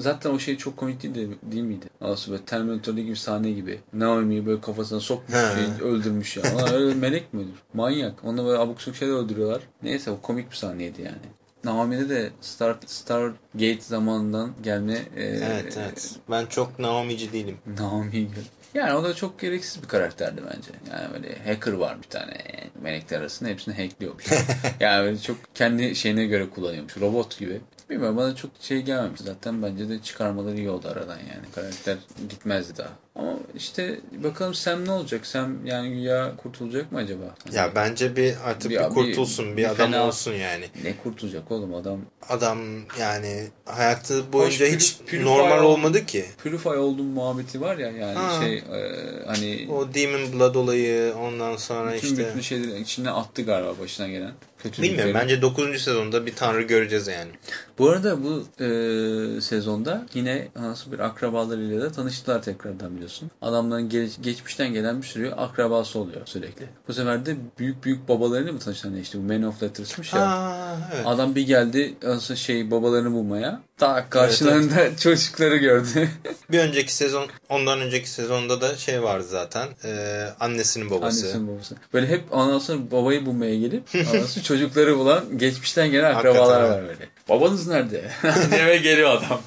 zaten 0.00 0.30
o 0.30 0.38
şey 0.38 0.56
çok 0.56 0.76
komik 0.76 1.02
değil, 1.02 1.14
de, 1.14 1.52
değil 1.52 1.62
miydi? 1.62 1.86
Aslında 2.00 2.36
böyle 2.36 2.46
Terminator'da 2.46 3.00
gibi 3.00 3.16
sahne 3.16 3.50
gibi. 3.50 3.80
Naomi'yi 3.92 4.46
böyle 4.46 4.60
kafasına 4.60 5.00
sokmuş, 5.00 5.38
şey, 5.38 5.88
öldürmüş 5.88 6.36
ya. 6.36 6.42
Ulan 6.54 6.74
öyle 6.74 6.94
melek 6.94 7.34
mi 7.34 7.40
öldür? 7.40 7.58
Manyak. 7.74 8.24
Onu 8.24 8.46
böyle 8.46 8.58
abuk 8.58 8.82
sabuk 8.82 8.96
şeyler 8.96 9.14
öldürüyorlar. 9.14 9.62
Neyse 9.82 10.10
o 10.10 10.20
komik 10.20 10.50
bir 10.50 10.56
sahneydi 10.56 11.02
yani. 11.02 11.16
Naomi'de 11.64 12.08
de 12.08 12.30
Star, 12.40 12.76
Stargate 12.86 13.80
zamanından 13.80 14.52
gelme 14.62 14.94
e, 15.16 15.24
Evet 15.24 15.76
evet. 15.78 16.14
Ben 16.30 16.46
çok 16.46 16.78
Naomi'ci 16.78 17.32
değilim. 17.32 17.58
Naomi. 17.78 18.28
Yani 18.74 18.94
o 18.94 19.04
da 19.04 19.14
çok 19.14 19.38
gereksiz 19.40 19.82
bir 19.82 19.88
karakterdi 19.88 20.42
bence. 20.54 20.70
Yani 20.92 21.14
böyle 21.14 21.38
hacker 21.44 21.72
var 21.72 21.98
bir 22.02 22.08
tane. 22.08 22.36
Melekler 22.82 23.20
arasında 23.20 23.48
hepsini 23.48 23.74
hackliyormuş. 23.74 24.24
yani 24.80 25.04
böyle 25.04 25.18
çok 25.18 25.36
kendi 25.54 25.96
şeyine 25.96 26.26
göre 26.26 26.50
kullanıyormuş. 26.50 26.96
Robot 26.96 27.38
gibi. 27.38 27.60
Bilmiyorum 27.90 28.16
bana 28.16 28.36
çok 28.36 28.50
şey 28.60 28.82
gelmemiş. 28.82 29.20
Zaten 29.20 29.62
bence 29.62 29.88
de 29.88 30.02
çıkarmaları 30.02 30.56
iyi 30.56 30.70
oldu 30.70 30.88
aradan 30.88 31.18
yani. 31.18 31.52
Karakter 31.54 31.96
gitmezdi 32.28 32.76
daha. 32.76 32.92
Ama 33.18 33.32
işte 33.56 34.00
bakalım 34.24 34.54
Sam 34.54 34.84
ne 34.84 34.90
olacak? 34.90 35.26
Sam 35.26 35.66
yani 35.66 35.90
güya 35.94 36.32
kurtulacak 36.36 36.92
mı 36.92 36.98
acaba? 36.98 37.34
Ya 37.52 37.72
bence 37.74 38.16
bir 38.16 38.34
artık 38.44 38.70
Bir- 38.70 38.78
bir, 38.78 38.84
kurtulsun, 38.84 39.52
bir, 39.52 39.56
bir 39.56 39.70
adam 39.70 39.92
fena- 39.92 40.00
olsun 40.06 40.32
yani. 40.32 40.64
Ne 40.84 40.96
kurtulacak 41.02 41.50
oğlum 41.52 41.74
adam? 41.74 42.00
Adam 42.28 42.58
yani 43.00 43.46
hayatı 43.64 44.32
boyunca 44.32 44.66
Hoş, 44.66 44.72
hiç 44.74 44.96
pürü- 45.06 45.24
normal 45.24 45.48
pürify 45.50 45.66
olmadı 45.66 46.06
ki. 46.06 46.24
Purify 46.42 46.68
olduğum 46.68 47.02
muhabbeti 47.02 47.60
var 47.60 47.76
ya 47.76 47.90
yani 47.90 48.14
Ha. 48.18 48.40
şey 48.42 48.56
e, 48.58 48.92
hani 49.26 49.68
O 49.72 49.94
Demon 49.94 50.32
Blood 50.32 50.54
olayı 50.54 51.14
ondan 51.14 51.56
sonra 51.56 51.92
bütün 51.94 52.08
işte 52.08 52.28
bütün 52.28 52.40
şeyleri 52.40 52.80
içine 52.80 53.10
attı 53.10 53.42
galiba 53.42 53.74
başına 53.80 54.06
gelen. 54.08 54.20
bilmiyorum 54.20 54.36
Kötülükleri. 54.62 55.14
bence 55.14 55.42
9. 55.42 55.82
sezonda 55.82 56.26
bir 56.26 56.34
tanrı 56.34 56.62
göreceğiz 56.62 57.06
yani. 57.06 57.30
Bu 57.78 57.88
arada 57.90 58.18
bu 58.24 58.44
e, 58.64 59.40
sezonda 59.40 60.06
yine 60.14 60.48
nasıl 60.56 60.92
bir 60.92 60.98
akrabalarıyla 60.98 61.80
da 61.82 61.92
tanıştılar 61.92 62.42
tekrardan 62.42 62.96
biliyorsun. 63.06 63.30
Adamların 63.42 63.88
ge- 63.90 64.20
geçmişten 64.20 64.72
gelen 64.72 65.02
bir 65.02 65.06
sürü 65.06 65.30
akrabası 65.30 65.98
oluyor 65.98 66.20
sürekli. 66.24 66.66
Bu 66.88 66.92
sefer 66.92 67.26
de 67.26 67.36
büyük 67.58 67.84
büyük 67.84 68.08
babalarıyla 68.08 68.52
mı 68.52 68.58
tanıştılar? 68.58 68.94
Ne 68.94 69.00
işte 69.00 69.18
bu 69.18 69.22
Man 69.22 69.42
of 69.42 69.62
Letters'mış 69.62 70.12
ya. 70.12 70.20
Ha, 70.30 70.76
evet. 70.94 71.06
Adam 71.06 71.34
bir 71.34 71.46
geldi 71.46 71.94
nasıl 72.02 72.34
şey 72.34 72.70
babalarını 72.70 73.12
bulmaya. 73.12 73.60
Tak 73.78 74.10
karşılarında 74.10 74.96
çocukları 75.00 75.56
gördü. 75.56 76.08
Bir 76.50 76.58
önceki 76.58 76.94
sezon, 76.94 77.26
ondan 77.48 77.80
önceki 77.80 78.10
sezonda 78.10 78.60
da 78.60 78.76
şey 78.76 79.02
vardı 79.02 79.26
zaten. 79.30 79.68
E, 79.84 80.22
annesinin 80.40 80.90
babası. 80.90 81.04
Annesinin 81.26 81.48
babası. 81.48 81.74
Böyle 81.94 82.06
hep 82.06 82.22
sonra 82.60 82.90
babayı 82.90 83.26
bulmaya 83.26 83.58
gelip 83.58 83.88
sonra 83.88 84.42
çocukları 84.42 84.98
bulan 84.98 85.38
geçmişten 85.38 85.90
gelen 85.90 86.14
akrabalar 86.14 86.60
Hakikaten. 86.62 86.70
var 86.82 86.88
böyle. 86.88 87.08
Babanız 87.28 87.66
nerede? 87.66 88.10
Deme 88.50 88.76
geliyor 88.76 89.10
adam. 89.10 89.40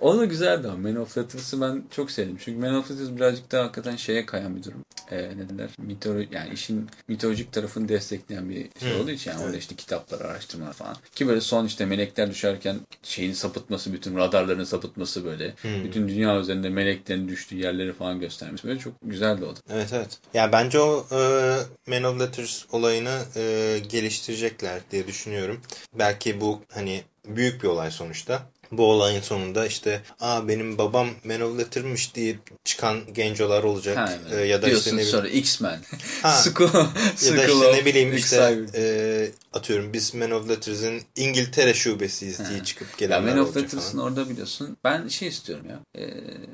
O 0.00 0.18
da 0.18 0.24
güzeldi 0.24 0.68
ama 0.68 0.88
Man 0.88 0.96
of 0.96 1.18
Letters'ı 1.18 1.60
ben 1.60 1.82
çok 1.90 2.10
sevdim. 2.10 2.36
Çünkü 2.44 2.60
Man 2.60 2.74
of 2.74 2.90
Letters 2.90 3.16
birazcık 3.16 3.52
daha 3.52 3.64
hakikaten 3.64 3.96
şeye 3.96 4.26
kayan 4.26 4.56
bir 4.56 4.64
durum. 4.64 4.84
Ee, 5.10 5.16
ne 5.16 5.48
derler? 5.48 5.70
Mitolo 5.78 6.18
yani 6.32 6.54
işin 6.54 6.88
mitolojik 7.08 7.52
tarafını 7.52 7.88
destekleyen 7.88 8.50
bir 8.50 8.68
şey 8.80 8.94
olduğu 8.94 9.10
için 9.10 9.30
yani 9.30 9.44
orada 9.44 9.56
işte 9.56 9.74
kitaplar, 9.74 10.20
araştırmalar 10.20 10.72
falan. 10.72 10.96
Ki 11.14 11.28
böyle 11.28 11.40
son 11.40 11.66
işte 11.66 11.86
melekler 11.86 12.30
düşerken 12.30 12.76
şeyin 13.02 13.32
sapıtması, 13.32 13.92
bütün 13.92 14.16
radarların 14.16 14.64
sapıtması 14.64 15.24
böyle. 15.24 15.54
Bütün 15.84 16.08
dünya 16.08 16.40
üzerinde 16.40 16.68
meleklerin 16.68 17.28
düştüğü 17.28 17.56
yerleri 17.56 17.92
falan 17.92 18.20
göstermesi. 18.20 18.68
Böyle 18.68 18.78
çok 18.78 18.94
güzeldi 19.02 19.44
o 19.44 19.56
da. 19.56 19.60
Evet 19.70 19.92
evet. 19.92 20.18
Ya 20.34 20.52
bence 20.52 20.78
o 20.80 21.06
e, 21.12 21.20
Man 21.86 22.04
of 22.04 22.20
Letters 22.20 22.64
olayını 22.72 23.18
e, 23.36 23.78
geliştirecekler 23.88 24.80
diye 24.90 25.06
düşünüyorum. 25.06 25.60
Belki 25.94 26.40
bu 26.40 26.62
hani 26.72 27.02
büyük 27.26 27.62
bir 27.62 27.68
olay 27.68 27.90
sonuçta. 27.90 28.42
Bu 28.72 28.84
olayın 28.84 29.20
sonunda 29.20 29.66
işte 29.66 30.02
aa 30.20 30.48
benim 30.48 30.78
babam 30.78 31.08
Man 31.24 31.40
of 31.40 31.58
Letter'mış 31.58 32.16
deyip 32.16 32.40
çıkan 32.64 33.14
gencolar 33.14 33.62
olacak. 33.62 33.96
Ha, 33.96 34.12
evet. 34.32 34.48
ya 34.50 34.62
da 34.62 34.66
Diyorsun 34.66 34.90
işte 34.90 34.96
ne 34.96 35.04
sonra 35.04 35.28
X-Men. 35.28 35.80
Ya 36.24 37.36
da 37.36 37.46
işte 37.46 37.72
ne 37.72 37.84
bileyim 37.84 38.16
işte 38.16 38.58
e, 38.74 39.30
atıyorum 39.52 39.92
biz 39.92 40.14
Man 40.14 40.30
of 40.30 40.48
Letters'ın 40.48 41.00
İngiltere 41.16 41.74
şubesiyiz 41.74 42.38
diye 42.50 42.64
çıkıp 42.64 42.88
Ya 42.88 42.94
gelenler 42.98 43.34
Man 43.34 43.44
of 43.44 43.56
Letters'ın 43.56 43.98
orada 43.98 44.28
biliyorsun. 44.28 44.76
Ben 44.84 45.08
şey 45.08 45.28
istiyorum 45.28 45.66
ya. 45.70 46.02
E, 46.02 46.10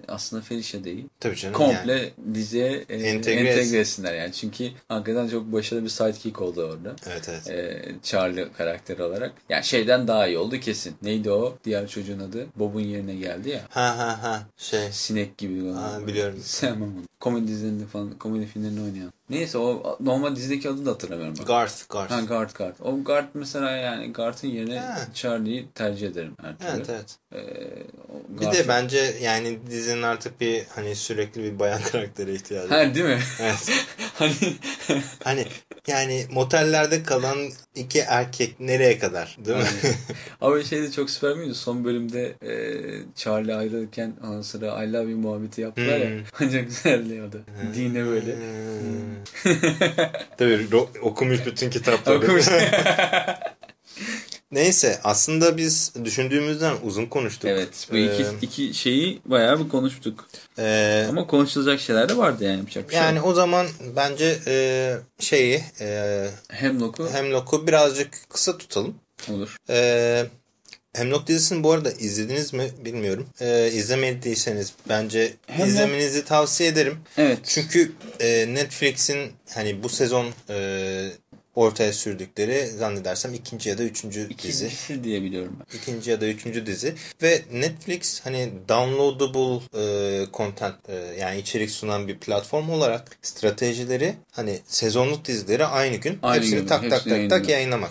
aslında 0.08 0.42
Felicia 0.42 0.84
değil. 0.84 1.04
Tabii 1.20 1.36
canım 1.36 1.54
Komple 1.54 1.92
yani. 1.92 2.34
diziye 2.34 2.84
e, 2.88 2.94
Entegre 2.94 3.40
entegre, 3.40 3.60
etsin. 3.60 3.76
etsinler 3.78 4.14
yani. 4.14 4.32
Çünkü 4.32 4.70
hakikaten 4.88 5.28
çok 5.28 5.52
başarılı 5.52 5.84
bir 5.84 5.90
sidekick 5.90 6.40
oldu 6.40 6.62
orada. 6.62 6.96
Evet 7.10 7.28
evet. 7.28 7.48
E, 7.50 7.82
Charlie 8.02 8.46
karakteri 8.56 9.02
olarak. 9.02 9.32
Yani 9.48 9.64
şeyden 9.64 10.08
daha 10.08 10.26
iyi 10.26 10.38
oldu 10.38 10.60
kesin. 10.60 10.94
Neydi 11.02 11.30
o? 11.30 11.58
Diğer 11.64 11.86
çocuğun 12.06 12.20
adı. 12.20 12.46
Bob'un 12.56 12.80
yerine 12.80 13.14
geldi 13.14 13.48
ya. 13.48 13.60
Ha 13.70 13.98
ha 13.98 14.22
ha 14.22 14.42
şey. 14.56 14.92
Sinek 14.92 15.38
gibi. 15.38 15.72
Ha, 15.72 16.06
biliyorum. 16.06 16.38
Sevmem 16.42 16.82
onu. 16.82 17.02
Komedi 17.20 17.48
dizilerinde 17.48 17.86
falan, 17.86 18.10
komedi 18.18 18.46
filmlerinde 18.46 18.80
oynayan. 18.80 19.12
Neyse 19.30 19.58
o 19.58 19.96
normal 20.00 20.36
dizideki 20.36 20.68
adını 20.68 20.86
da 20.86 20.90
hatırlamıyorum. 20.90 21.34
Ben. 21.38 21.44
Garth 21.46 21.88
Garth. 21.88 22.12
Ha 22.12 22.20
Guard 22.20 22.50
Guard. 22.58 22.74
O 22.82 23.04
Guard 23.04 23.24
mesela 23.34 23.70
yani 23.70 24.12
Guard'ın 24.12 24.48
yerine 24.48 24.78
Ha. 24.78 24.98
Charlie'yi 25.14 25.68
tercih 25.74 26.06
ederim 26.08 26.34
her 26.42 26.58
türlü. 26.58 26.70
Evet 26.76 26.86
evet. 26.90 27.16
Ee, 27.34 27.46
Bir 28.28 28.52
de 28.52 28.68
bence 28.68 29.14
yani 29.22 29.58
dizinin 29.70 30.02
artık 30.02 30.40
bir 30.40 30.64
hani 30.74 30.94
sürekli 30.96 31.42
bir 31.42 31.58
bayan 31.58 31.80
karaktere 31.92 32.34
ihtiyacı 32.34 32.70
var. 32.70 32.86
Ha 32.86 32.94
değil 32.94 33.06
mi? 33.06 33.18
Evet. 33.40 33.70
hani 34.14 34.32
Hani 35.24 35.46
yani 35.86 36.24
motellerde 36.30 37.02
kalan 37.02 37.38
iki 37.74 37.98
erkek 37.98 38.60
nereye 38.60 38.98
kadar 38.98 39.36
değil 39.44 39.56
mi? 39.58 39.64
ama 40.40 40.62
şey 40.62 40.82
de 40.82 40.90
çok 40.92 41.10
süper 41.10 41.36
miydi? 41.36 41.54
Son 41.54 41.84
bölümde 41.84 42.34
e, 42.42 42.52
Charlie 43.14 43.54
ayrılırken 43.54 44.14
ondan 44.24 44.42
sonra 44.42 44.84
I 44.84 44.92
love 44.92 45.10
you 45.10 45.20
muhabbeti 45.20 45.60
yaptılar 45.60 45.98
ya. 45.98 46.10
Hmm. 46.10 46.24
Ancak 46.40 46.66
güzeldi 46.66 47.22
o 47.28 47.32
da. 47.32 47.38
Dine 47.74 48.06
böyle. 48.06 48.32
Hmm. 48.36 49.15
Tabii 50.38 50.66
okumuş 51.02 51.46
bütün 51.46 51.70
kitapları. 51.70 52.18
Okumuş. 52.18 52.46
Neyse 54.52 54.98
aslında 55.04 55.56
biz 55.56 55.92
düşündüğümüzden 56.04 56.74
uzun 56.82 57.06
konuştuk. 57.06 57.50
evet 57.50 57.88
bu 57.92 57.96
iki, 57.96 58.22
Ee, 58.22 58.26
iki 58.42 58.74
şeyi 58.74 59.20
bayağı 59.24 59.64
bir 59.64 59.68
konuştuk. 59.68 60.28
e, 60.58 61.06
Ama 61.08 61.26
konuşulacak 61.26 61.80
şeyler 61.80 62.08
de 62.08 62.16
vardı 62.16 62.44
yani 62.44 62.56
yapacak 62.58 62.88
bir 62.88 62.94
şey. 62.94 63.02
yani 63.02 63.20
o 63.20 63.34
zaman 63.34 63.66
bence 63.96 64.38
e, 64.46 64.96
şeyi 65.20 65.62
e, 65.80 66.26
Hemlock'u 66.50 67.08
Hemlock'u 67.12 67.66
birazcık 67.66 68.30
kısa 68.30 68.58
tutalım. 68.58 68.94
olur. 69.30 69.56
Ee, 69.70 70.26
Hemlock 70.96 71.26
dizisini 71.26 71.62
bu 71.62 71.72
arada 71.72 71.90
izlediniz 71.90 72.52
mi 72.52 72.70
bilmiyorum. 72.84 73.26
Ee, 73.40 73.70
izlemediyseniz 73.72 74.72
bence 74.88 75.32
Hemlock- 75.48 75.66
izlemenizi 75.68 76.24
tavsiye 76.24 76.68
ederim. 76.68 76.98
Evet. 77.18 77.38
Çünkü 77.44 77.92
e, 78.20 78.54
Netflix'in 78.54 79.32
hani 79.54 79.82
bu 79.82 79.88
sezon 79.88 80.26
e, 80.50 81.08
ortaya 81.56 81.92
sürdükleri 81.92 82.66
zannedersem 82.66 83.34
ikinci 83.34 83.68
ya 83.68 83.78
da 83.78 83.82
üçüncü 83.82 84.20
dizi. 84.20 84.32
İkincisi 84.32 85.04
diye 85.04 85.22
biliyorum 85.22 85.56
ben. 85.60 85.78
İkinci 85.78 86.10
ya 86.10 86.20
da 86.20 86.26
üçüncü 86.26 86.66
dizi. 86.66 86.94
Ve 87.22 87.42
Netflix 87.52 88.20
hani 88.24 88.52
downloadable 88.68 89.62
e, 89.80 90.26
content 90.32 90.74
e, 90.88 90.94
yani 91.20 91.40
içerik 91.40 91.70
sunan 91.70 92.08
bir 92.08 92.18
platform 92.18 92.70
olarak 92.70 93.18
stratejileri 93.22 94.14
hani 94.30 94.58
sezonluk 94.66 95.24
dizileri 95.24 95.64
aynı 95.66 95.96
gün 95.96 96.18
Aynı 96.22 96.40
hepsini 96.42 96.60
gün, 96.60 96.66
tak 96.66 96.82
tak 96.82 96.92
hepsini 96.92 97.12
tak 97.12 97.30
tak 97.30 97.30
yayınlıyor. 97.30 97.48
yayınlamak. 97.48 97.90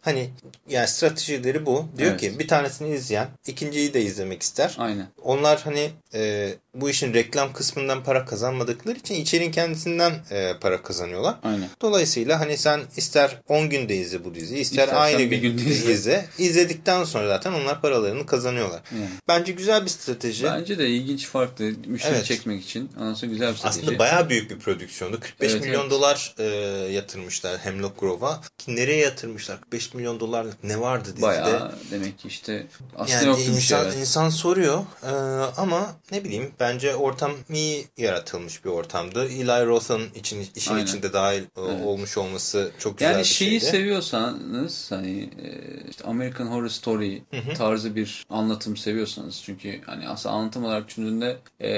Hani 0.00 0.30
yani 0.68 0.88
stratejileri 0.88 1.66
bu. 1.66 1.86
Diyor 1.98 2.10
Evet. 2.10 2.20
ki 2.20 2.38
bir 2.38 2.48
tanesini 2.48 2.94
izleyen 2.96 3.28
ikinciyi 3.46 3.94
de 3.94 4.02
izlemek 4.02 4.42
ister. 4.42 4.74
Aynen. 4.78 5.06
Onlar 5.22 5.60
hani 5.62 5.90
e, 6.14 6.54
bu 6.74 6.90
işin 6.90 7.14
reklam 7.14 7.52
kısmından 7.52 8.04
para 8.04 8.24
kazanmadıkları 8.24 8.98
için 8.98 9.14
içeriğin 9.14 9.50
kendisinden 9.52 10.12
e, 10.30 10.52
para 10.60 10.82
kazanıyorlar. 10.82 11.34
Aynen. 11.42 11.68
Dolayısıyla 11.82 12.40
hani 12.40 12.58
sen 12.58 12.80
ister 12.96 13.40
10 13.48 13.68
günde 13.70 13.96
izle 13.96 14.24
bu 14.24 14.34
diziyi 14.34 14.60
ister 14.60 14.82
İstersen 14.82 15.00
aynı 15.02 15.30
bir 15.30 15.36
gün 15.38 15.56
günde 15.56 15.70
izle. 15.70 15.92
izle. 15.92 16.26
İzledikten 16.38 17.04
sonra 17.04 17.28
zaten 17.28 17.52
onlar 17.52 17.80
paralarını 17.80 18.26
kazanıyorlar. 18.26 18.82
Yani. 18.92 19.08
Bence 19.28 19.52
güzel 19.52 19.84
bir 19.84 19.88
strateji. 19.90 20.44
Bence 20.44 20.78
de 20.78 20.88
ilginç 20.88 21.26
farklı 21.26 21.64
müşteri 21.86 22.14
Evet. 22.14 22.24
çekmek 22.24 22.64
için. 22.64 22.90
Sonra 23.14 23.32
güzel 23.32 23.52
bir 23.52 23.56
strateji. 23.58 23.80
Aslında 23.80 23.98
bayağı 23.98 24.28
büyük 24.30 24.50
bir 24.50 24.58
prodüksiyondu. 24.58 25.20
45 25.20 25.52
Evet, 25.52 25.64
milyon 25.64 25.80
evet. 25.80 25.90
dolar 25.90 26.34
e, 26.38 26.44
yatırmışlar 26.92 27.58
Hemlock 27.58 28.00
Grove'a. 28.00 28.40
Nereye 28.68 28.96
yatırmışlar? 28.98 29.60
45 29.60 29.94
milyon 29.94 30.20
dolar 30.20 30.46
ne 30.62 30.80
vardı 30.80 31.04
dizide? 31.08 31.22
Bayağı 31.22 31.72
demek 31.90 32.18
ki 32.18 32.28
işte 32.28 32.66
aslında 32.96 33.16
Yani 33.18 33.26
yoktu 33.26 33.40
bir 33.40 33.46
şey. 33.46 33.54
insan, 33.78 33.98
insan 33.98 34.28
soruyor 34.28 34.78
Ee, 35.02 35.08
ama 35.56 35.92
ne 36.12 36.24
bileyim 36.24 36.50
bence 36.64 36.94
ortam 36.96 37.32
iyi 37.52 37.86
yaratılmış 37.98 38.64
bir 38.64 38.70
ortamdı. 38.70 39.28
Eli 39.28 39.66
Roth'un 39.66 40.02
için, 40.14 40.46
işin 40.56 40.74
Aynen. 40.74 40.86
içinde 40.86 41.12
dahil 41.12 41.42
Evet. 41.58 41.80
olmuş 41.84 42.18
olması 42.18 42.70
çok 42.78 42.98
güzel 42.98 43.10
Yani 43.12 43.20
bir 43.20 43.24
şeyi 43.24 43.50
şeydi. 43.50 43.64
seviyorsanız 43.64 44.90
hani 44.90 45.20
e, 45.20 45.48
işte 45.90 46.04
American 46.04 46.46
Horror 46.46 46.68
Story 46.68 47.22
tarzı 47.56 47.96
bir 47.96 48.26
anlatım 48.30 48.76
seviyorsanız 48.76 49.42
çünkü 49.44 49.80
hani 49.86 50.08
aslında 50.08 50.34
anlatım 50.34 50.64
olarak 50.64 50.88
düşündüğünde 50.88 51.36
e, 51.60 51.70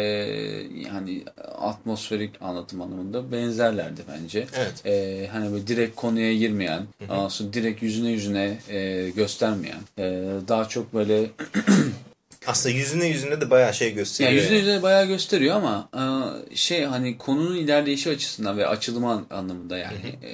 yani 0.91 1.25
atmosferik 1.59 2.43
anlatım 2.43 2.83
anlamında 2.83 3.33
benzerlerdi 3.33 4.01
bence. 4.09 4.47
Evet. 4.55 4.87
E, 4.87 5.27
hani 5.33 5.53
böyle 5.53 5.67
direkt 5.67 5.97
konuya 5.97 6.35
girmeyen, 6.35 6.87
ondan 7.11 7.29
sonra 7.29 7.53
direkt 7.53 7.83
yüzüne 7.83 8.11
yüzüne 8.11 8.59
e, 8.69 9.11
göstermeyen, 9.17 9.81
e, 9.99 10.05
daha 10.49 10.69
çok 10.69 10.95
böyle 10.95 11.27
Aslında 12.47 12.75
yüzüne 12.75 13.07
yüzüne 13.07 13.41
de 13.41 13.51
bayağı 13.51 13.75
şey 13.75 13.89
Yani 13.89 13.95
gösteriyor. 13.97 14.43
yüzde 14.43 14.55
yüzde 14.55 14.83
bayağı 14.83 15.07
gösteriyor 15.07 15.57
ama 15.57 15.89
e, 16.53 16.57
şey 16.57 16.85
hani 16.85 17.19
konunun 17.19 17.57
ilerleyişi 17.57 18.11
açısından 18.11 18.59
ve 18.59 18.67
açılımı 18.67 19.11
an- 19.11 19.27
anlamında 19.31 19.79
yani 19.79 20.19
e, 20.23 20.31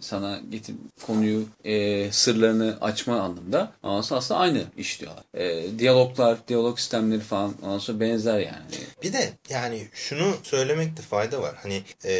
sana 0.00 0.40
getir 0.50 0.74
konuyu 1.06 1.44
e, 1.64 2.12
sırlarını 2.12 2.78
açma 2.80 3.20
anlamında 3.20 3.72
ama 3.82 3.98
aslında 3.98 4.40
aynı 4.40 4.62
işliyorlar. 4.76 5.24
E, 5.34 5.78
diyaloglar, 5.78 6.38
diyalog 6.48 6.78
sistemleri 6.78 7.20
falan 7.20 7.54
sonra 7.78 8.00
benzer 8.00 8.38
yani. 8.38 8.62
Bir 9.02 9.12
de 9.12 9.32
yani 9.50 9.86
şunu 9.94 10.34
söylemekte 10.42 11.02
fayda 11.02 11.42
var. 11.42 11.54
Hani 11.62 11.82
e, 12.04 12.12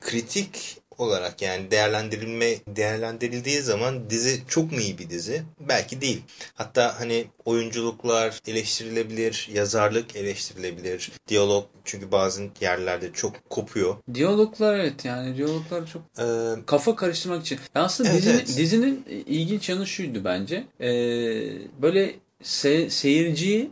kritik 0.00 0.76
olarak 0.98 1.42
yani 1.42 1.70
değerlendirilme 1.70 2.54
değerlendirildiği 2.68 3.60
zaman 3.60 4.10
dizi 4.10 4.40
çok 4.48 4.72
mu 4.72 4.80
iyi 4.80 4.98
bir 4.98 5.10
dizi? 5.10 5.42
Belki 5.60 6.00
değil. 6.00 6.22
Hatta 6.54 7.00
hani 7.00 7.26
oyunculuklar 7.44 8.40
eleştirilebilir, 8.46 9.48
yazarlık 9.52 10.16
eleştirilebilir, 10.16 11.12
diyalog 11.28 11.66
çünkü 11.84 12.12
bazı 12.12 12.48
yerlerde 12.60 13.12
çok 13.12 13.50
kopuyor. 13.50 13.96
Diyaloglar 14.14 14.78
evet 14.78 15.04
yani 15.04 15.36
diyaloglar 15.36 15.86
çok 15.86 16.02
Ee, 16.18 16.64
kafa 16.66 16.96
karıştırmak 16.96 17.42
için. 17.42 17.58
Aslında 17.74 18.10
Evet, 18.10 18.18
dizinin, 18.18 18.36
evet. 18.36 18.56
dizinin 18.56 19.04
ilginç 19.26 19.68
yanı 19.68 19.86
şuydu 19.86 20.24
bence. 20.24 20.64
Ee, 20.80 20.88
böyle 21.82 22.14
se- 22.44 22.90
seyirciye 22.90 23.68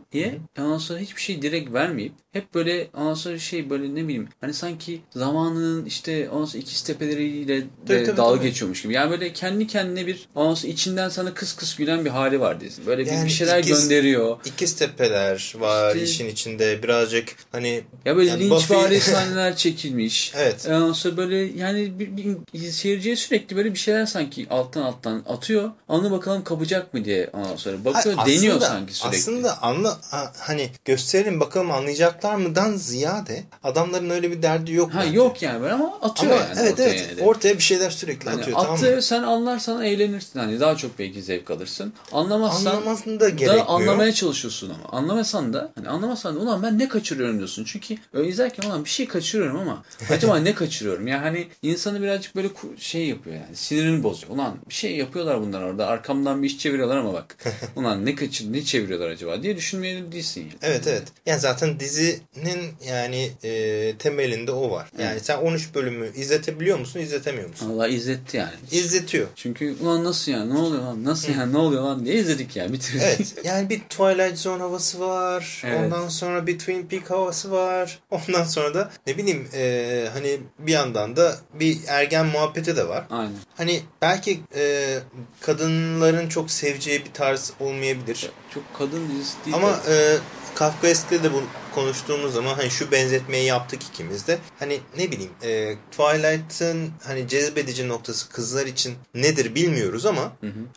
ondan 0.59 0.77
sonra 0.77 0.99
hiçbir 0.99 1.21
şey 1.21 1.41
direkt 1.41 1.73
vermeyip 1.73 2.11
hep 2.33 2.53
böyle 2.53 2.87
ondan 2.97 3.13
sonra 3.13 3.39
şey 3.39 3.69
böyle 3.69 3.95
ne 3.95 4.03
bileyim 4.03 4.27
hani 4.41 4.53
sanki 4.53 5.01
zamanının 5.15 5.85
işte 5.85 6.29
ondan 6.29 6.45
sonra 6.45 6.61
ikiz 6.63 6.81
tepeleriyle 6.81 7.61
de 7.61 7.63
Tabii, 7.87 8.03
tabii, 8.03 8.17
dalga 8.17 8.37
tabii. 8.37 8.47
geçiyormuş 8.47 8.81
gibi. 8.81 8.93
Yani 8.93 9.11
böyle 9.11 9.33
kendi 9.33 9.67
kendine 9.67 10.07
bir 10.07 10.27
ondan 10.35 10.53
sonra 10.53 10.71
içinden 10.73 11.09
sana 11.09 11.33
kıs 11.33 11.55
kıs 11.55 11.75
gülen 11.75 12.05
bir 12.05 12.09
hali 12.09 12.39
var 12.39 12.61
dizinin. 12.61 12.87
Böyle 12.87 13.05
bir, 13.05 13.11
Yani 13.11 13.25
bir 13.25 13.29
şeyler 13.29 13.59
ikiz- 13.59 13.81
gönderiyor. 13.81 14.37
İkiz 14.45 14.75
tepeler 14.75 15.53
var 15.59 15.95
İşte- 15.95 16.03
işin 16.05 16.27
içinde 16.29 16.83
birazcık 16.83 17.35
hani 17.51 17.81
Ya 18.05 18.17
böyle 18.17 18.29
Yani 18.29 18.43
linçvari 18.49 18.95
Buffy- 18.95 18.99
sahneler 19.11 19.55
çekilmiş. 19.55 20.31
Evet. 20.35 20.65
Ondan 20.67 20.93
sonra 20.93 21.17
böyle 21.17 21.35
yani 21.37 21.99
bir, 21.99 22.09
bir 22.53 22.59
seyirciye 22.71 23.15
sürekli 23.15 23.55
böyle 23.55 23.73
bir 23.73 23.79
şeyler 23.79 24.05
sanki 24.05 24.47
alttan 24.49 24.81
alttan 24.81 25.23
atıyor. 25.27 25.71
Anı 25.89 26.11
bakalım 26.11 26.43
kapacak 26.43 26.93
mı 26.93 27.05
diye 27.05 27.29
ondan 27.33 27.55
sonra 27.55 27.77
bakıyor 27.85 27.95
Aslında 28.17 28.25
deniyor 28.25 28.56
atıyor 28.65 28.71
sanki 28.79 28.93
sürekli. 28.93 29.17
Aslında 29.17 29.61
anla 29.63 29.97
ha- 30.11 30.33
hani 30.39 30.69
gösterelim 30.85 31.39
bakalım 31.39 31.71
anlayacaklar 31.71 32.35
mıdan 32.35 32.73
ziyade 32.75 33.43
adamların 33.63 34.09
öyle 34.09 34.31
bir 34.31 34.41
derdi 34.41 34.73
yok. 34.73 34.93
Ha 34.93 35.01
bence. 35.05 35.17
yok 35.17 35.41
yani 35.41 35.61
böyle 35.61 35.73
ama 35.73 35.99
atıyor 36.01 36.31
Ama 36.33 36.41
yani. 36.41 36.59
evet 36.59 36.71
ortaya 36.73 36.89
evet 36.89 37.17
de. 37.17 37.23
ortaya 37.23 37.53
bir 37.57 37.63
şeyler 37.63 37.89
sürekli 37.89 38.29
Hani 38.29 38.41
atıyor 38.41 38.57
tamam 38.57 38.73
attığı 38.75 38.95
mı? 38.95 39.01
sen 39.01 39.23
anlarsan 39.23 39.83
eğlenirsin. 39.83 40.39
Hani 40.39 40.59
daha 40.59 40.77
çok 40.77 40.99
belki 40.99 41.21
zevk 41.23 41.51
alırsın. 41.51 41.93
Anlamazsan 42.11 42.71
Anlamasını 42.71 43.19
da 43.19 43.29
gerekmiyor. 43.29 43.65
da 43.65 43.69
anlamaya 43.69 44.13
çalışıyorsun 44.13 44.69
ama. 44.69 44.97
Anlamasan 44.97 45.53
da 45.53 45.71
hani 45.75 45.89
anlamasan 45.89 46.35
da 46.35 46.39
ulan 46.39 46.63
ben 46.63 46.79
ne 46.79 46.87
kaçırıyorum 46.87 47.37
diyorsun. 47.37 47.63
Çünkü 47.67 47.97
öyle 48.13 48.29
izlerken 48.29 48.69
ulan 48.69 48.83
bir 48.85 48.89
şey 48.89 49.07
kaçırıyorum 49.07 49.59
ama 49.59 49.83
acaba 50.09 50.37
ne 50.37 50.53
kaçırıyorum? 50.55 51.07
Yani 51.07 51.21
hani 51.21 51.47
insanı 51.61 52.01
birazcık 52.01 52.35
böyle 52.35 52.49
şey 52.77 53.07
yapıyor 53.07 53.35
yani 53.35 53.55
sinirini 53.55 54.03
bozuyor. 54.03 54.33
Ulan 54.33 54.55
bir 54.69 54.73
şey 54.73 54.95
yapıyorlar 54.97 55.41
bunlar 55.41 55.61
orada 55.61 55.87
arkamdan 55.87 56.43
bir 56.43 56.47
iş 56.47 56.57
çeviriyorlar 56.59 56.97
ama 56.97 57.13
bak. 57.13 57.35
Ulan 57.75 58.05
ne 58.05 58.15
kaçır 58.15 58.46
ne 58.53 58.63
çeviriyorlar 58.63 59.09
acaba 59.09 59.43
diye 59.43 59.57
düşünmeyeli 59.57 60.11
değilsin 60.11 60.41
yani. 60.41 60.53
Evet 60.61 60.87
evet. 60.87 61.03
Yani 61.25 61.39
zaten 61.39 61.79
dizinin 61.79 62.73
yani 62.87 63.31
e, 63.43 63.93
temelinde 63.97 64.51
o 64.51 64.71
var. 64.71 64.89
Yani 65.01 65.19
sen 65.19 65.37
13 65.37 65.75
bölümü 65.75 66.11
izletebiliyor 66.15 66.79
musun, 66.79 66.99
izletemiyor 66.99 67.49
musun? 67.49 67.69
Allah 67.69 67.87
izletti 67.87 68.37
yani. 68.37 68.51
İzletiyor. 68.71 69.27
Çünkü 69.35 69.75
ulan 69.81 70.03
nasıl 70.03 70.31
yani 70.31 70.53
ne 70.53 70.57
oluyor 70.57 70.83
lan 70.83 71.03
nasıl 71.03 71.33
yani 71.33 71.53
ne 71.53 71.57
oluyor 71.57 71.83
lan 71.83 72.05
diye 72.05 72.15
izledik 72.15 72.55
yani 72.55 72.73
bitirdik. 72.73 73.01
Evet. 73.03 73.35
Yani 73.43 73.69
bir 73.69 73.79
Twilight 73.79 74.37
Zone 74.37 74.61
havası 74.61 74.99
var. 74.99 75.61
Evet. 75.65 75.79
Ondan 75.79 76.09
sonra 76.09 76.47
bir 76.47 76.59
Twin 76.59 76.87
Peak 76.87 77.09
havası 77.09 77.51
var. 77.51 77.99
Ondan 78.11 78.43
sonra 78.43 78.73
da 78.73 78.91
ne 79.07 79.17
bileyim 79.17 79.47
e, 79.53 80.07
hani 80.13 80.39
bir 80.59 80.71
yandan 80.71 81.15
da 81.15 81.35
bir 81.53 81.77
ergen 81.87 82.25
muhabbeti 82.25 82.75
de 82.75 82.87
var. 82.87 83.05
Aynen. 83.09 83.33
Hani 83.55 83.81
belki 84.01 84.39
e, 84.55 84.97
kadınların 85.41 86.29
çok 86.29 86.51
seveceği 86.51 87.05
bir 87.05 87.13
tarz 87.13 87.53
olmayabilir. 87.59 88.29
Çok 88.53 88.63
kadın 88.77 89.09
dizisi 89.09 89.35
değil 89.45 89.57
Ama 89.57 89.67
de. 89.69 90.13
e, 90.15 90.17
Kafkaesk'te 90.55 91.23
de 91.23 91.33
bu 91.33 91.41
konuştuğumuz 91.77 92.33
zaman 92.33 92.55
hani 92.55 92.69
şu 92.71 92.91
benzetmeyi 92.91 93.45
yaptık 93.45 93.83
ikimiz 93.83 94.27
de. 94.27 94.39
Hani 94.59 94.79
ne 94.97 95.11
bileyim 95.11 95.31
e, 95.43 95.75
Twilight'ın 95.91 96.91
hani 97.03 97.27
cezbedici 97.27 97.87
noktası 97.87 98.29
kızlar 98.29 98.65
için 98.65 98.95
nedir 99.13 99.55
bilmiyoruz 99.55 100.05
ama 100.05 100.31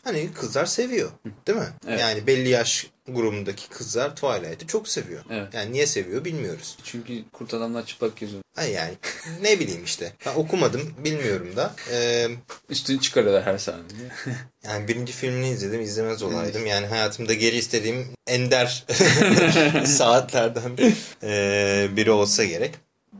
hani 0.04 0.32
kızlar 0.32 0.66
seviyor. 0.66 1.10
Değil 1.46 1.58
mi? 1.58 1.68
Evet. 1.86 2.00
Yani 2.00 2.26
belli 2.26 2.48
yaş 2.48 2.86
grubundaki 3.08 3.68
kızlar 3.68 4.16
Twilight'ı 4.16 4.66
çok 4.66 4.88
seviyor. 4.88 5.24
Evet. 5.30 5.54
Yani 5.54 5.72
niye 5.72 5.86
seviyor 5.86 6.24
bilmiyoruz. 6.24 6.76
Çünkü 6.84 7.24
kurt 7.32 7.54
adamlar 7.54 7.86
çıplak 7.86 8.16
geziyor. 8.16 8.42
Ha 8.56 8.62
yani 8.62 8.94
ne 9.42 9.60
bileyim 9.60 9.84
işte. 9.84 10.12
Ben 10.26 10.34
okumadım 10.34 10.94
bilmiyorum 11.04 11.56
da. 11.56 11.74
E, 11.92 12.28
Üstünü 12.68 13.00
çıkarıyorlar 13.00 13.42
her 13.42 13.58
sahnede. 13.58 13.94
Yani 14.64 14.88
birinci 14.88 15.12
filmini 15.12 15.48
izledim, 15.48 15.80
izlemez 15.80 16.22
olaydım. 16.22 16.66
Yani 16.66 16.86
hayatımda 16.86 17.34
geri 17.34 17.56
istediğim 17.56 18.06
ender 18.26 18.86
saatlerden 19.86 20.76
eee, 21.22 21.88
biri 21.96 22.10
olsa 22.10 22.44
gerek. 22.44 22.74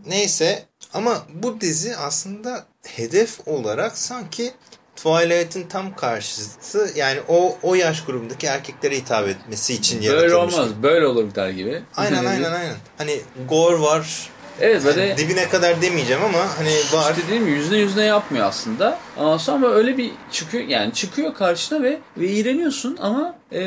Neyse 0.07 0.64
ama 0.95 1.27
bu 1.35 1.61
dizi 1.61 1.97
aslında 1.97 2.64
hedef 2.87 3.49
olarak 3.49 3.99
sanki 3.99 4.53
Twilight'ın 4.97 5.62
tam 5.68 5.97
karşısı 5.97 6.91
yani 6.97 7.21
o 7.29 7.59
o 7.62 7.75
yaş 7.75 8.05
grubundaki 8.05 8.47
erkeklere 8.47 8.97
hitap 8.97 9.29
etmesi 9.29 9.75
için 9.75 10.03
Böyle 10.03 10.07
yaratılmış. 10.12 10.55
olmaz. 10.55 10.68
Böyle 10.83 11.07
olur 11.07 11.35
der 11.35 11.51
gibi. 11.51 11.83
Aynen 11.97 12.25
aynen 12.25 12.53
aynen. 12.53 12.77
Hani 12.99 13.21
gore 13.49 13.81
var. 13.81 14.31
Evet 14.61 14.85
böyle 14.85 15.03
Yani 15.03 15.18
dibine 15.18 15.49
kadar 15.49 15.83
demeyeceğim 15.83 16.23
ama 16.25 16.59
hani 16.59 16.73
var. 16.93 17.11
işte 17.11 17.23
dediğim 17.27 17.45
gibi 17.47 17.57
yüzüne 17.57 17.79
yüzüne 17.79 18.05
yapmıyor 18.05 18.47
aslında. 18.47 18.99
Ama 19.16 19.39
sonra 19.39 19.71
öyle 19.71 19.99
bir 19.99 20.11
çıkıyor 20.33 20.64
yani 20.64 20.95
çıkıyor 20.95 21.35
karşına 21.35 21.83
ve 21.83 21.99
ve 22.16 22.27
iğreniyorsun 22.29 22.99
ama 23.01 23.35
e, 23.53 23.61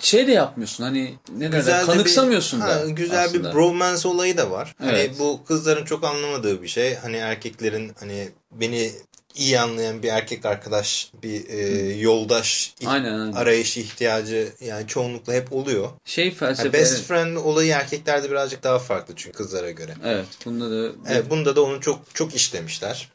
şey 0.00 0.26
de 0.26 0.32
yapmıyorsun 0.32 0.84
hani 0.84 1.14
ne 1.36 1.52
derler 1.52 1.82
de 1.82 1.86
kanıksamıyorsun 1.86 2.60
bir, 2.60 2.66
da 2.66 2.74
ha, 2.74 2.84
güzel 2.88 3.24
aslında. 3.24 3.48
bir 3.50 3.54
bromance 3.54 4.08
olayı 4.08 4.36
da 4.36 4.50
var. 4.50 4.74
Evet. 4.84 5.10
Hani 5.10 5.18
bu 5.18 5.40
kızların 5.44 5.84
çok 5.84 6.04
anlamadığı 6.04 6.62
bir 6.62 6.68
şey. 6.68 6.94
Hani 6.94 7.16
erkeklerin 7.16 7.92
hani 8.00 8.28
beni 8.52 8.92
iyi 9.34 9.60
anlayan 9.60 10.02
bir 10.02 10.08
erkek 10.08 10.44
arkadaş, 10.46 11.10
bir 11.22 11.48
e, 11.48 11.92
yoldaş 11.94 12.74
ih- 12.80 12.88
Aynen, 12.88 13.18
aynen. 13.20 13.32
arayışı 13.32 13.80
ihtiyacı 13.80 14.52
yani 14.60 14.86
çoğunlukla 14.86 15.32
hep 15.32 15.52
oluyor. 15.52 15.88
Şey 16.04 16.30
felsefe. 16.34 16.62
Yani 16.62 16.72
best 16.72 17.02
friend 17.04 17.36
olayı 17.36 17.72
erkeklerde 17.72 18.30
birazcık 18.30 18.62
daha 18.62 18.78
farklı 18.78 19.14
çünkü 19.16 19.36
kızlara 19.36 19.70
göre. 19.70 19.94
Evet 20.04 20.26
bunda 20.44 20.70
da 20.70 20.92
Evet, 21.08 21.30
bunda 21.30 21.56
da 21.56 21.62
onu 21.62 21.80
çok 21.80 22.00
çok 22.14 22.34
işlemişler. 22.34 23.08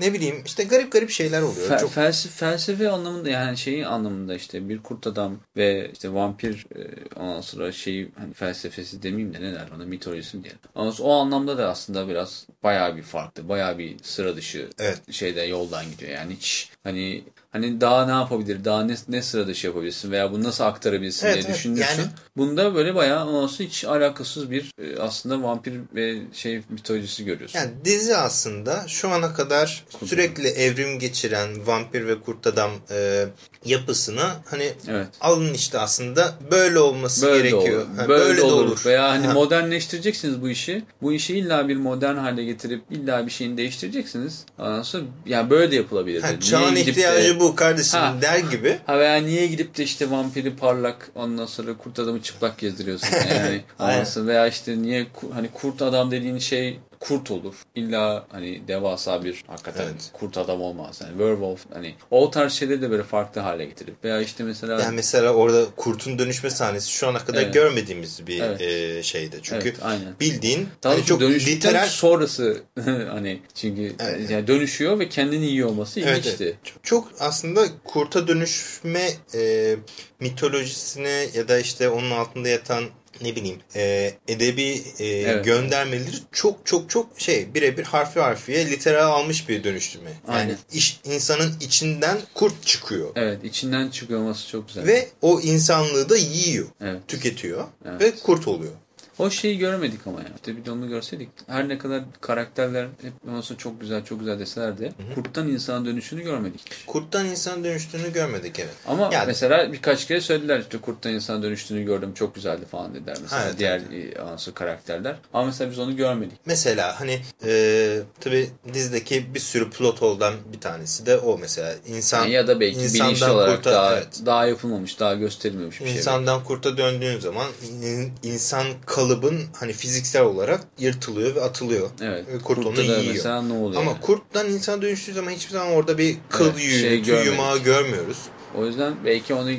Ne 0.00 0.12
bileyim 0.12 0.42
işte 0.46 0.64
garip 0.64 0.92
garip 0.92 1.10
şeyler 1.10 1.42
oluyor. 1.42 1.70
Fe- 1.70 1.80
çok 1.80 1.90
felsefe, 1.90 2.34
felsefe 2.34 2.90
anlamında 2.90 3.30
yani 3.30 3.56
şeyi 3.58 3.86
anlamında 3.86 4.34
işte 4.34 4.68
bir 4.68 4.78
kurt 4.82 5.06
adam 5.06 5.40
ve 5.56 5.90
işte 5.92 6.14
vampir 6.14 6.66
e, 6.76 6.80
ondan 7.20 7.40
sonra 7.40 7.72
şeyi 7.72 8.10
hani 8.18 8.34
felsefesi 8.34 9.02
demeyeyim 9.02 9.34
de 9.34 9.40
ne 9.40 9.52
der 9.52 9.68
ona 9.76 9.84
mitolojisi 9.84 10.36
mi 10.36 10.42
diyelim. 10.42 10.60
Ondan 10.74 10.90
sonra 10.90 11.08
o 11.08 11.12
anlamda 11.12 11.58
da 11.58 11.68
aslında 11.70 12.08
biraz 12.08 12.46
bayağı 12.62 12.96
bir 12.96 13.02
farklı. 13.02 13.48
Bayağı 13.48 13.78
bir 13.78 13.96
sıra 14.02 14.36
dışı 14.36 14.68
Evet. 14.78 15.12
şeyde 15.12 15.42
yoldan 15.42 15.90
gidiyor. 15.90 16.10
Yani 16.12 16.34
hiç 16.34 16.70
hani 16.84 17.24
hani 17.50 17.80
daha 17.80 18.06
ne 18.06 18.12
yapabilir? 18.12 18.64
Daha 18.64 18.82
ne, 18.84 18.94
ne 19.08 19.22
sıra 19.22 19.46
dışı 19.46 19.66
yapabilirsin 19.66 20.10
veya 20.12 20.32
bunu 20.32 20.44
nasıl 20.44 20.64
aktarabilirsin 20.64 21.26
Evet, 21.26 21.34
diye 21.36 21.44
evet. 21.46 21.56
düşünürsün. 21.56 21.82
Yani- 21.98 22.10
Bunda 22.36 22.74
böyle 22.74 22.94
bayağı 22.94 23.48
sonra 23.48 23.68
hiç 23.68 23.84
alakasız 23.84 24.50
bir 24.50 24.70
e, 24.82 24.98
aslında 25.00 25.42
vampir 25.42 25.72
ve 25.94 26.18
şey 26.32 26.60
mitolojisi 26.70 27.24
görüyorsun. 27.24 27.58
Yani 27.58 27.70
dizi 27.84 28.16
aslında 28.16 28.84
şu 28.88 29.08
ana 29.08 29.34
kadar 29.34 29.84
sürekli 30.04 30.48
evrim 30.48 30.98
geçiren 30.98 31.66
vampir 31.66 32.06
ve 32.06 32.20
kurt 32.20 32.46
adam 32.46 32.70
e, 32.90 33.24
yapısını 33.64 34.22
hani 34.46 34.72
Evet. 34.88 35.06
alın 35.20 35.54
işte 35.54 35.78
aslında 35.78 36.34
böyle 36.50 36.78
olması 36.78 37.26
Böyle 37.26 37.50
gerekiyor. 37.50 37.80
olur. 37.86 37.96
Ha, 37.98 38.08
Böyle, 38.08 38.32
de 38.34 38.36
de 38.36 38.42
olur. 38.42 38.82
Veya 38.86 39.10
hani 39.10 39.26
Ha, 39.26 39.32
modernleştireceksiniz 39.32 40.42
bu 40.42 40.48
işi. 40.48 40.84
Bu 41.02 41.12
işi 41.12 41.38
illa 41.38 41.68
bir 41.68 41.76
modern 41.76 42.16
hale 42.16 42.44
getirip 42.44 42.82
illa 42.90 43.26
bir 43.26 43.30
şeyini 43.30 43.56
değiştireceksiniz. 43.56 44.44
Ondan 44.58 44.82
sonra 44.82 45.04
yani 45.26 45.50
böyle 45.50 45.70
de 45.70 45.76
yapılabilir. 45.76 46.22
ha, 46.22 46.40
çağın 46.40 46.70
gidip 46.74 46.86
de- 46.86 46.90
ihtiyacı 46.90 47.40
bu 47.48 47.56
kardeşim 47.56 48.00
Ha. 48.00 48.14
der 48.22 48.38
gibi. 48.38 48.78
Ha 48.86 48.98
veya 48.98 49.16
niye 49.16 49.46
gidip 49.46 49.76
de 49.78 49.82
işte 49.84 50.10
vampiri 50.10 50.56
parlak 50.56 51.10
ondan 51.14 51.46
sonra 51.46 51.76
kurt 51.76 51.98
adamı 51.98 52.22
çıplak 52.22 52.58
gezdiriyorsun 52.58 53.08
yani. 53.30 53.60
Aynen. 53.78 54.06
Veya 54.26 54.46
işte 54.46 54.82
niye 54.82 55.06
hani 55.34 55.48
kurt 55.48 55.82
adam 55.82 56.10
dediğin 56.10 56.38
şey 56.38 56.78
kurt 57.00 57.30
olur. 57.30 57.54
İlla 57.74 58.26
hani 58.30 58.68
devasa 58.68 59.24
bir 59.24 59.44
hakikaten 59.46 59.84
Evet. 59.84 60.10
kurt 60.12 60.38
adam 60.38 60.62
olmaz. 60.62 60.98
Yani 61.02 61.10
werewolf 61.10 61.60
hani 61.74 61.94
o 62.10 62.30
tarz 62.30 62.52
şeyleri 62.52 62.82
de 62.82 62.90
böyle 62.90 63.02
farklı 63.02 63.40
hale 63.40 63.64
getirip 63.64 64.04
veya 64.04 64.20
işte 64.20 64.44
mesela 64.44 64.80
Yani 64.80 64.94
mesela 64.94 65.32
orada 65.34 65.64
kurtun 65.76 66.18
dönüşme 66.18 66.50
sahnesi 66.50 66.90
şu 66.90 67.08
ana 67.08 67.18
kadar 67.18 67.42
Evet. 67.42 67.54
görmediğimiz 67.54 68.26
bir 68.26 68.40
Evet. 68.42 68.60
e, 68.60 69.02
şeydi. 69.02 69.36
Çünkü 69.42 69.68
Evet, 69.68 69.78
aynen. 69.82 70.14
bildiğin 70.20 70.68
Daha 70.82 70.92
hani 70.94 71.04
çok 71.04 71.22
literal 71.22 71.86
sonrası 71.86 72.62
hani 73.10 73.40
çünkü 73.54 73.92
Evet. 73.98 74.30
yani 74.30 74.46
dönüşüyor 74.46 74.98
ve 74.98 75.08
kendini 75.08 75.46
yiyor 75.46 75.68
olması 75.68 76.00
Evet, 76.00 76.18
ilginçti. 76.18 76.44
evet. 76.44 76.56
Çok, 76.64 76.84
çok 76.84 77.08
aslında 77.20 77.64
kurta 77.84 78.28
dönüşme 78.28 79.10
e, 79.34 79.76
mitolojisine 80.20 81.26
ya 81.34 81.48
da 81.48 81.58
işte 81.58 81.88
onun 81.88 82.10
altında 82.10 82.48
yatan 82.48 82.84
ne 83.22 83.36
bileyim 83.36 83.58
e, 83.76 84.12
edebi 84.28 84.82
e, 84.98 85.06
Evet. 85.06 85.44
göndermeleri 85.44 86.16
çok 86.32 86.66
çok 86.66 86.90
çok 86.90 87.20
şey 87.20 87.54
birebir 87.54 87.84
harfi 87.84 88.20
harfiye 88.20 88.70
literal 88.70 89.06
almış 89.12 89.48
bir 89.48 89.64
dönüştürme. 89.64 90.10
Yani 90.28 90.38
Aynen. 90.38 90.56
iş, 90.72 91.00
insanın 91.04 91.52
içinden 91.60 92.18
kurt 92.34 92.66
çıkıyor. 92.66 93.08
Evet 93.16 93.44
içinden 93.44 93.88
çıkıyor 93.88 94.20
olması 94.20 94.48
çok 94.48 94.68
güzel. 94.68 94.86
Ve 94.86 95.08
o 95.22 95.40
insanlığı 95.40 96.08
da 96.08 96.16
yiyor, 96.16 96.66
Evet. 96.80 97.00
tüketiyor 97.08 97.64
Evet. 97.88 98.00
ve 98.00 98.12
kurt 98.22 98.48
oluyor. 98.48 98.72
O 99.18 99.30
şeyi 99.30 99.58
göremedik 99.58 100.06
ama 100.06 100.18
yani. 100.18 100.32
İşte 100.36 100.56
bir 100.56 100.64
de 100.64 100.70
onu 100.70 100.88
görseydik. 100.88 101.28
Her 101.46 101.68
ne 101.68 101.78
kadar 101.78 102.02
karakterler 102.20 102.86
hep 103.02 103.12
olsa 103.38 103.56
çok 103.56 103.80
güzel 103.80 104.04
çok 104.04 104.20
güzel 104.20 104.38
deseler 104.38 104.78
de 104.78 104.92
kurttan 105.14 105.48
insana 105.48 105.84
dönüşünü 105.84 106.22
görmedik. 106.22 106.60
Kurttan 106.86 107.26
insana 107.26 107.64
dönüştüğünü 107.64 108.12
görmedik 108.12 108.58
evet. 108.58 108.74
Ama 108.86 109.10
Yani- 109.12 109.26
mesela 109.26 109.72
birkaç 109.72 110.06
kere 110.06 110.20
söylediler 110.20 110.60
işte 110.60 110.78
kurttan 110.78 111.12
insana 111.12 111.42
dönüştüğünü 111.42 111.82
gördüm 111.84 112.14
çok 112.14 112.34
güzeldi 112.34 112.64
falan 112.70 112.94
dediler 112.94 113.16
mesela 113.22 113.42
Evet, 113.46 113.58
diğer 113.58 113.82
evet. 113.92 114.16
e, 114.16 114.20
anası 114.22 114.54
karakterler. 114.54 115.16
Ama 115.34 115.46
mesela 115.46 115.70
biz 115.70 115.78
onu 115.78 115.96
görmedik. 115.96 116.38
Mesela 116.46 117.00
hani 117.00 117.20
e, 117.46 117.98
tabi 118.20 118.50
dizideki 118.74 119.34
bir 119.34 119.40
sürü 119.40 119.70
plot 119.70 120.02
hole'dan 120.02 120.34
bir 120.52 120.60
tanesi 120.60 121.06
de 121.06 121.16
o 121.16 121.38
mesela. 121.38 121.74
insan 121.86 122.18
Yani 122.22 122.30
ya 122.32 122.46
da 122.46 122.60
belki 122.60 122.80
insandan 122.80 123.08
bilinçli 123.08 123.30
olarak 123.30 123.56
kurta- 123.56 123.72
daha, 123.72 123.96
evet. 123.96 124.08
daha 124.26 124.46
yapılmamış, 124.46 125.00
daha 125.00 125.14
gösterilmemiş 125.14 125.80
bir 125.80 125.86
şey. 125.86 125.96
İnsandan 125.96 126.44
kurta 126.44 126.76
döndüğün 126.76 127.20
zaman 127.20 127.46
in- 127.82 128.12
insan 128.22 128.66
kalıbın 129.08 129.40
hani 129.52 129.72
fiziksel 129.72 130.22
olarak 130.22 130.60
yırtılıyor 130.78 131.34
ve 131.34 131.42
atılıyor. 131.42 131.90
Evet. 132.02 132.28
Ve 132.28 132.38
kurt 132.38 132.66
onu 132.66 132.80
yiyor. 132.80 133.04
mesela 133.08 133.42
ne 133.42 133.52
oluyor? 133.52 133.82
Ama 133.82 133.90
yani? 133.90 134.00
kurttan 134.00 134.50
insana 134.50 134.82
dönüştüğü 134.82 135.12
zaman 135.12 135.30
hiçbir 135.30 135.52
zaman 135.52 135.72
orada 135.72 135.98
bir 135.98 136.16
kıl 136.28 136.44
Evet, 136.44 136.64
yüğü, 136.64 136.80
şey 136.80 136.90
tüy 136.90 137.02
görmedik. 137.02 137.32
yumağı 137.32 137.58
görmüyoruz. 137.58 138.18
O 138.58 138.66
yüzden 138.66 138.94
belki 139.04 139.34
onu 139.34 139.50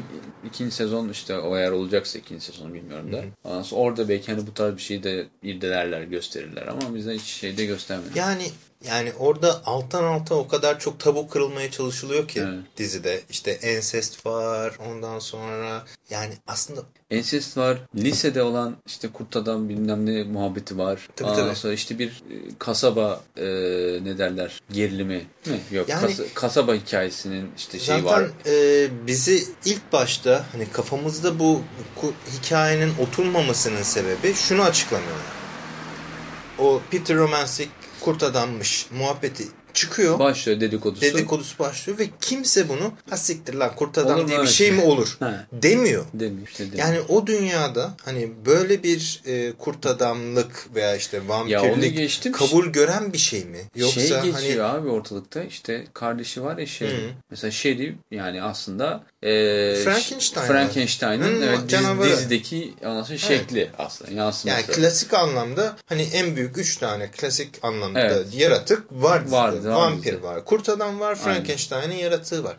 ikinci 0.45 0.75
sezon 0.75 1.09
işte 1.09 1.37
o 1.37 1.57
eğer 1.57 1.71
olacaksa 1.71 2.19
ikinci 2.19 2.45
sezonu 2.45 2.73
bilmiyorum 2.73 3.13
da. 3.13 3.23
Ondan 3.43 3.61
sonra 3.61 3.81
orada 3.81 4.09
belki 4.09 4.31
hani 4.31 4.47
bu 4.47 4.53
tarz 4.53 4.75
bir 4.75 4.81
şeyi 4.81 5.03
de 5.03 5.27
irdelerler, 5.43 6.01
gösterirler 6.01 6.67
ama 6.67 6.95
bize 6.95 7.13
hiç 7.13 7.23
şeyde 7.23 7.65
göstermedi. 7.65 8.09
Yani 8.15 8.43
yani 8.87 9.13
orada 9.19 9.61
alttan 9.65 10.03
alta 10.03 10.35
o 10.35 10.47
kadar 10.47 10.79
çok 10.79 10.99
tabu 10.99 11.27
kırılmaya 11.29 11.71
çalışılıyor 11.71 12.27
ki 12.27 12.39
Evet. 12.39 12.59
dizide. 12.77 13.21
İşte 13.29 13.51
ensest 13.51 14.25
var 14.25 14.73
ondan 14.89 15.19
sonra 15.19 15.83
yani 16.09 16.33
aslında 16.47 16.81
Ensest 17.11 17.57
var. 17.57 17.77
Lisede 17.95 18.43
olan 18.43 18.77
işte 18.85 19.07
kurt 19.07 19.35
adam 19.35 19.69
bilmem 19.69 20.05
ne 20.05 20.23
muhabbeti 20.23 20.77
var. 20.77 21.07
Tabii, 21.15 21.29
Ondan 21.29 21.45
tabii. 21.47 21.55
sonra 21.55 21.73
işte 21.73 21.99
bir 21.99 22.07
e, 22.09 22.35
kasaba 22.59 23.21
e, 23.37 23.43
ne 24.03 24.17
derler 24.17 24.61
gerilimi 24.71 25.27
mi? 25.45 25.59
Yok 25.71 25.89
Yani- 25.89 26.01
kasa- 26.01 26.23
kasaba 26.33 26.73
hikayesinin 26.73 27.51
işte 27.57 27.79
şeyi 27.79 28.01
Zaten 28.01 28.23
var. 28.23 28.29
e, 28.45 29.07
bizi 29.07 29.43
ilk 29.65 29.91
başta 29.93 30.45
hani 30.51 30.69
kafamızda 30.71 31.39
bu 31.39 31.61
hikayenin 32.37 32.93
oturmamasının 32.99 33.83
sebebi 33.83 34.33
şunu 34.33 34.61
açıklamıyorlar. 34.63 35.25
O 36.59 36.81
Peter 36.91 37.17
Romancic 37.17 37.69
kurt 38.01 38.23
adammış 38.23 38.85
muhabbeti 38.91 39.43
çıkıyor. 39.73 40.19
Başlıyor 40.19 40.59
dedikodusu. 40.59 41.01
dedikodusu 41.01 41.59
başlıyor 41.59 41.99
ve 41.99 42.09
kimse 42.21 42.69
bunu 42.69 42.93
ha 43.09 43.17
siktir 43.17 43.53
lan 43.53 43.75
kurt 43.75 43.97
adam 43.97 44.19
Olur 44.19 44.27
diye 44.27 44.37
bir 44.37 44.41
öyle 44.41 44.51
şey 44.51 44.71
mi 44.71 44.77
şey? 44.81 44.89
olur 44.89 45.17
demiyor. 45.53 46.05
Demiş 46.13 46.51
işte 46.51 46.63
demiş. 46.65 46.79
Yani 46.79 46.99
o 47.09 47.27
dünyada 47.27 47.93
hani 48.05 48.31
böyle 48.45 48.83
bir 48.83 49.21
e, 49.25 49.51
kurt 49.51 49.85
adamlık 49.85 50.67
veya 50.75 50.95
işte 50.95 51.17
Ya 51.17 51.27
vampirlik 51.27 51.97
geçtim. 51.97 52.31
kabul 52.31 52.65
gören 52.65 53.13
bir 53.13 53.17
şey 53.17 53.45
mi? 53.45 53.59
Yoksa 53.75 54.01
şey 54.01 54.17
hani 54.17 54.31
geçiyor 54.31 54.69
abi 54.75 54.89
ortalıkta 54.89 55.43
işte 55.43 55.85
kardeşi 55.93 56.43
var 56.43 56.57
ya 56.57 56.65
şey. 56.65 56.89
Hı. 56.89 57.09
Mesela 57.29 57.51
Sherry 57.51 57.95
yani 58.11 58.43
aslında 58.43 59.03
e, 59.23 59.75
Frankenstein. 59.83 60.47
Frankenstein'ın 60.47 61.41
Hı, 61.41 61.45
evet, 61.45 61.57
dizi- 61.59 61.67
canavarı. 61.67 62.09
dizideki 62.09 62.73
anlasın 62.85 63.15
şekli 63.17 63.69
aslında 63.77 64.11
yansıması. 64.11 64.47
yani 64.47 64.75
klasik 64.75 65.13
anlamda 65.13 65.75
hani 65.85 66.01
en 66.13 66.35
büyük 66.35 66.57
üç 66.57 66.77
tane 66.77 67.07
klasik 67.11 67.49
anlamda 67.63 67.99
Evet. 67.99 68.25
yaratık 68.33 68.83
var. 68.91 69.21
dizide. 69.23 69.37
Var, 69.37 69.53
var 69.53 69.65
Vampir 69.75 70.13
var, 70.19 70.45
kurt 70.45 70.69
adam 70.69 70.99
var, 70.99 71.15
Frankenstein'in 71.15 71.95
yaratığı 71.95 72.43
var. 72.43 72.55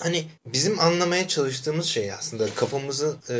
Hani 0.00 0.24
bizim 0.46 0.80
anlamaya 0.80 1.28
çalıştığımız 1.28 1.86
şey 1.86 2.12
aslında 2.12 2.46
kafamızı 2.54 3.16
e, 3.30 3.34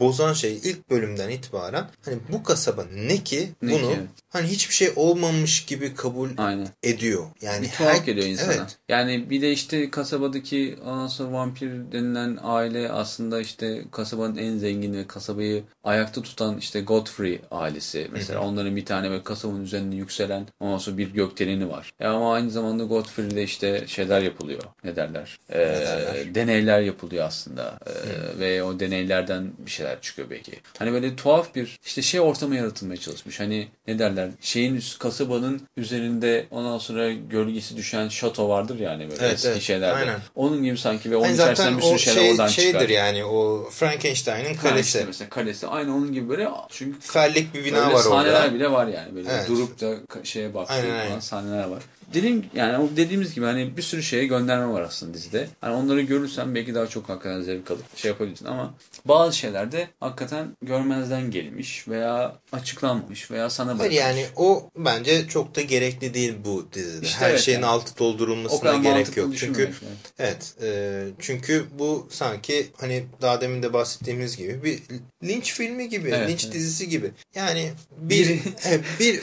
bozan 0.00 0.32
şey 0.32 0.56
ilk 0.64 0.90
bölümden 0.90 1.28
itibaren 1.30 1.84
hani 2.04 2.16
bu 2.32 2.42
kasaba 2.42 2.84
ne 2.94 3.16
ki 3.24 3.48
Ne 3.62 3.72
bunu 3.72 3.90
ki, 3.90 3.96
hani 4.28 4.46
hiçbir 4.48 4.74
şey 4.74 4.92
olmamış 4.96 5.64
gibi 5.64 5.94
kabul 5.94 6.28
Aynen. 6.36 6.68
ediyor. 6.82 7.24
Yani 7.42 7.62
Bir 7.66 7.70
tuhaf 7.70 7.92
her- 7.98 8.04
geliyor 8.04 8.26
insana. 8.26 8.52
Evet. 8.52 8.78
Yani 8.88 9.30
bir 9.30 9.42
de 9.42 9.52
işte 9.52 9.90
kasabadaki 9.90 10.76
ondan 10.84 11.06
sonra 11.06 11.32
vampir 11.32 11.70
denilen 11.92 12.38
aile 12.42 12.92
aslında 12.92 13.40
işte 13.40 13.84
kasabanın 13.92 14.36
en 14.36 14.58
zengin 14.58 14.92
ve 14.94 15.06
kasabayı 15.06 15.62
ayakta 15.84 16.22
tutan 16.22 16.58
işte 16.58 16.80
Godfrey 16.80 17.40
ailesi. 17.50 18.08
Mesela 18.12 18.40
onların 18.40 18.76
bir 18.76 18.84
tane 18.84 19.10
böyle 19.10 19.22
kasabanın 19.22 19.64
üzerinde 19.64 19.96
yükselen 19.96 20.46
ondan 20.60 20.78
sonra 20.78 20.98
bir 20.98 21.10
gökdeleni 21.10 21.68
var. 21.70 21.92
E 22.00 22.06
ama 22.06 22.34
aynı 22.34 22.50
zamanda 22.50 22.84
Godfrey 22.84 23.26
ile 23.28 23.42
işte 23.42 23.84
şeyler 23.86 24.20
yapılıyor. 24.22 24.62
Ne 24.84 24.96
derler? 24.96 25.38
Ee, 25.52 25.99
deneyler 26.34 26.80
yapılıyor 26.80 27.24
aslında. 27.26 27.78
Ee, 27.86 28.38
ve 28.40 28.62
o 28.62 28.80
deneylerden 28.80 29.50
bir 29.58 29.70
şeyler 29.70 30.00
çıkıyor 30.00 30.30
belki. 30.30 30.52
Hani 30.78 30.92
böyle 30.92 31.16
tuhaf 31.16 31.54
bir 31.54 31.78
işte 31.86 32.02
şey 32.02 32.20
ortamı 32.20 32.56
yaratılmaya 32.56 32.96
çalışmış. 33.00 33.40
Hani 33.40 33.68
ne 33.86 33.98
derler? 33.98 34.28
Şeyin 34.40 34.74
üst 34.76 34.98
kasabanın 34.98 35.60
üzerinde 35.76 36.46
ondan 36.50 36.78
sonra 36.78 37.12
gölgesi 37.12 37.76
düşen 37.76 38.08
şato 38.08 38.48
vardır 38.48 38.78
yani 38.80 39.10
böyle 39.10 39.20
Evet, 39.24 39.34
eski 39.34 39.48
evet. 39.48 39.62
şeylerde. 39.62 39.94
Aynen. 39.94 40.18
Onun 40.34 40.64
gibi 40.64 40.78
sanki 40.78 41.10
ve 41.10 41.16
onun 41.16 41.24
Yani 41.24 41.34
içerisinden 41.34 41.78
bir 41.78 41.82
sürü 41.82 41.98
şeyler 41.98 42.20
şey, 42.20 42.30
oradan 42.30 42.48
şeydir 42.48 42.72
çıkar. 42.80 42.88
yani 42.88 43.24
o 43.24 43.68
Frankenstein'in 43.70 44.54
kalesi. 44.54 44.80
işte 44.98 45.04
mesela 45.06 45.30
kalesi. 45.30 45.66
Aynı 45.66 45.96
onun 45.96 46.12
gibi 46.12 46.28
böyle 46.28 46.48
çünkü 46.70 47.00
Fellik 47.00 47.54
bir 47.54 47.64
bina 47.64 47.92
var 47.92 47.98
sahneler 48.02 48.40
orada. 48.40 48.54
bile 48.54 48.70
var 48.72 48.86
yani. 48.86 49.14
Böyle 49.14 49.28
Evet. 49.32 49.48
durup 49.48 49.80
da 49.80 49.94
şeye 50.24 50.54
baktığı 50.54 50.74
Aynen, 50.74 50.88
falan 50.90 51.00
aynen. 51.00 51.20
sahneler 51.20 51.64
var. 51.64 51.82
Dediğim 52.14 52.44
yani 52.54 52.88
dediğimiz 52.96 53.34
gibi 53.34 53.44
hani 53.44 53.76
bir 53.76 53.82
sürü 53.82 54.02
şeye 54.02 54.26
gönderme 54.26 54.72
var 54.72 54.82
aslında 54.82 55.14
dizide. 55.14 55.48
Hani 55.60 55.74
onları 55.74 56.00
görürsen 56.00 56.54
belki 56.54 56.74
daha 56.74 56.86
çok 56.86 57.08
hakikaten 57.08 57.42
zevk 57.42 57.70
alıp 57.70 57.96
şey 57.96 58.08
yapabilirsin 58.10 58.46
ama 58.46 58.74
bazı 59.04 59.36
şeyler 59.36 59.72
de 59.72 59.88
hakikaten 60.00 60.56
görmezden 60.62 61.30
gelmiş 61.30 61.88
veya 61.88 62.36
açıklanmış 62.52 63.30
veya 63.30 63.50
sana 63.50 63.68
Hayır 63.68 63.78
bırakılmış. 63.78 64.00
yani 64.00 64.26
o 64.36 64.70
bence 64.76 65.28
çok 65.28 65.54
da 65.56 65.60
gerekli 65.60 66.14
değil 66.14 66.34
bu 66.44 66.66
dizide. 66.72 67.06
İşte 67.06 67.20
Her 67.20 67.30
evet 67.30 67.40
şeyin 67.40 67.58
yani. 67.58 67.66
altı 67.66 67.98
doldurulmasına 67.98 68.76
gerek 68.76 69.16
yok. 69.16 69.36
Çünkü 69.36 69.62
lazım. 69.62 69.74
evet 70.18 70.54
e, 70.62 71.02
çünkü 71.18 71.64
bu 71.78 72.06
sanki 72.10 72.66
hani 72.80 73.04
daha 73.22 73.40
demin 73.40 73.62
de 73.62 73.72
bahsettiğimiz 73.72 74.36
gibi 74.36 74.64
bir 74.64 74.80
linç 75.24 75.52
filmi 75.52 75.88
gibi, 75.88 76.08
Evet, 76.08 76.28
linç 76.30 76.44
evet. 76.44 76.54
dizisi 76.54 76.88
gibi. 76.88 77.10
Yani 77.34 77.72
bir, 77.98 78.40
evet, 78.64 78.80
bir 79.00 79.20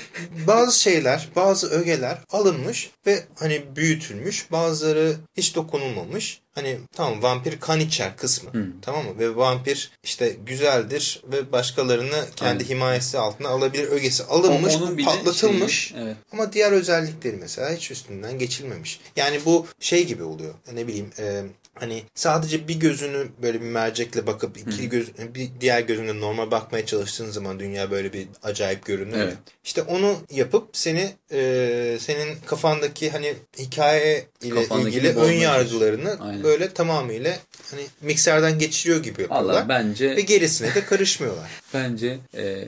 bazı 0.48 0.80
şeyler, 0.82 1.30
bazı 1.36 1.70
ögeler 1.70 2.18
alınmış 2.30 2.92
ve 3.06 3.24
hani 3.36 3.76
büyütülmüş. 3.76 4.52
Bazıları 4.52 5.16
hiç 5.38 5.56
dokunulmamış. 5.56 6.42
Hani 6.56 6.78
tamam 6.92 7.24
vampir 7.24 7.60
kan 7.60 7.80
içer 7.80 8.18
kısmı. 8.18 8.52
Tamam 8.82 9.06
mı? 9.06 9.20
Ve 9.20 9.36
vampir 9.36 9.92
işte 10.04 10.36
güzeldir 10.46 11.22
ve 11.32 11.52
başkalarını 11.52 12.26
kendi 12.36 12.64
Aynen. 12.64 12.70
himayesi 12.76 13.18
altına 13.18 13.48
alabilir 13.50 13.88
ögesi 13.88 14.24
alınmış, 14.24 14.76
O- 14.76 14.78
onun 14.78 14.98
patlatılmış. 14.98 15.88
şeyi- 15.90 16.04
evet. 16.04 16.18
Ama 16.32 16.54
diğer 16.54 16.72
özellikleri 16.72 17.36
mesela 17.38 17.72
hiç 17.76 17.92
üstünden 17.92 18.40
geçilmemiş. 18.40 19.00
Yani 19.16 19.40
bu 19.46 19.68
şey 19.80 20.06
gibi 20.08 20.24
oluyor. 20.24 20.54
Ne 20.74 20.88
bileyim 20.88 21.10
e, 21.20 21.44
hani 21.80 22.04
sadece 22.16 22.68
bir 22.68 22.80
gözünü 22.80 23.28
böyle 23.42 23.62
bir 23.62 23.66
mercekle 23.66 24.28
bakıp 24.28 24.58
iki 24.58 24.90
göz 24.90 25.08
bir 25.36 25.50
diğer 25.62 25.82
gözünle 25.82 26.20
normal 26.20 26.52
bakmaya 26.52 26.86
çalıştığın 26.86 27.30
zaman 27.30 27.60
dünya 27.60 27.92
böyle 27.92 28.14
bir 28.14 28.28
acayip 28.44 28.86
görünüyor. 28.86 29.20
Evet. 29.20 29.38
İşte 29.64 29.82
onu 29.82 30.16
yapıp 30.32 30.70
seni 30.74 31.12
e, 31.32 31.98
senin 32.00 32.36
kafandaki 32.46 33.10
hani 33.10 33.34
hikaye 33.60 34.28
ile 34.42 34.64
ilgili 34.64 35.10
ön 35.10 35.32
yargılarını 35.32 36.18
Aynen. 36.20 36.44
böyle 36.44 36.74
tamamıyla 36.74 37.38
hani 37.72 37.82
mikserden 38.02 38.60
geçiriyor 38.60 39.04
gibi 39.04 39.22
yapıyorlar. 39.22 39.54
Allah 39.54 39.70
bence 39.70 40.16
Ve 40.16 40.22
gerisine 40.22 40.76
de 40.76 40.86
karışmıyorlar. 40.86 41.50
Bence 41.74 42.18
e, 42.38 42.68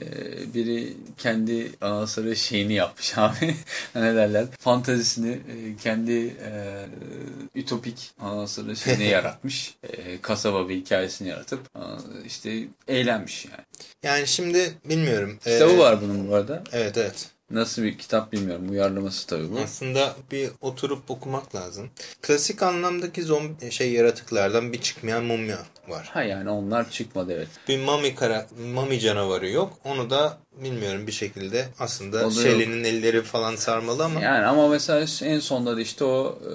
biri 0.54 0.92
kendi 1.18 1.72
anasarı 1.80 2.36
şeyini 2.36 2.72
yapmış 2.74 3.12
abi. 3.18 3.54
ne 3.94 4.14
derler? 4.14 4.46
Fantazisini 4.60 5.30
e, 5.30 5.76
kendi 5.82 6.26
e, 6.26 6.84
ütopik 7.54 8.10
anasarı 8.20 8.76
şeyini 8.76 9.04
yaratmış. 9.08 9.74
E, 9.82 10.20
kasaba 10.20 10.68
bir 10.68 10.76
hikayesini 10.76 11.28
yaratıp 11.28 11.60
a, 11.74 11.98
işte 12.26 12.64
eğlenmiş 12.88 13.44
yani. 13.44 13.64
Yani 14.02 14.26
şimdi 14.26 14.72
bilmiyorum. 14.84 15.38
Kitabı 15.44 15.72
Ee, 15.72 15.78
var 15.78 16.02
bunun 16.02 16.28
bu 16.30 16.34
arada. 16.34 16.62
Evet 16.72 16.96
evet. 16.98 17.28
Nasıl 17.50 17.82
bir 17.82 17.98
kitap 17.98 18.32
bilmiyorum. 18.32 18.70
Uyarlaması 18.70 19.26
tabii 19.26 19.50
bu. 19.52 19.58
Aslında 19.58 20.14
bir 20.32 20.50
oturup 20.60 21.10
okumak 21.10 21.54
lazım. 21.54 21.90
Klasik 22.22 22.62
anlamdaki 22.62 23.22
zombi 23.22 23.70
şey 23.70 23.92
yaratıklardan 23.92 24.72
bir 24.72 24.80
çıkmayan 24.80 25.24
mumya 25.24 25.58
var. 25.88 26.10
Ha 26.12 26.22
yani 26.22 26.50
onlar 26.50 26.90
çıkmadı 26.90 27.32
evet. 27.32 27.48
Bir 27.68 27.78
mami 27.78 28.14
kara 28.14 28.46
mami 28.74 29.00
canavarı 29.00 29.48
yok. 29.50 29.78
Onu 29.84 30.10
da 30.10 30.38
bilmiyorum 30.56 31.06
bir 31.06 31.12
şekilde 31.12 31.68
aslında 31.78 32.30
Shelley'nin 32.30 32.84
elleri 32.84 33.22
falan 33.22 33.56
sarmalı 33.56 34.04
ama 34.04 34.20
Yani 34.20 34.46
ama 34.46 34.68
mesela 34.68 35.06
en 35.22 35.40
sonda 35.40 35.76
da 35.76 35.80
işte 35.80 36.04
o 36.04 36.38
e, 36.44 36.52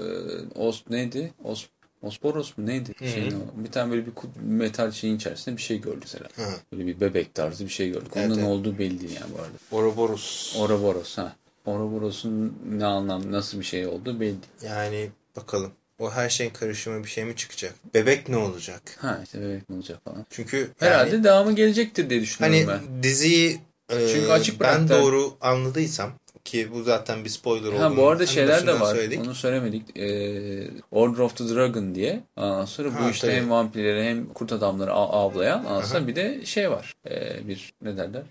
os, 0.59 0.83
neydi? 0.89 1.33
Os, 1.43 1.65
Osporos 2.05 2.57
mu 2.57 2.65
neydi? 2.65 2.91
Şeyin 3.13 3.31
o. 3.31 3.63
Bir 3.63 3.71
tane 3.71 3.91
böyle 3.91 4.05
bir 4.05 4.11
metal 4.43 4.91
şeyin 4.91 5.15
içerisinde 5.15 5.57
bir 5.57 5.61
şey 5.61 5.81
gördük 5.81 5.99
mesela. 6.03 6.25
Hı. 6.35 6.53
Böyle 6.71 6.87
bir 6.87 6.99
bebek 6.99 7.33
tarzı 7.35 7.63
bir 7.65 7.69
şey 7.69 7.89
gördük. 7.89 8.11
Evet, 8.15 8.27
Onun 8.27 8.35
ne 8.37 8.41
evet. 8.41 8.51
olduğu 8.51 8.79
belli 8.79 8.99
değil 9.01 9.15
yani 9.21 9.31
bu 9.37 9.41
arada. 9.41 9.51
Ouroboros. 9.71 10.55
Ouroboros 10.59 11.17
ha. 11.17 11.35
Ouroboros'un 11.65 12.57
ne 12.71 12.85
anlam 12.85 13.31
nasıl 13.31 13.59
bir 13.59 13.65
şey 13.65 13.87
olduğu 13.87 14.19
belli. 14.19 14.35
Yani 14.65 15.09
bakalım. 15.35 15.71
O 15.99 16.11
her 16.11 16.29
şeyin 16.29 16.51
karışımı 16.51 17.03
bir 17.03 17.09
şey 17.09 17.25
mi 17.25 17.35
çıkacak? 17.35 17.73
Bebek 17.93 18.29
ne 18.29 18.37
olacak? 18.37 18.81
Ha 18.99 19.19
işte 19.23 19.41
bebek 19.41 19.69
mi 19.69 19.75
olacak 19.75 19.99
falan. 20.05 20.25
Çünkü 20.29 20.71
Herhalde 20.79 21.09
yani 21.15 21.23
devamı 21.23 21.55
gelecektir 21.55 22.09
diye 22.09 22.21
düşünüyorum 22.21 22.69
hani 22.69 22.81
ben. 22.95 23.03
diziyi 23.03 23.59
e, 23.89 24.07
Çünkü 24.07 24.27
açık 24.31 24.59
ben 24.59 24.87
bıraktı. 24.89 25.03
doğru 25.03 25.37
anladıysam 25.41 26.11
ki 26.45 26.71
bu 26.73 26.83
zaten 26.83 27.25
bir 27.25 27.29
spoiler 27.29 27.67
olduğunu 27.67 27.79
Ha 27.83 27.97
bu 27.97 28.07
arada 28.07 28.25
şeyler 28.25 28.67
de 28.67 28.79
var. 28.79 28.95
söyledik. 28.95 29.19
Onu 29.25 29.35
söylemedik. 29.35 29.97
Ee, 29.97 30.67
Order 30.91 31.19
of 31.19 31.37
the 31.37 31.55
Dragon 31.55 31.95
diye. 31.95 32.23
Ondan 32.37 32.65
sonra 32.65 32.89
bu 32.89 33.03
Ha, 33.03 33.09
işte 33.11 33.27
tabii. 33.27 33.37
hem 33.37 33.49
vampirleri 33.49 34.03
hem 34.03 34.33
kurt 34.33 34.51
adamları 34.51 34.91
av- 34.93 35.25
avlayan 35.31 35.65
aslında 35.69 36.07
bir 36.07 36.15
de 36.15 36.45
şey 36.45 36.71
var. 36.71 36.93
Ee, 37.09 37.47
bir 37.47 37.73
ne 37.81 37.97
derler? 37.97 38.21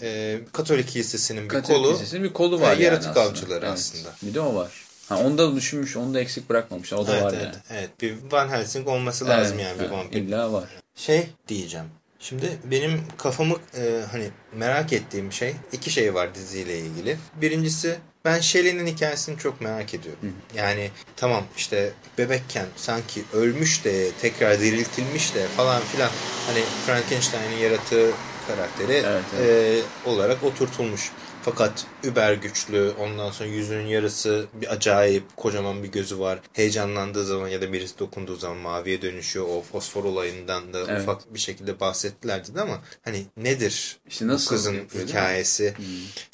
Ee, 0.00 0.06
Ee, 0.08 0.40
Katolik 0.52 0.88
Kilisesi'nin 0.88 1.44
bir 1.44 1.48
Katolik 1.48 1.76
kolu 1.82 1.86
Kilisesi'nin 1.88 2.24
bir 2.24 2.32
kolu 2.32 2.60
var 2.60 2.70
yani 2.72 2.82
yaratık 2.82 3.10
aslında. 3.10 3.26
avcıları 3.26 3.64
Evet. 3.66 3.74
aslında. 3.74 4.08
Bir 4.22 4.34
de 4.34 4.40
o 4.40 4.54
var. 4.54 4.70
Ha, 5.08 5.18
onu 5.18 5.38
da 5.38 5.56
düşünmüş, 5.56 5.96
onu 5.96 6.14
da 6.14 6.20
eksik 6.20 6.48
bırakmamışlar. 6.50 6.98
O 6.98 7.06
da 7.06 7.12
evet, 7.12 7.24
var 7.24 7.32
evet, 7.36 7.44
yani. 7.44 7.54
evet. 7.70 7.90
Bir 8.02 8.14
Van 8.32 8.48
Helsing 8.48 8.88
olması 8.88 9.26
lazım 9.28 9.56
Evet, 9.60 9.66
yani 9.78 9.88
bir 9.88 9.94
vampir. 9.96 10.18
İlla 10.22 10.52
var. 10.52 10.64
Şey 10.94 11.26
diyeceğim. 11.48 11.86
Şimdi 12.22 12.58
benim 12.70 13.00
kafamı 13.18 13.54
e, 13.76 14.02
hani 14.10 14.28
merak 14.56 14.92
ettiğim 14.92 15.32
şey 15.32 15.54
iki 15.72 15.90
şey 15.90 16.14
var 16.14 16.34
diziyle 16.34 16.78
ilgili. 16.78 17.16
Birincisi 17.40 17.98
ben 18.24 18.40
Shelley'nin 18.40 18.86
hikayesini 18.86 19.38
çok 19.38 19.60
merak 19.60 19.94
ediyorum. 19.94 20.34
Yani 20.54 20.90
tamam 21.16 21.44
işte 21.56 21.92
bebekken 22.18 22.66
sanki 22.76 23.22
ölmüş 23.32 23.84
de 23.84 24.12
tekrar 24.12 24.60
diriltilmiş 24.60 25.34
de 25.34 25.46
falan 25.46 25.82
filan 25.82 26.10
hani 26.46 26.60
Frankenstein'in 26.86 27.56
yaratığı 27.56 28.10
karakteri 28.46 29.02
Evet, 29.06 29.24
e, 29.40 30.10
olarak 30.10 30.42
oturtulmuş. 30.42 31.10
Fakat 31.44 31.86
über 32.04 32.32
güçlü, 32.32 32.92
ondan 32.98 33.30
sonra 33.30 33.48
yüzünün 33.48 33.86
yarısı 33.86 34.46
bir 34.54 34.72
acayip, 34.72 35.36
kocaman 35.36 35.82
bir 35.82 35.88
gözü 35.88 36.18
var. 36.18 36.40
Heyecanlandığı 36.52 37.24
zaman 37.24 37.48
ya 37.48 37.62
da 37.62 37.72
birisi 37.72 37.98
dokunduğu 37.98 38.36
zaman 38.36 38.56
maviye 38.56 39.02
dönüşüyor. 39.02 39.46
O 39.48 39.62
fosfor 39.62 40.04
olayından 40.04 40.72
da 40.72 40.78
Evet. 40.88 41.02
ufak 41.02 41.34
bir 41.34 41.38
şekilde 41.38 41.80
bahsettilerdi 41.80 42.54
de 42.54 42.60
ama 42.60 42.82
hani 43.02 43.26
nedir 43.36 43.96
İşte 44.08 44.26
nasıl 44.26 44.48
kızın 44.48 44.74
yapıyor, 44.74 45.08
hikayesi? 45.08 45.74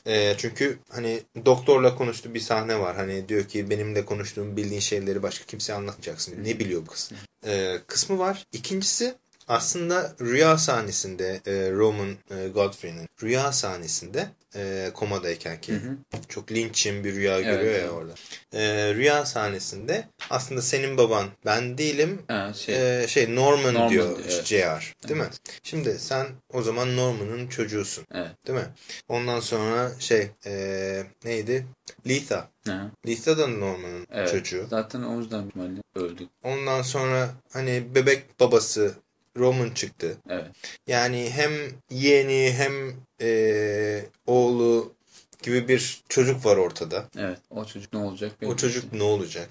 E, 0.07 0.35
çünkü 0.39 0.79
hani 0.91 1.23
doktorla 1.47 1.95
konuştuğu 1.95 2.35
bir 2.35 2.41
sahne 2.41 2.81
var. 2.81 2.97
Hani 2.97 3.29
diyor 3.29 3.45
ki 3.45 3.71
benimle 3.71 4.05
konuştuğum 4.05 4.57
bildiğin 4.57 4.81
şeyleri 4.81 5.23
başka 5.23 5.45
kimseye 5.45 5.75
anlatmayacaksın. 5.75 6.45
Ne 6.45 6.59
biliyor 6.59 6.83
bu 6.83 6.87
kız? 6.87 7.11
E, 7.47 7.79
kısmı 7.87 8.19
var. 8.19 8.47
İkincisi 8.53 9.15
aslında 9.49 10.15
rüya 10.21 10.59
sahnesinde 10.59 11.41
e, 11.47 11.73
Roman 11.73 12.17
e, 12.31 12.49
Godfrey'nin 12.49 13.09
rüya 13.23 13.53
sahnesinde 13.53 14.29
e, 14.57 14.91
komadayken 14.95 15.61
ki 15.61 15.73
çok 16.29 16.53
linçin 16.53 17.05
bir 17.05 17.15
rüya 17.15 17.41
görüyor 17.41 17.73
ya 17.75 17.79
evet. 17.79 17.91
orada. 17.91 18.15
E, 18.53 18.95
rüya 18.95 19.27
sahnesinde 19.27 20.09
aslında 20.31 20.63
senin 20.63 20.97
baban 20.97 21.27
ben 21.47 21.79
değilim 21.79 22.23
Ha, 22.29 22.53
şey, 22.55 23.03
e, 23.03 23.09
şey 23.09 23.35
Norman, 23.35 23.75
Norman 23.75 23.91
diyor 23.91 24.19
diyor, 24.19 24.19
evet. 24.25 24.45
JR 24.47 25.09
değil 25.09 25.21
mi? 25.21 25.29
Şimdi 25.63 25.99
sen 25.99 26.27
o 26.53 26.63
zaman 26.63 26.97
Norman'ın 26.97 27.49
çocuğusun 27.49 28.05
evet. 28.15 28.47
değil 28.47 28.59
mi? 28.59 28.67
Ondan 29.09 29.41
sonra 29.41 29.93
şey 29.99 30.31
e, 30.47 31.03
neydi? 31.25 31.67
Letha. 32.09 32.49
Ha, 32.67 32.91
Letha 33.07 33.39
da 33.39 33.47
Norman'ın 33.47 34.07
evet. 34.13 34.31
çocuğu. 34.31 34.67
Zaten 34.71 35.03
o 35.03 35.19
yüzden 35.19 35.53
öldük. 35.95 36.29
Ondan 36.43 36.83
sonra 36.83 37.31
hani 37.53 37.95
bebek 37.95 38.41
babası 38.41 38.95
Roman 39.39 39.71
çıktı. 39.71 40.17
Evet. 40.29 40.47
Yani 40.87 41.31
hem 41.31 41.53
yeğeni 41.91 42.53
hem 42.53 42.73
e, 43.21 44.05
oğlu 44.27 44.95
gibi 45.43 45.69
bir 45.69 46.01
çocuk 46.09 46.47
var 46.47 46.57
ortada. 46.57 47.05
Evet. 47.19 47.39
O 47.51 47.65
çocuk 47.65 47.93
ne 47.93 47.99
olacak? 47.99 48.33
O 48.47 48.57
çocuk 48.57 48.93
değil. 48.93 49.03
ne 49.03 49.09
olacak? 49.09 49.49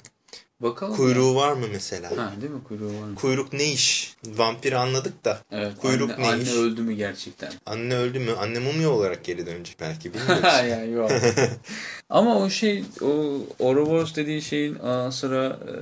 Bakalım. 0.62 0.96
Kuyruğu 0.96 1.36
var 1.36 1.54
mı 1.54 1.66
mesela? 1.72 2.10
ya. 2.10 2.18
Ha, 2.18 2.34
değil 2.42 2.52
mi? 2.52 2.64
Kuyruğu 2.68 2.88
var 3.02 3.08
mı? 3.08 3.16
Kuyruk 3.16 3.54
ne 3.54 3.72
iş? 3.72 4.16
Vampir 4.28 4.74
anladık 4.74 5.26
da. 5.26 5.40
Evet. 5.52 5.72
Kuyruk 5.78 6.12
anne, 6.12 6.24
ne 6.24 6.28
anne 6.28 6.44
iş? 6.44 6.54
öldü 6.54 6.82
mü 6.82 6.94
gerçekten? 6.94 7.52
Anne 7.66 7.96
öldü 7.96 8.20
mü? 8.20 8.32
Anne 8.40 8.60
mumya 8.60 8.90
olarak 8.90 9.24
geri 9.24 9.46
dönecek 9.46 9.78
belki 9.80 10.14
bilmiyoruz. 10.14 10.44
ya 10.70 10.86
yok. 10.86 11.12
Ama 12.10 12.38
o 12.38 12.50
şey 12.50 12.84
o 13.02 13.08
Ouroboros 13.60 14.16
dediği 14.16 14.42
şeyin 14.42 14.78
sıra 15.10 15.46
e, 15.46 15.74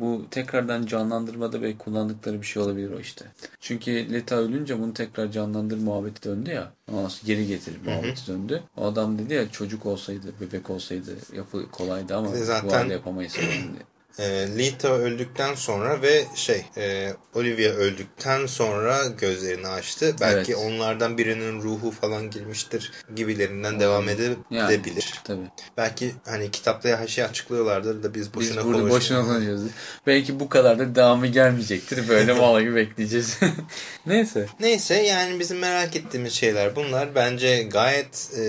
bu 0.00 0.24
tekrardan 0.30 0.86
canlandırmada 0.86 1.62
ve 1.62 1.76
kullandıkları 1.78 2.40
bir 2.42 2.46
şey 2.46 2.62
olabilir 2.62 2.90
o 2.90 3.00
işte. 3.00 3.24
Çünkü 3.60 4.12
Leta 4.12 4.36
ölünce 4.36 4.78
bunu 4.80 4.94
tekrar 4.94 5.32
canlandır 5.32 5.78
muhabbeti 5.78 6.22
döndü 6.28 6.50
ya. 6.50 6.72
Ondan 6.92 7.08
sonra 7.08 7.26
geri 7.26 7.46
getir 7.46 7.74
muhabbeti 7.84 8.26
döndü. 8.26 8.62
O 8.76 8.86
adam 8.86 9.18
dedi 9.18 9.34
ya 9.34 9.50
çocuk 9.50 9.86
olsaydı, 9.86 10.32
bebek 10.40 10.70
olsaydı 10.70 11.16
yapı 11.36 11.70
kolaydı 11.70 12.16
ama 12.16 12.28
Bir 12.32 12.36
de 12.36 12.40
bu 12.40 12.44
zaten- 12.44 12.68
halde 12.68 12.92
yapamayız 12.92 13.36
falan 13.60 13.74
diye. 13.74 13.89
E, 14.18 14.48
Lita 14.58 14.88
öldükten 14.88 15.54
sonra 15.54 16.02
ve 16.02 16.24
şey 16.34 16.64
e, 16.76 17.12
Olivia 17.34 17.70
öldükten 17.72 18.46
sonra 18.46 19.06
gözlerini 19.06 19.68
açtı. 19.68 20.16
Belki 20.20 20.52
Evet. 20.52 20.64
onlardan 20.64 21.18
birinin 21.18 21.62
ruhu 21.62 21.90
falan 21.90 22.30
girmiştir 22.30 22.92
gibilerinden 23.16 23.80
devam 23.80 24.08
Yani. 24.08 24.72
edebilir. 24.74 25.14
Tabii. 25.24 25.46
Belki 25.76 26.12
hani 26.26 26.50
kitapta 26.50 26.88
her 26.88 27.08
şeyi 27.08 27.26
açıklıyorlardır 27.26 28.02
da 28.02 28.14
biz 28.14 28.20
Biz 28.26 28.34
boşuna 28.34 28.64
burada 28.64 28.78
konuşuyoruz. 28.78 28.96
boşuna 28.96 29.24
konuşuyoruz. 29.24 29.62
Belki 30.06 30.40
bu 30.40 30.48
kadar 30.48 30.78
da 30.78 30.94
devamı 30.94 31.26
gelmeyecektir. 31.26 32.08
Böyle 32.08 32.32
mal 32.40 32.60
gibi 32.60 32.74
bekleyeceğiz. 32.74 33.38
Neyse. 34.06 34.46
Neyse 34.60 34.94
yani 34.94 35.40
bizim 35.40 35.58
merak 35.58 35.96
ettiğimiz 35.96 36.32
şeyler 36.32 36.76
bunlar. 36.76 37.14
Bence 37.14 37.62
gayet 37.62 38.30
e, 38.38 38.42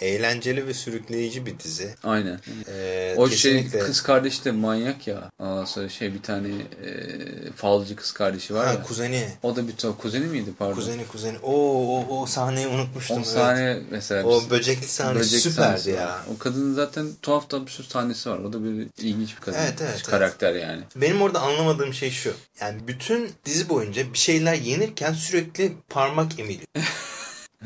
eğlenceli 0.00 0.66
ve 0.66 0.74
sürükleyici 0.74 1.46
bir 1.46 1.58
dizi. 1.58 1.94
Aynen. 2.04 2.40
E, 2.76 3.14
O 3.16 3.24
kesinlikle. 3.26 3.70
şey 3.70 3.80
kız 3.80 4.02
kardeşi 4.02 4.44
de 4.44 4.50
manyak 4.50 5.05
ya. 5.06 5.30
Ondan 5.38 5.64
sonra 5.64 5.88
şey 5.88 6.14
bir 6.14 6.22
tane 6.22 6.48
e, 6.48 7.52
falcı 7.56 7.96
kız 7.96 8.12
kardeşi 8.12 8.54
var 8.54 8.66
Ha, 8.66 8.72
ya. 8.72 8.82
kuzeni. 8.82 9.28
O 9.42 9.56
da 9.56 9.68
bir 9.68 9.74
kuzeni 9.98 10.26
miydi 10.26 10.50
pardon? 10.58 10.74
Kuzeni 10.74 11.06
kuzeni. 11.06 11.38
Oo, 11.38 11.96
o, 11.98 12.20
o 12.20 12.26
sahneyi 12.26 12.66
unutmuştum. 12.66 13.16
O 13.16 13.20
evet. 13.20 13.28
sahne 13.28 13.78
mesela. 13.90 14.24
O 14.24 14.50
böcekli 14.50 14.88
sahne 14.88 15.20
böcek 15.20 15.40
süperdi 15.40 15.66
sahnesi 15.66 15.90
ya. 15.90 16.18
O 16.34 16.38
kadının 16.38 16.74
zaten 16.74 17.06
tuhaf 17.22 17.50
da 17.50 17.66
bir 17.66 17.70
sürü 17.70 17.86
sahnesi 17.86 18.30
var. 18.30 18.38
O 18.38 18.52
da 18.52 18.64
bir 18.64 18.86
ilginç 18.98 19.36
bir 19.36 19.40
kadın. 19.40 19.58
Evet, 19.58 19.82
evet, 19.82 20.02
Karakter 20.02 20.54
yani. 20.54 20.82
Benim 20.96 21.22
orada 21.22 21.40
anlamadığım 21.40 21.94
şey 21.94 22.10
şu. 22.10 22.34
Yani 22.60 22.88
bütün 22.88 23.30
dizi 23.44 23.68
boyunca 23.68 24.12
bir 24.12 24.18
şeyler 24.18 24.54
yenirken 24.54 25.12
sürekli 25.12 25.72
parmak 25.88 26.38
emiliyor. 26.38 26.66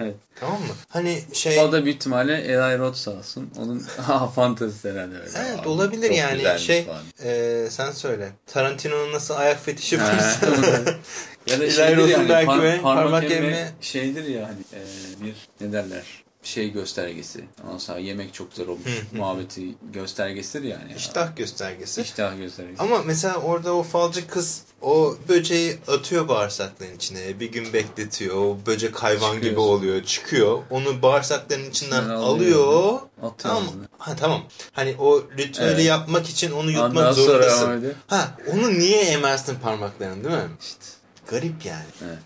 Evet. 0.01 0.15
tamam 0.41 0.61
mı? 0.61 0.69
Hani 0.89 1.23
şey... 1.33 1.59
O 1.61 1.73
da 1.73 1.87
bir 1.87 1.91
ihtimalle 1.91 2.35
Eli 2.35 2.79
Roth 2.79 2.97
sağ 2.97 3.11
olsun. 3.11 3.51
Onun 3.59 3.79
fantezisi 4.35 4.91
herhalde 4.91 5.15
öyle. 5.19 5.31
Evet 5.39 5.67
Aa, 5.67 5.69
olabilir 5.69 6.09
çok 6.09 6.17
yani 6.17 6.59
şey 6.61 6.85
falan. 6.85 7.03
e, 7.25 7.67
sen 7.71 7.91
söyle 7.91 8.29
Tarantino'nun 8.47 9.13
nasıl 9.13 9.35
ayak 9.35 9.65
fetişi 9.65 10.01
varsa 10.01 10.47
ya 11.47 11.61
da 11.61 11.65
Eli 11.65 11.73
şeydir 11.73 11.97
Roth'un 11.97 12.09
yani 12.11 12.29
belki 12.29 12.51
par- 12.51 12.81
parmak, 12.81 12.83
parmak 12.83 13.25
emme 13.25 13.35
emme. 13.47 13.71
şeydir 13.81 14.25
ya 14.25 14.43
hani 14.49 14.61
e, 14.73 14.81
bir 15.25 15.35
ne 15.67 15.73
derler 15.73 16.20
şey 16.43 16.71
göstergesi. 16.73 17.45
Ondan 17.65 17.79
sonra 17.79 17.99
yemek 17.99 18.35
çok 18.35 18.51
güzel 18.51 18.69
olmuş 18.69 18.91
muhabbeti 19.13 19.75
göstergesidir 19.93 20.69
yani. 20.69 20.95
iştah 20.97 21.37
göstergesi. 21.37 22.01
İştah 22.03 22.37
göstergesi. 22.39 22.83
Ama 22.83 23.03
mesela 23.07 23.37
orada 23.37 23.75
o 23.75 23.83
falcı 23.83 24.27
kız 24.29 24.63
o 24.83 25.17
böceği 25.29 25.79
atıyor 25.89 26.29
bağırsakların 26.29 26.95
içine. 26.97 27.41
Bir 27.41 27.53
gün 27.53 27.73
bekletiyor. 27.73 28.37
O 28.37 28.59
böcek 28.67 28.97
hayvan 29.03 29.33
Çıkıyor. 29.35 29.51
gibi 29.53 29.61
oluyor. 29.61 30.05
Çıkıyor. 30.05 30.63
Onu 30.71 31.03
bağırsakların 31.03 31.71
içinden 31.71 31.99
İçinden 31.99 32.15
alıyor. 32.15 32.67
alıyor. 32.67 33.01
Tamam. 33.39 33.65
ağzına. 33.69 33.83
Ha 33.99 34.17
tamam. 34.17 34.43
Hani 34.73 34.97
o 34.99 35.23
ritüeli 35.39 35.71
Evet. 35.75 35.85
yapmak 35.87 36.29
için 36.29 36.51
onu 36.51 36.59
Ondan 36.61 36.71
yutmak 36.87 37.15
sonra 37.15 37.15
zorundasın. 37.15 37.95
Ha, 38.07 38.39
onu 38.53 38.79
niye 38.79 39.03
emersin 39.05 39.55
parmaklarını 39.63 40.25
değil 40.25 40.35
mi? 40.37 40.49
İşte. 40.61 40.85
Garip 41.29 41.65
yani. 41.67 41.85
Evet. 42.05 42.19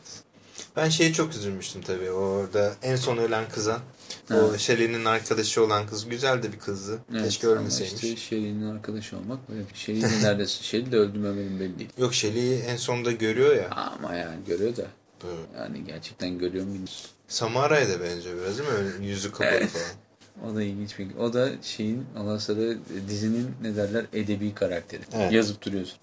Ben 0.77 0.89
şeye 0.89 1.13
çok 1.13 1.35
üzülmüştüm 1.35 1.83
tabii. 1.83 2.11
Orada 2.11 2.75
en 2.83 2.97
son 2.97 3.17
ölen 3.17 3.45
kıza. 3.49 3.81
O 4.31 4.35
Evet. 4.51 4.61
Shelley'nin 4.61 5.05
arkadaşı 5.05 5.65
olan 5.65 5.87
kız 5.87 6.09
güzel 6.09 6.43
de 6.43 6.53
bir 6.53 6.59
kızdı. 6.59 6.99
Evet, 7.13 7.25
Keşke 7.25 7.47
ölmeseymiş. 7.47 7.95
İşte 8.05 8.17
Sherry'nin 8.17 8.71
arkadaşı 8.75 9.17
olmak 9.17 9.49
böyle 9.51 9.61
bir 9.61 9.75
Sherry 9.75 10.03
de 10.03 10.23
neredeyse 10.23 10.63
Sherry 10.63 10.93
de 10.93 10.97
öldü 10.97 11.19
mü 11.19 11.37
benim 11.37 11.61
belli 11.61 11.79
değil. 11.79 11.91
Yok 11.99 12.15
Shelley'i 12.15 12.59
en 12.59 12.77
sonunda 12.77 13.13
görüyor 13.13 13.57
ya. 13.57 13.71
Ama 13.71 14.15
yani 14.15 14.37
görüyor 14.47 14.77
da. 14.77 14.87
Böyle. 15.25 15.63
Yani 15.65 15.85
gerçekten 15.87 16.39
görüyor 16.39 16.65
mu 16.65 16.71
bilmiyorum. 16.71 16.95
Samara'ya 17.29 17.89
da 17.89 18.01
benziyor 18.03 18.37
biraz 18.43 18.59
değil 18.59 18.69
mi? 18.71 18.75
Öyle 18.77 19.07
yüzü 19.07 19.33
kapalı 19.33 19.49
Evet. 19.51 19.71
falan. 19.71 19.85
O 20.53 20.55
da 20.57 20.63
ilginç 20.63 20.99
bir... 20.99 21.17
O 21.21 21.33
da 21.33 21.49
şeyin 21.63 22.05
ondan 22.21 22.39
sonra 22.39 22.61
dizinin 23.09 23.51
ne 23.63 23.77
derler 23.77 24.07
edebi 24.13 24.55
karakteri. 24.55 25.01
Evet. 25.15 25.33
Yazıp 25.33 25.63
duruyorsun. 25.65 25.99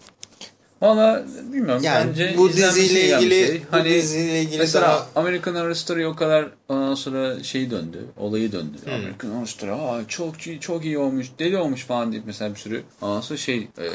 Valla 0.81 1.25
bilmiyorum. 1.53 1.83
Yani 1.83 2.09
Bence 2.09 2.33
bu 2.37 2.53
diziyle 2.53 3.01
ilgili 3.17 3.47
şey. 3.47 3.61
bu 3.73 3.83
diziyle 3.85 4.41
ilgili 4.41 4.57
Mesela 4.57 4.87
daha 4.87 5.07
American 5.15 5.55
Horror 5.55 5.73
Story 5.73 6.07
o 6.07 6.15
kadar 6.15 6.49
ondan 6.71 6.95
sonra 6.95 7.43
şey 7.43 7.71
döndü. 7.71 8.05
Olayı 8.17 8.51
döndü. 8.51 8.77
Hmm. 9.21 9.47
Story 9.47 9.71
aa, 9.71 10.07
çok 10.07 10.61
çok 10.61 10.85
iyi 10.85 10.97
olmuş. 10.97 11.27
Deli 11.39 11.57
olmuş 11.57 11.85
falan 11.85 12.11
deyip 12.11 12.25
mesela 12.25 12.51
bir 12.51 12.59
sürü 12.59 12.83
ondan 13.01 13.21
sonra 13.21 13.37
şey 13.37 13.57
e, 13.57 13.87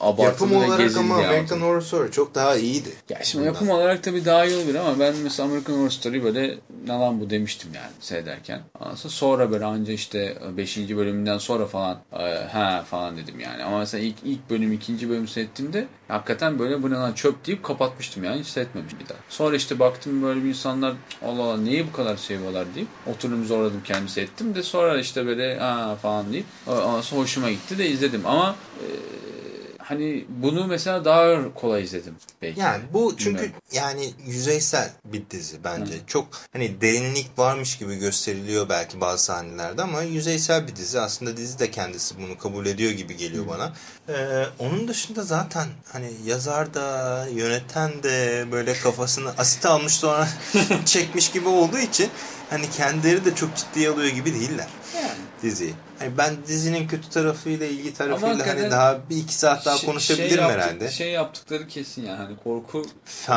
abartılı 0.00 0.52
yapım 0.52 0.56
olarak 0.56 0.96
ama 0.96 1.20
yani. 1.20 1.26
American 1.26 1.60
Horror 1.60 1.80
Story 1.80 2.10
çok 2.10 2.34
daha 2.34 2.56
iyiydi. 2.56 2.88
Ya 3.08 3.18
şimdi 3.22 3.46
yapım 3.46 3.70
olarak 3.70 4.02
tabii 4.02 4.24
daha 4.24 4.44
iyi 4.44 4.56
olabilir 4.56 4.74
ama 4.74 4.98
ben 4.98 5.14
mesela 5.16 5.48
American 5.48 5.74
Horror 5.74 5.90
Story 5.90 6.24
böyle 6.24 6.58
ne 6.86 6.92
lan 6.92 7.20
bu 7.20 7.30
demiştim 7.30 7.70
yani 7.74 7.92
seyrederken. 8.00 8.60
Ondan 8.80 8.94
sonra 8.94 9.12
sonra 9.12 9.50
böyle 9.50 9.64
anca 9.64 9.92
işte 9.92 10.38
5. 10.56 10.76
bölümünden 10.76 11.38
sonra 11.38 11.66
falan 11.66 11.98
e, 12.12 12.44
ha 12.52 12.84
falan 12.90 13.16
dedim 13.16 13.40
yani. 13.40 13.64
Ama 13.64 13.78
mesela 13.78 14.04
ilk, 14.04 14.16
ilk 14.24 14.50
bölüm 14.50 14.72
ikinci 14.72 15.08
bölüm 15.08 15.28
seyrettiğimde 15.28 15.86
hakikaten 16.08 16.58
böyle 16.58 16.82
bu 16.82 16.90
ne 16.90 16.94
lan 16.94 17.12
çöp 17.12 17.46
deyip 17.46 17.62
kapatmıştım 17.62 18.24
yani 18.24 18.40
hiç 18.40 18.46
seyretmemiştim 18.46 19.00
bir 19.00 19.08
daha. 19.08 19.18
Sonra 19.28 19.56
işte 19.56 19.78
baktım 19.78 20.22
böyle 20.22 20.44
bir 20.44 20.48
insanlar 20.48 20.94
Allah 21.22 21.42
Allah 21.42 21.56
neyi 21.56 21.86
bu 21.86 21.92
kadar 21.92 22.16
seviyorlar 22.24 22.66
deyip 22.74 22.88
oturdum 23.06 23.44
zorladım 23.44 23.80
kendimi 23.84 24.10
seyrettim 24.10 24.54
de 24.54 24.62
sonra 24.62 24.98
işte 24.98 25.26
böyle 25.26 25.58
ha 25.58 25.96
falan 26.02 26.32
deyip 26.32 26.46
ondan 26.66 27.00
sonra 27.00 27.20
hoşuma 27.22 27.50
gitti 27.50 27.78
de 27.78 27.88
izledim. 27.88 28.26
Ama 28.26 28.56
e, 28.80 28.86
hani 29.84 30.24
bunu 30.28 30.66
mesela 30.66 31.04
daha 31.04 31.54
kolay 31.54 31.82
izledim 31.82 32.16
belki. 32.42 32.60
Yani 32.60 32.82
bu 32.92 33.14
çünkü 33.16 33.30
Bilmiyorum. 33.30 33.62
yani 33.72 34.10
yüzeysel 34.26 34.90
bir 35.04 35.22
dizi 35.30 35.64
bence. 35.64 35.92
Çok 36.06 36.28
hani 36.52 36.80
derinlik 36.80 37.38
varmış 37.38 37.78
gibi 37.78 37.96
gösteriliyor 37.96 38.68
belki 38.68 39.00
bazı 39.00 39.24
sahnelerde 39.24 39.82
ama 39.82 40.02
yüzeysel 40.02 40.68
bir 40.68 40.76
dizi. 40.76 41.00
Aslında 41.00 41.36
dizi 41.36 41.58
de 41.58 41.70
kendisi 41.70 42.14
bunu 42.22 42.38
kabul 42.38 42.66
ediyor 42.66 42.90
gibi 42.92 43.16
geliyor 43.16 43.44
bana. 43.48 43.72
Ee, 44.08 44.44
onun 44.58 44.88
dışında 44.88 45.22
zaten 45.22 45.66
hani 45.92 46.10
yazar 46.26 46.74
da 46.74 47.26
yöneten 47.34 48.02
de 48.02 48.44
böyle 48.52 48.74
kafasını 48.74 49.30
asit 49.38 49.66
almış 49.66 49.94
sonra 49.94 50.28
çekmiş 50.84 51.30
gibi 51.30 51.48
olduğu 51.48 51.78
için 51.78 52.10
hani 52.50 52.70
kendileri 52.70 53.24
de 53.24 53.34
çok 53.34 53.56
ciddiye 53.56 53.90
alıyor 53.90 54.08
gibi 54.08 54.34
değiller. 54.34 54.68
Yani. 54.94 55.23
Diziyi. 55.44 55.74
Hani 55.98 56.18
ben 56.18 56.34
dizinin 56.46 56.88
kötü 56.88 57.10
tarafıyla 57.10 57.66
ilgi 57.66 57.94
tarafıyla 57.94 58.46
hani 58.46 58.70
daha 58.70 58.98
bir 59.10 59.16
iki 59.16 59.34
saat 59.34 59.66
daha 59.66 59.76
Şey- 59.78 59.88
konuşabilirim 59.90 60.28
şey 60.30 60.38
yaptık- 60.38 60.60
herhalde. 60.62 60.90
Şey 60.90 61.10
yaptıkları 61.10 61.68
kesin 61.68 62.06
yani. 62.06 62.16
Hani 62.16 62.36
korku 62.36 62.86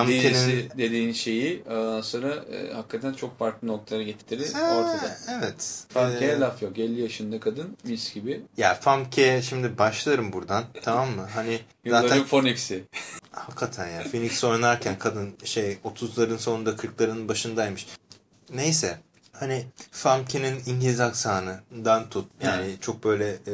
dizisi 0.08 0.70
dediğin 0.78 1.14
şeyi 1.14 1.64
sonra 2.04 2.36
e, 2.36 2.74
hakikaten 2.74 3.14
çok 3.14 3.40
farklı 3.40 3.68
noktalara 3.68 4.04
getirdiği 4.04 4.52
Ha, 4.54 4.78
ortada. 4.78 5.18
Evet. 5.32 5.84
Famke'ye 5.90 6.32
Ee, 6.32 6.40
laf 6.40 6.62
yok. 6.62 6.80
50 6.80 7.02
yaşında 7.02 7.40
kadın 7.40 7.78
mis 7.84 8.14
gibi. 8.14 8.42
Ya 8.58 8.74
Famke 8.76 9.42
şimdi 9.42 9.78
başlarım 9.78 10.34
buradan 10.34 10.64
tamam 10.84 11.10
mı? 11.10 11.28
Hani 11.36 11.60
zaten 11.88 12.24
Phoenix'i. 12.26 12.84
hakikaten 13.32 13.88
ya 13.88 14.04
Phoenix 14.12 14.44
oynarken 14.44 15.00
kadın 15.00 15.34
şey 15.44 15.78
30'ların 15.86 16.38
sonunda 16.38 16.70
40'ların 16.70 17.28
başındaymış. 17.28 17.88
Neyse 18.56 18.98
hani 19.40 19.66
Famke'nin 19.92 20.62
İngiliz 20.66 21.00
aksanından 21.00 22.10
tut 22.10 22.26
yani 22.44 22.76
çok 22.82 23.04
böyle 23.04 23.30
e, 23.30 23.54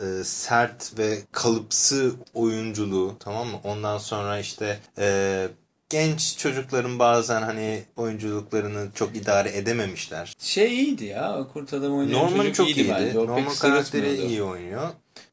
e, 0.00 0.24
sert 0.24 0.98
ve 0.98 1.18
kalıpsı 1.32 2.14
oyunculuğu 2.34 3.16
tamam 3.20 3.48
mı? 3.48 3.60
Ondan 3.64 3.98
sonra 3.98 4.38
işte 4.38 4.78
e, 4.98 5.48
genç 5.88 6.38
çocukların 6.38 6.98
bazen 6.98 7.42
hani 7.42 7.82
oyunculuklarını 7.96 8.88
çok 8.94 9.16
idare 9.16 9.56
edememişler. 9.56 10.36
Şey 10.38 10.74
iyiydi 10.74 11.04
ya. 11.04 11.46
Kurt 11.52 11.72
adam 11.72 11.98
oynayan 11.98 12.22
Norman 12.22 12.38
çocuk 12.38 12.54
çok 12.54 12.66
iyiydi, 12.68 12.80
iyiydi. 12.80 12.94
bence. 12.94 13.18
O 13.18 13.26
Norman 13.26 13.54
karakteri 13.54 14.26
iyi 14.26 14.42
oynuyor. 14.42 14.88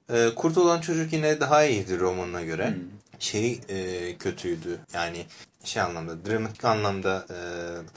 Ee, 0.10 0.30
Kurt 0.36 0.58
olan 0.58 0.82
çocuk 0.82 1.14
yine 1.14 1.40
daha 1.40 1.66
iyiydi 1.66 2.00
romanına 2.00 2.42
göre. 2.42 2.68
Hmm. 2.68 2.76
Şey 3.20 3.60
e, 3.70 4.16
kötüydü. 4.18 4.80
Yani 4.94 5.26
şey 5.64 5.82
anlamda, 5.82 6.26
dramatik 6.26 6.66
anlamda 6.66 7.26
e, 7.30 7.38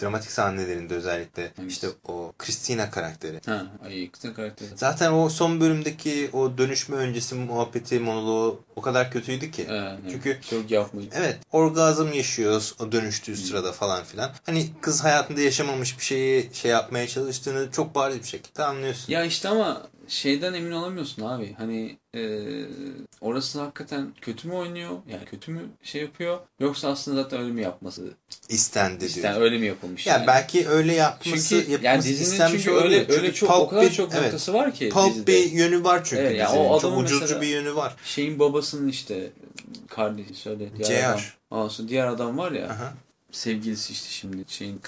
dramatik 0.03 0.31
sahnelerinde 0.31 0.95
özellikle 0.95 1.53
Hangisi? 1.57 1.75
işte 1.75 1.89
o 2.09 2.33
Christina 2.39 2.91
karakteri. 2.91 3.41
Ha, 3.47 3.67
ay 3.85 4.11
karakteri. 4.37 4.69
Zaten 4.77 5.13
o 5.13 5.29
son 5.29 5.61
bölümdeki 5.61 6.31
o 6.33 6.59
dönüşme 6.59 6.97
öncesi 6.97 7.35
muhabbeti 7.35 8.01
monoloğu 8.01 8.61
o 8.77 8.81
kadar 8.81 9.11
kötüydü 9.11 9.51
ki. 9.51 9.67
Ha, 9.67 9.97
Çünkü 10.11 10.39
çok 10.51 10.71
yapmayın. 10.71 11.11
Evet 11.15 11.39
orgazm 11.53 12.13
yaşıyoruz 12.13 12.75
o 12.79 12.93
dönüştüğü 12.93 13.37
sırada 13.37 13.73
falan 13.73 14.05
filan. 14.05 14.31
Hani 14.47 14.67
kız 14.81 15.05
hayatında 15.05 15.41
yaşamamış 15.41 15.99
bir 15.99 16.05
şeyi 16.05 16.51
şey 16.53 16.71
yapmaya 16.71 17.09
çalıştığını 17.09 17.71
çok 17.73 17.95
bariz 17.95 18.19
bir 18.19 18.29
şekilde 18.29 18.65
anlıyorsun. 18.65 19.13
Ya 19.13 19.25
işte 19.25 19.49
ama 19.49 19.83
şeyden 20.09 20.55
emin 20.55 20.71
olamıyorsun 20.73 21.23
abi. 21.23 21.55
Hani 21.59 21.97
e, 22.17 22.41
orası 23.21 23.61
hakikaten 23.61 24.13
kötü 24.21 24.49
mü 24.49 24.55
oynuyor? 24.55 24.91
Yani 25.09 25.25
kötü 25.25 25.51
mü 25.53 25.61
şey 25.83 26.03
yapıyor? 26.03 26.39
Yoksa 26.61 26.89
aslında 26.89 27.23
zaten 27.23 27.41
öyle 27.41 27.53
mi 27.53 27.63
yapması? 27.63 28.03
İstendi 28.49 29.01
diyor. 29.01 29.11
İşte 29.11 29.33
öyle 29.35 29.59
mi 29.59 29.67
yapılmış? 29.67 30.07
Ya 30.07 30.15
yani? 30.15 30.27
belki 30.27 30.69
öyle 30.69 30.95
yapması, 30.95 31.49
Çünkü 31.49 31.55
yapması 31.73 31.87
yani 31.87 32.03
dizinin 32.03 32.49
çünkü 32.51 32.71
öyle 32.71 32.97
öyle 32.99 33.15
Çünkü 33.17 33.35
çok 33.35 33.49
pulp 33.49 33.61
o 33.61 33.69
kadar 33.69 33.83
bir- 33.85 33.91
çok 33.93 34.13
evet, 34.13 34.23
noktası 34.23 34.55
var 34.55 34.75
ki 34.75 34.89
Pulp 34.89 35.11
dizide. 35.15 35.27
bir 35.27 35.51
yönü 35.53 35.85
var 35.85 36.05
çünkü 36.05 36.23
Evet, 36.23 36.37
yani 36.39 36.49
dizinin. 36.49 36.65
o 36.65 36.81
çok 36.81 36.85
adamın 36.91 37.05
ucuzcu 37.05 37.21
mesela- 37.21 37.41
bir 37.43 37.47
yönü 37.49 37.75
var. 37.75 37.97
Şeyin 38.05 38.39
babasının 38.39 38.89
işte 38.89 39.31
kardeşi 39.89 40.35
söyle 40.35 40.69
diğer 40.79 40.89
JR. 41.03 41.05
adam. 41.11 41.21
Ondan 41.51 41.89
diğer 41.89 42.07
adam 42.07 42.39
var 42.39 42.53
ya 42.53 42.67
Aha, 42.67 42.95
sevgilisi 43.37 43.93
işte 43.93 44.09
şimdi 44.11 44.45
şeyin 44.49 44.81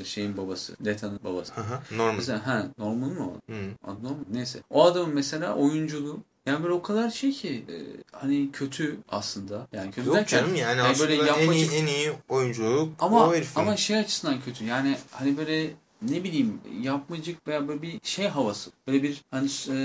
e, 0.00 0.04
şeyin 0.04 0.36
babası. 0.36 0.76
Leta'nın 0.86 1.20
babası. 1.24 1.52
aha, 1.52 1.82
normal. 1.90 2.14
Mesela 2.16 2.46
ha 2.46 2.66
normal 2.78 3.06
mi 3.08 3.20
o? 3.20 3.52
Hı. 3.52 3.90
Adı 3.90 4.04
normal. 4.04 4.24
Neyse. 4.32 4.58
O 4.70 4.84
adamın 4.84 5.14
mesela 5.14 5.54
oyunculuğu 5.54 6.20
yani 6.46 6.62
böyle 6.62 6.74
o 6.74 6.82
kadar 6.82 7.10
şey 7.10 7.32
ki 7.32 7.64
e, 7.68 7.76
hani 8.12 8.52
kötü 8.52 8.96
aslında. 9.08 9.66
Yani 9.72 9.90
kötü 9.90 10.08
Yok 10.08 10.16
derken 10.16 10.38
canım 10.38 10.54
yani, 10.54 10.78
yani 10.78 10.98
böyle 10.98 11.14
en 11.14 11.20
iyi, 11.20 11.26
yapmacık- 11.26 11.74
en 11.74 11.86
iyi 11.86 12.12
oyunculuk 12.28 12.92
ama 12.98 13.28
o 13.28 13.34
herifin. 13.34 13.60
ama 13.60 13.76
şey 13.76 13.96
açısından 13.96 14.40
kötü. 14.40 14.64
Yani 14.64 14.96
hani 15.10 15.36
böyle 15.36 15.70
ne 16.02 16.24
bileyim 16.24 16.60
yapmacık 16.82 17.48
veya 17.48 17.68
böyle 17.68 17.82
bir 17.82 18.00
şey 18.02 18.26
havası. 18.26 18.70
Böyle 18.86 19.02
bir 19.02 19.22
hani 19.30 19.46
e, 19.46 19.78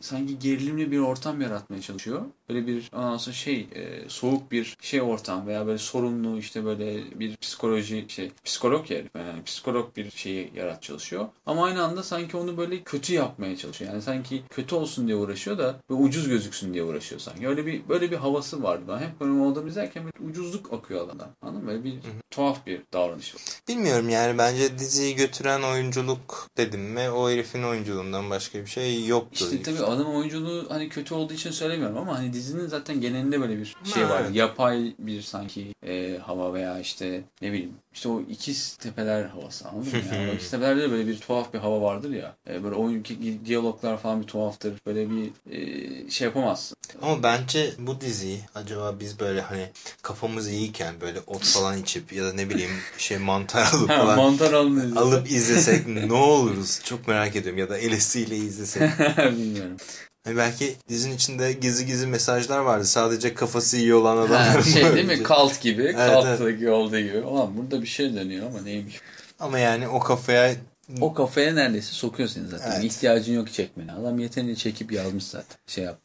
sanki 0.00 0.38
gerilimli 0.38 0.90
bir 0.90 0.98
ortam 0.98 1.40
yaratmaya 1.40 1.82
çalışıyor. 1.82 2.22
Böyle 2.48 2.66
bir 2.66 2.90
ondan 2.92 3.16
sonra 3.16 3.34
şey 3.34 3.68
e, 3.74 4.08
soğuk 4.08 4.52
bir 4.52 4.76
şey 4.80 5.02
ortam 5.02 5.46
veya 5.46 5.66
böyle 5.66 5.78
sorunlu 5.78 6.38
işte 6.38 6.64
böyle 6.64 7.20
bir 7.20 7.36
psikoloji 7.36 8.04
şey 8.08 8.30
psikolog 8.44 8.90
herif, 8.90 9.10
yani 9.14 9.44
psikolog 9.44 9.96
bir 9.96 10.10
şeyi 10.10 10.52
yarat 10.56 10.82
çalışıyor. 10.82 11.28
Ama 11.46 11.64
aynı 11.64 11.84
anda 11.84 12.02
sanki 12.02 12.36
onu 12.36 12.56
böyle 12.56 12.82
kötü 12.82 13.14
yapmaya 13.14 13.56
çalışıyor. 13.56 13.92
Yani 13.92 14.02
sanki 14.02 14.42
kötü 14.50 14.74
olsun 14.74 15.06
diye 15.06 15.16
uğraşıyor 15.16 15.58
da 15.58 15.80
ve 15.90 15.94
ucuz 15.94 16.28
gözüksün 16.28 16.74
diye 16.74 16.84
uğraşıyor 16.84 17.20
sanki. 17.20 17.48
Öyle 17.48 17.66
bir 17.66 17.88
böyle 17.88 18.10
bir 18.10 18.16
havası 18.16 18.62
vardı. 18.62 18.82
Ben 18.88 18.98
hep 18.98 19.20
böyle 19.20 19.32
o 19.32 19.52
adamı 19.52 19.68
izlerken 19.68 20.04
böyle 20.04 20.30
ucuzluk 20.30 20.72
akıyor 20.72 21.04
adamdan. 21.04 21.28
Anladın 21.42 21.64
mı? 21.64 21.68
Böyle 21.70 21.84
bir 21.84 21.94
tuhaf 22.30 22.66
bir 22.66 22.80
davranış 22.92 23.34
var. 23.34 23.42
Bilmiyorum 23.68 24.08
yani 24.08 24.38
bence 24.38 24.78
diziyi 24.78 25.16
götüren 25.16 25.55
oyunculuk 25.62 26.48
dedim 26.56 26.80
mi 26.80 27.10
o 27.10 27.30
herifin 27.30 27.62
oyunculuğundan 27.62 28.30
başka 28.30 28.58
bir 28.58 28.66
şey 28.66 29.06
yoktu. 29.06 29.44
İşte 29.52 29.62
tabii 29.62 29.84
adam 29.84 30.14
oyunculuğu 30.14 30.66
hani 30.68 30.88
kötü 30.88 31.14
olduğu 31.14 31.32
için 31.32 31.50
söylemiyorum 31.50 31.96
ama 31.98 32.18
hani 32.18 32.32
dizinin 32.32 32.66
zaten 32.66 33.00
genelinde 33.00 33.40
böyle 33.40 33.58
bir 33.58 33.76
şey 33.94 34.02
Ha, 34.02 34.10
var. 34.10 34.20
evet. 34.24 34.34
Yapay 34.34 34.94
bir 34.98 35.22
sanki 35.22 35.74
e, 35.86 36.18
hava 36.18 36.54
veya 36.54 36.80
işte 36.80 37.24
ne 37.42 37.52
bileyim 37.52 37.72
işte 37.94 38.08
o 38.08 38.20
ikiz 38.20 38.76
tepeler 38.76 39.24
havası 39.24 39.68
anladın 39.68 39.92
mı? 39.92 39.98
Yani 40.14 40.30
o 40.32 40.34
ikiz 40.34 40.50
tepelerde 40.50 40.82
de 40.82 40.90
böyle 40.90 41.06
bir 41.06 41.18
tuhaf 41.18 41.54
bir 41.54 41.58
hava 41.58 41.80
vardır 41.82 42.10
ya. 42.10 42.36
E, 42.50 42.64
böyle 42.64 42.74
oyun 42.76 43.04
diyaloglar 43.44 43.98
falan 43.98 44.22
bir 44.22 44.26
tuhaftır. 44.26 44.74
Böyle 44.86 45.08
bir 45.10 45.30
e, 45.50 46.10
şey 46.10 46.24
yapamazsın. 46.26 46.76
Ama 47.02 47.22
bence 47.22 47.72
bu 47.78 48.00
diziyi 48.00 48.40
acaba 48.54 48.94
biz 49.00 49.20
böyle 49.20 49.40
hani 49.40 49.70
kafamız 50.02 50.48
iyiyken 50.48 50.94
böyle 51.00 51.20
ot 51.26 51.44
falan 51.44 51.78
içip 51.78 52.12
ya 52.12 52.24
da 52.24 52.32
ne 52.32 52.50
bileyim 52.50 52.70
şey 52.98 53.18
mantar 53.18 53.72
alıp 53.72 53.90
Ha, 53.90 53.96
falan 53.96 54.16
mantar 54.16 54.52
alın 54.52 54.96
alıp 54.96 55.30
izlesek 55.36 55.86
ne 56.08 56.12
oluruz 56.12 56.80
çok 56.84 57.08
merak 57.08 57.36
ediyorum 57.36 57.58
ya 57.58 57.70
da 57.70 57.74
LSD 57.74 58.16
ile 58.16 58.36
izlesek. 58.36 58.82
Bilmiyorum. 59.18 59.76
Hani 60.24 60.36
belki 60.36 60.74
dizinin 60.88 61.14
içinde 61.14 61.52
gizli 61.52 61.86
gizli 61.86 62.06
mesajlar 62.06 62.58
vardı. 62.58 62.84
Sadece 62.84 63.34
kafası 63.34 63.76
iyi 63.76 63.94
olan 63.94 64.16
adamların. 64.16 64.62
Ha, 64.62 64.62
şey 64.62 64.94
değil 64.94 65.06
mi? 65.06 65.22
Kalt 65.22 65.60
gibi. 65.60 65.82
Evet, 65.82 65.96
Kalttaki 65.96 66.70
olduğu 66.70 66.98
gibi. 66.98 67.18
Ulan 67.18 67.56
burada 67.56 67.82
bir 67.82 67.86
şey 67.86 68.14
dönüyor 68.14 68.46
ama 68.46 68.62
neymiş? 68.62 69.00
Ama 69.40 69.58
yani 69.58 69.88
o 69.88 69.98
kafaya 70.00 70.54
O 71.00 71.14
kafaya 71.14 71.54
neredeyse 71.54 71.92
sokuyor 71.92 72.28
seni 72.28 72.48
zaten. 72.48 72.72
Evet. 72.72 72.84
İhtiyacın 72.84 73.34
yok 73.34 73.52
çekmene. 73.52 73.92
Adam 73.92 74.18
yeteneğini 74.18 74.56
çekip 74.56 74.92
yazmış 74.92 75.24
zaten. 75.24 75.56
Şey 75.66 75.84
yap. 75.84 75.98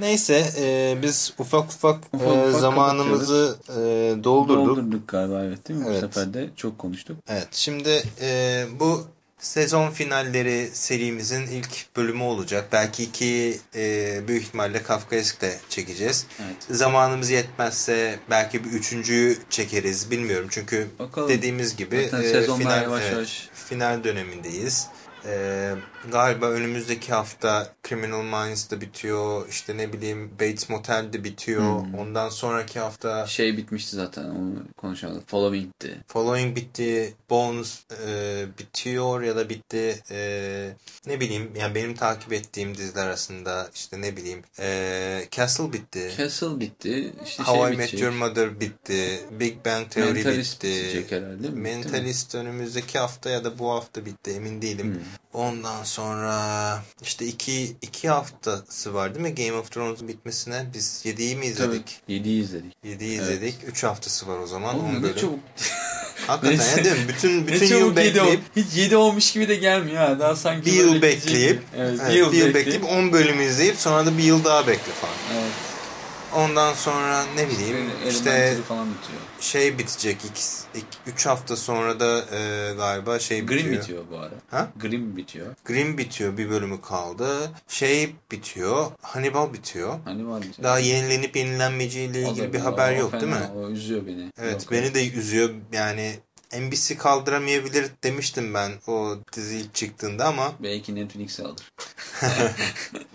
Neyse 0.00 0.44
e, 0.58 0.96
biz 1.02 1.32
ufak 1.38 1.64
ufak, 1.64 2.00
Ufak 2.12 2.28
e, 2.28 2.48
ufak 2.48 2.60
zamanımızı 2.60 3.56
e, 3.68 3.74
doldurduk. 4.24 4.66
Doldurduk 4.68 5.08
galiba 5.08 5.44
evet 5.44 5.68
değil 5.68 5.80
mi? 5.80 5.86
Evet. 5.90 6.02
Bu 6.02 6.06
sefer 6.06 6.34
de 6.34 6.48
çok 6.56 6.78
konuştuk. 6.78 7.16
Evet 7.28 7.48
şimdi 7.52 8.02
e, 8.20 8.64
bu 8.80 9.04
sezon 9.38 9.90
finalleri 9.90 10.70
serimizin 10.72 11.46
ilk 11.46 11.96
bölümü 11.96 12.22
olacak. 12.22 12.68
Belki 12.72 13.02
iki 13.02 13.58
e, 13.74 14.20
büyük 14.28 14.42
ihtimalle 14.42 14.82
Kafkaesk'te 14.82 15.58
çekeceğiz. 15.68 16.26
Evet. 16.46 16.78
Zamanımız 16.78 17.30
yetmezse 17.30 18.18
belki 18.30 18.64
bir 18.64 18.70
üçüncüyü 18.70 19.38
çekeriz 19.50 20.10
bilmiyorum. 20.10 20.48
Çünkü 20.50 20.86
Bakalım. 20.98 21.28
dediğimiz 21.28 21.76
gibi 21.76 21.96
e, 21.96 22.42
final, 22.58 22.82
yavaş 22.82 23.02
evet, 23.02 23.12
yavaş. 23.12 23.48
final 23.54 24.04
dönemindeyiz. 24.04 24.86
E, 25.26 25.74
galiba 26.12 26.46
önümüzdeki 26.46 27.12
hafta 27.12 27.72
Criminal 27.88 28.22
Minds 28.22 28.70
da 28.70 28.80
bitiyor. 28.80 29.48
İşte 29.48 29.76
ne 29.76 29.92
bileyim 29.92 30.30
Bates 30.40 30.68
Motel 30.68 31.12
de 31.12 31.24
bitiyor. 31.24 31.82
Hmm. 31.82 31.94
Ondan 31.94 32.28
sonraki 32.28 32.80
hafta 32.80 33.26
Şey 33.26 33.56
bitmişti 33.56 33.96
zaten 33.96 34.24
onu 34.24 34.54
konuşalım. 34.76 35.22
Following'ti. 35.26 36.04
Following 36.06 36.56
bitti. 36.56 37.14
Bones 37.30 37.80
e, 38.06 38.44
bitiyor 38.58 39.22
ya 39.22 39.36
da 39.36 39.48
bitti. 39.48 40.02
E, 40.10 40.70
ne 41.06 41.20
bileyim 41.20 41.50
yani 41.56 41.74
benim 41.74 41.94
takip 41.94 42.32
ettiğim 42.32 42.76
diziler 42.76 43.06
arasında 43.06 43.70
işte 43.74 44.00
ne 44.00 44.16
bileyim 44.16 44.42
e, 44.60 45.28
Castle 45.30 45.72
bitti. 45.72 46.14
Castle 46.18 46.60
bitti. 46.60 47.12
İşte 47.24 47.42
How 47.42 47.66
şey 47.66 47.74
I 47.74 47.76
Met. 47.76 48.00
Your 48.00 48.12
Mother 48.12 48.60
bitti. 48.60 49.20
Big 49.30 49.64
Bang 49.66 49.90
Theory 49.90 50.12
Mentalist 50.12 50.64
bitti. 50.64 50.74
bitecek 50.74 51.12
herhalde 51.12 51.48
mi? 51.50 51.60
Mentalist 51.60 52.34
önümüzdeki 52.34 52.98
hafta 52.98 53.30
ya 53.30 53.44
da 53.44 53.58
bu 53.58 53.70
hafta 53.70 54.06
bitti 54.06 54.30
emin 54.30 54.62
değilim. 54.62 54.94
Hmm. 54.94 55.02
Ondan 55.36 55.84
sonra 55.84 56.82
işte 57.02 57.26
iki, 57.26 57.75
iki 57.82 58.08
haftası 58.08 58.94
var 58.94 59.14
değil 59.14 59.26
mi 59.26 59.34
Game 59.34 59.58
of 59.58 59.70
Thrones'un 59.70 60.08
bitmesine? 60.08 60.66
Biz 60.74 61.02
7'yi 61.04 61.36
mi 61.36 61.54
Tabii. 61.54 61.66
izledik? 61.76 62.00
7'yi 62.08 62.42
izledik. 62.42 62.72
7'yi 62.84 63.20
izledik. 63.20 63.54
3 63.66 63.84
haftası 63.84 64.28
var 64.28 64.38
o 64.38 64.46
zaman. 64.46 64.76
Oğlum 64.76 64.96
10 64.96 65.02
ne 65.02 65.16
çabuk. 65.16 65.38
Hakikaten 66.26 66.58
Neyse. 66.58 66.78
ya 66.78 66.84
değil 66.84 66.96
mi? 66.96 67.08
Bütün, 67.08 67.42
ne 67.42 67.46
bütün 67.46 67.66
yıl 67.66 67.80
çabuk 67.80 67.98
7 67.98 68.14
bekleyip 68.14 68.40
Hiç 68.56 68.66
7 68.76 68.96
olmuş 68.96 69.32
gibi 69.32 69.48
de 69.48 69.54
gelmiyor 69.54 69.96
ha. 70.08 70.20
Daha 70.20 70.36
sanki 70.36 70.66
bir 70.66 70.72
yıl 70.72 71.02
bekleyip. 71.02 71.62
Evet, 71.76 72.00
evet, 72.02 72.12
bir 72.12 72.18
yıl, 72.18 72.32
bekleyip. 72.32 72.54
bekleyip 72.54 72.84
10 72.84 73.12
bölüm 73.12 73.40
izleyip 73.40 73.76
sonra 73.76 74.06
da 74.06 74.18
bir 74.18 74.22
yıl 74.24 74.44
daha 74.44 74.66
bekle 74.66 74.92
falan. 74.92 75.14
Evet. 75.34 75.52
Ondan 76.36 76.74
sonra 76.74 77.24
ne 77.36 77.48
bileyim 77.48 77.76
işte 78.08 78.56
falan 78.68 78.86
bitiyor. 78.86 79.20
şey 79.40 79.78
bitecek 79.78 80.18
3 81.06 81.26
hafta 81.26 81.56
sonra 81.56 82.00
da 82.00 82.24
e, 82.36 82.72
galiba 82.74 83.18
şey 83.18 83.42
bitiyor. 83.42 83.60
Grimm 83.62 83.72
bitiyor 83.72 84.04
bu 84.10 84.18
ara. 84.18 84.34
Ha? 84.50 84.68
Grimm 84.80 85.16
bitiyor. 85.16 85.46
Grimm 85.64 85.98
bitiyor 85.98 86.36
bir 86.36 86.50
bölümü 86.50 86.80
kaldı. 86.80 87.50
Şey 87.68 88.14
bitiyor 88.32 88.86
Hannibal 89.02 89.52
bitiyor. 89.52 89.88
Var 90.06 90.42
bitiyor. 90.42 90.62
Daha 90.62 90.78
yenilenip 90.78 91.36
yenilenmeyeceğiyle 91.36 92.22
ilgili 92.22 92.52
bir 92.52 92.58
haber 92.58 92.96
o 92.96 92.98
yok 92.98 93.10
fena, 93.10 93.20
değil 93.20 93.32
mi? 93.32 93.48
O 93.58 93.68
üzüyor 93.70 94.06
beni. 94.06 94.32
Evet 94.42 94.62
Yok, 94.62 94.72
beni 94.72 94.94
de 94.94 95.10
üzüyor 95.10 95.50
yani 95.72 96.14
NBC 96.60 96.96
kaldıramayabilir 96.96 97.90
demiştim 98.04 98.54
ben 98.54 98.72
o 98.86 99.16
dizi 99.32 99.56
ilk 99.56 99.74
çıktığında 99.74 100.26
ama 100.26 100.52
Belki 100.62 100.94
Netflix'e 100.94 101.42
alır. 101.42 101.72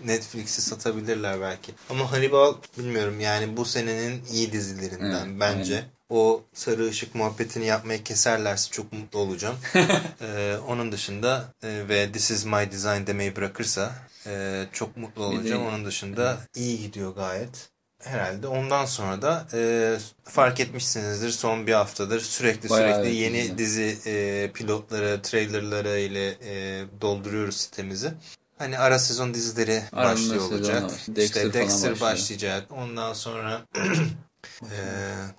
Netflix'i 0.04 0.62
satabilirler 0.62 1.40
belki. 1.40 1.72
Ama 1.90 2.12
Hannibal 2.12 2.54
bilmiyorum 2.78 3.20
yani 3.20 3.56
bu 3.56 3.64
senenin 3.64 4.22
iyi 4.32 4.52
dizilerinden 4.52 5.26
Evet, 5.28 5.40
bence. 5.40 5.74
aynen. 5.74 5.86
O 6.08 6.42
sarı 6.54 6.88
ışık 6.88 7.14
muhabbetini 7.14 7.66
yapmayı 7.66 8.02
keserlerse 8.04 8.70
çok 8.70 8.92
mutlu 8.92 9.18
olacağım. 9.18 9.56
Ee, 10.22 10.56
onun 10.68 10.92
dışında 10.92 11.44
e, 11.62 11.88
ve 11.88 12.12
This 12.12 12.30
is 12.30 12.44
my 12.44 12.72
design 12.72 13.06
demeyi 13.06 13.36
bırakırsa 13.36 13.92
e, 14.26 14.64
çok 14.72 14.96
mutlu 14.96 15.24
olacağım. 15.24 15.66
Onun 15.66 15.84
dışında 15.84 16.38
iyi 16.56 16.80
gidiyor 16.82 17.14
gayet. 17.14 17.68
Herhalde 18.02 18.46
ondan 18.46 18.84
sonra 18.86 19.22
da 19.22 19.46
e, 19.54 19.96
fark 20.24 20.60
etmişsinizdir 20.60 21.30
son 21.30 21.66
bir 21.66 21.72
haftadır 21.72 22.20
sürekli 22.20 22.70
Bayağı 22.70 22.94
sürekli 22.94 23.14
yeni 23.16 23.42
güzel. 23.42 23.58
dizi 23.58 23.98
e, 24.06 24.50
pilotları, 24.54 25.22
trailerları 25.22 25.98
ile 25.98 26.28
e, 26.44 26.84
dolduruyoruz 27.00 27.56
sitemizi. 27.56 28.12
Hani 28.58 28.78
ara 28.78 28.98
sezon 28.98 29.34
dizileri 29.34 29.82
Arada 29.92 30.12
başlıyor 30.12 30.42
sezon 30.42 30.54
olacak. 30.56 30.82
var. 30.82 30.90
İşte 30.98 31.16
Dexter 31.16 31.52
Dexter, 31.52 31.66
başlıyor. 31.90 32.00
başlayacak. 32.00 32.66
Ondan 32.70 33.12
sonra 33.12 33.62
e, 34.62 34.78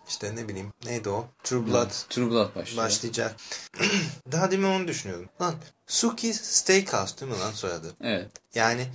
işte 0.08 0.36
ne 0.36 0.48
bileyim 0.48 0.74
neydi 0.86 1.10
o? 1.10 1.28
True 1.44 1.68
Blood 1.68 1.92
True 2.10 2.30
Blood 2.30 2.56
başlıyor. 2.56 2.86
başlayacak. 2.86 3.36
Daha 4.32 4.52
demin 4.52 4.68
onu 4.68 4.88
düşünüyordum. 4.88 5.30
Lan 5.42 5.56
Suki 5.88 6.34
Steakhouse 6.34 7.20
değil 7.20 7.32
mi 7.32 7.40
lan 7.40 7.52
soyadı? 7.52 7.94
Evet. 8.04 8.28
Yani 8.56 8.88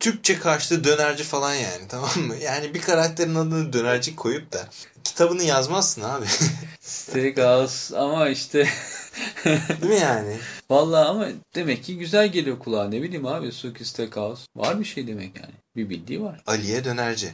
Türkçe 0.00 0.38
karşılığı 0.38 0.84
dönerci 0.84 1.24
falan 1.24 1.54
yani 1.54 1.82
tamam 1.88 2.18
mı? 2.18 2.36
Yani 2.36 2.74
bir 2.74 2.80
karakterin 2.80 3.34
adını 3.34 3.72
dönerci 3.72 4.16
koyup 4.16 4.52
da 4.52 4.68
kitabını 5.04 5.42
yazmazsın 5.42 6.02
abi. 6.02 6.26
Steakhouse 6.80 7.98
ama 7.98 8.28
işte 8.28 8.68
Değil 9.44 9.92
mi 9.92 10.00
yani? 10.00 10.36
Vallahi 10.70 11.08
ama 11.08 11.28
demek 11.54 11.84
ki 11.84 11.98
güzel 11.98 12.32
geliyor 12.32 12.58
kulağa. 12.58 12.88
Ne 12.88 13.02
bileyim 13.02 13.26
abi 13.26 13.52
Suki 13.52 13.84
Steakhouse. 13.84 14.42
Var 14.56 14.80
bir 14.80 14.84
şey 14.84 15.06
demek 15.06 15.36
yani. 15.36 15.54
Bir 15.76 15.90
bildiği 15.90 16.22
var. 16.22 16.42
Aliye 16.46 16.84
dönerci. 16.84 17.32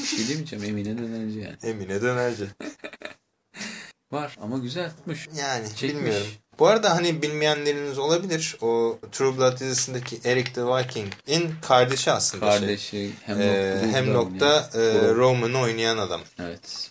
Bir 0.00 0.04
şey 0.06 0.28
demeyeceğim. 0.28 0.64
Emine 0.64 0.98
dönerci 0.98 1.38
yani. 1.38 1.56
Emine 1.62 2.02
dönerci. 2.02 2.44
Var 4.12 4.36
ama 4.40 4.58
güzel 4.58 4.90
tutmuş. 4.90 5.28
Yani 5.38 5.68
Çekmiş. 5.68 5.82
bilmiyorum. 5.82 6.26
Bu 6.58 6.66
arada 6.66 6.96
hani 6.96 7.22
bilmeyenleriniz 7.22 7.98
olabilir. 7.98 8.56
O 8.60 8.98
True 9.12 9.36
Blood 9.38 9.60
dizisindeki 9.60 10.20
Eric 10.24 10.52
the 10.52 10.62
Viking'in 10.66 11.54
kardeşi 11.62 12.10
aslında. 12.12 12.50
şey. 12.50 12.60
Kardeşi 12.60 13.10
hem 13.26 13.40
Ee, 13.40 13.74
nokta, 13.74 13.86
hem 13.98 14.04
oynuyor. 14.08 14.14
nokta 14.24 14.70
e. 14.74 15.14
Roman'ı 15.14 15.58
oynayan 15.58 15.98
adam. 15.98 16.20
Evet. 16.38 16.90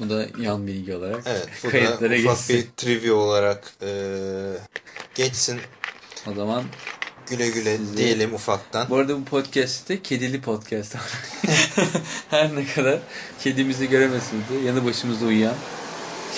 Bu 0.00 0.10
da 0.10 0.26
yan 0.38 0.66
bilgi 0.66 0.94
olarak 0.94 1.22
Evet 1.26 1.48
bu 1.62 1.66
da 1.66 1.70
kayıtlara 1.70 2.18
ufak 2.18 2.36
geçsin. 2.48 2.56
bir 2.56 2.66
trivia 2.76 3.14
olarak 3.14 3.72
e, 3.82 3.90
geçsin. 5.14 5.60
O 6.30 6.34
zaman 6.34 6.64
Güle 7.32 7.48
güle 7.48 7.78
diyelim 7.96 8.34
ufaktan. 8.34 8.90
bu 8.90 8.96
arada 8.96 9.16
bu 9.20 9.24
podcast'te 9.24 10.02
kedili 10.02 10.40
podcast. 10.40 10.94
Her 12.30 12.56
ne 12.56 12.66
kadar 12.66 12.98
kedimizi 13.44 13.88
göremesiniz 13.88 14.48
de 14.48 14.66
yanı 14.66 14.84
başımızda 14.84 15.26
uyuyan 15.26 15.54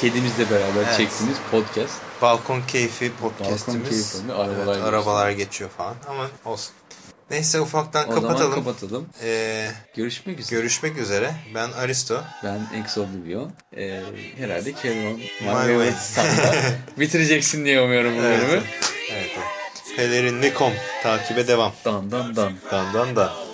kedimizle 0.01 0.51
beraber 0.51 0.83
Evet. 0.87 0.97
çektiğimiz 0.97 1.37
podcast. 1.51 1.93
Balkon 2.23 2.63
keyfi 2.69 3.13
podcast'imiz. 3.21 4.13
keyfi? 4.13 4.33
Arabalar 4.33 4.75
Evet, 4.77 4.85
arabalar 4.85 5.31
geçiyor 5.31 5.71
falan 5.71 5.95
ama 6.09 6.31
olsun. 6.45 6.73
Neyse 7.31 7.61
ufaktan 7.61 8.05
O 8.09 8.15
kapatalım. 8.15 8.39
zaman 8.39 8.55
kapatalım. 8.55 9.07
Ee, 9.23 9.71
Görüşmek 9.97 10.41
üzere. 10.41 10.61
görüşmek 10.61 10.99
üzere. 10.99 11.35
Ben 11.55 11.73
Aristo. 11.73 12.23
Ben 12.45 12.61
Ex 12.83 12.99
Oblivion. 12.99 13.53
Ee, 13.77 14.01
herhalde 14.39 14.71
On. 14.85 15.17
My, 15.17 15.73
My 15.77 15.91
Way 15.91 16.25
bitireceksin 17.01 17.65
diye 17.65 17.81
umuyorum 17.81 18.13
bu 18.19 18.21
Evet. 18.23 18.41
bölümü. 18.43 18.63
Evet. 19.13 19.31
Pelerinli.com 19.97 20.73
takibe 21.03 21.49
devam. 21.49 21.73
Dan 21.85 22.11
dan 22.11 22.37
dan. 22.37 22.53
Dandan 22.71 23.17
da. 23.17 23.54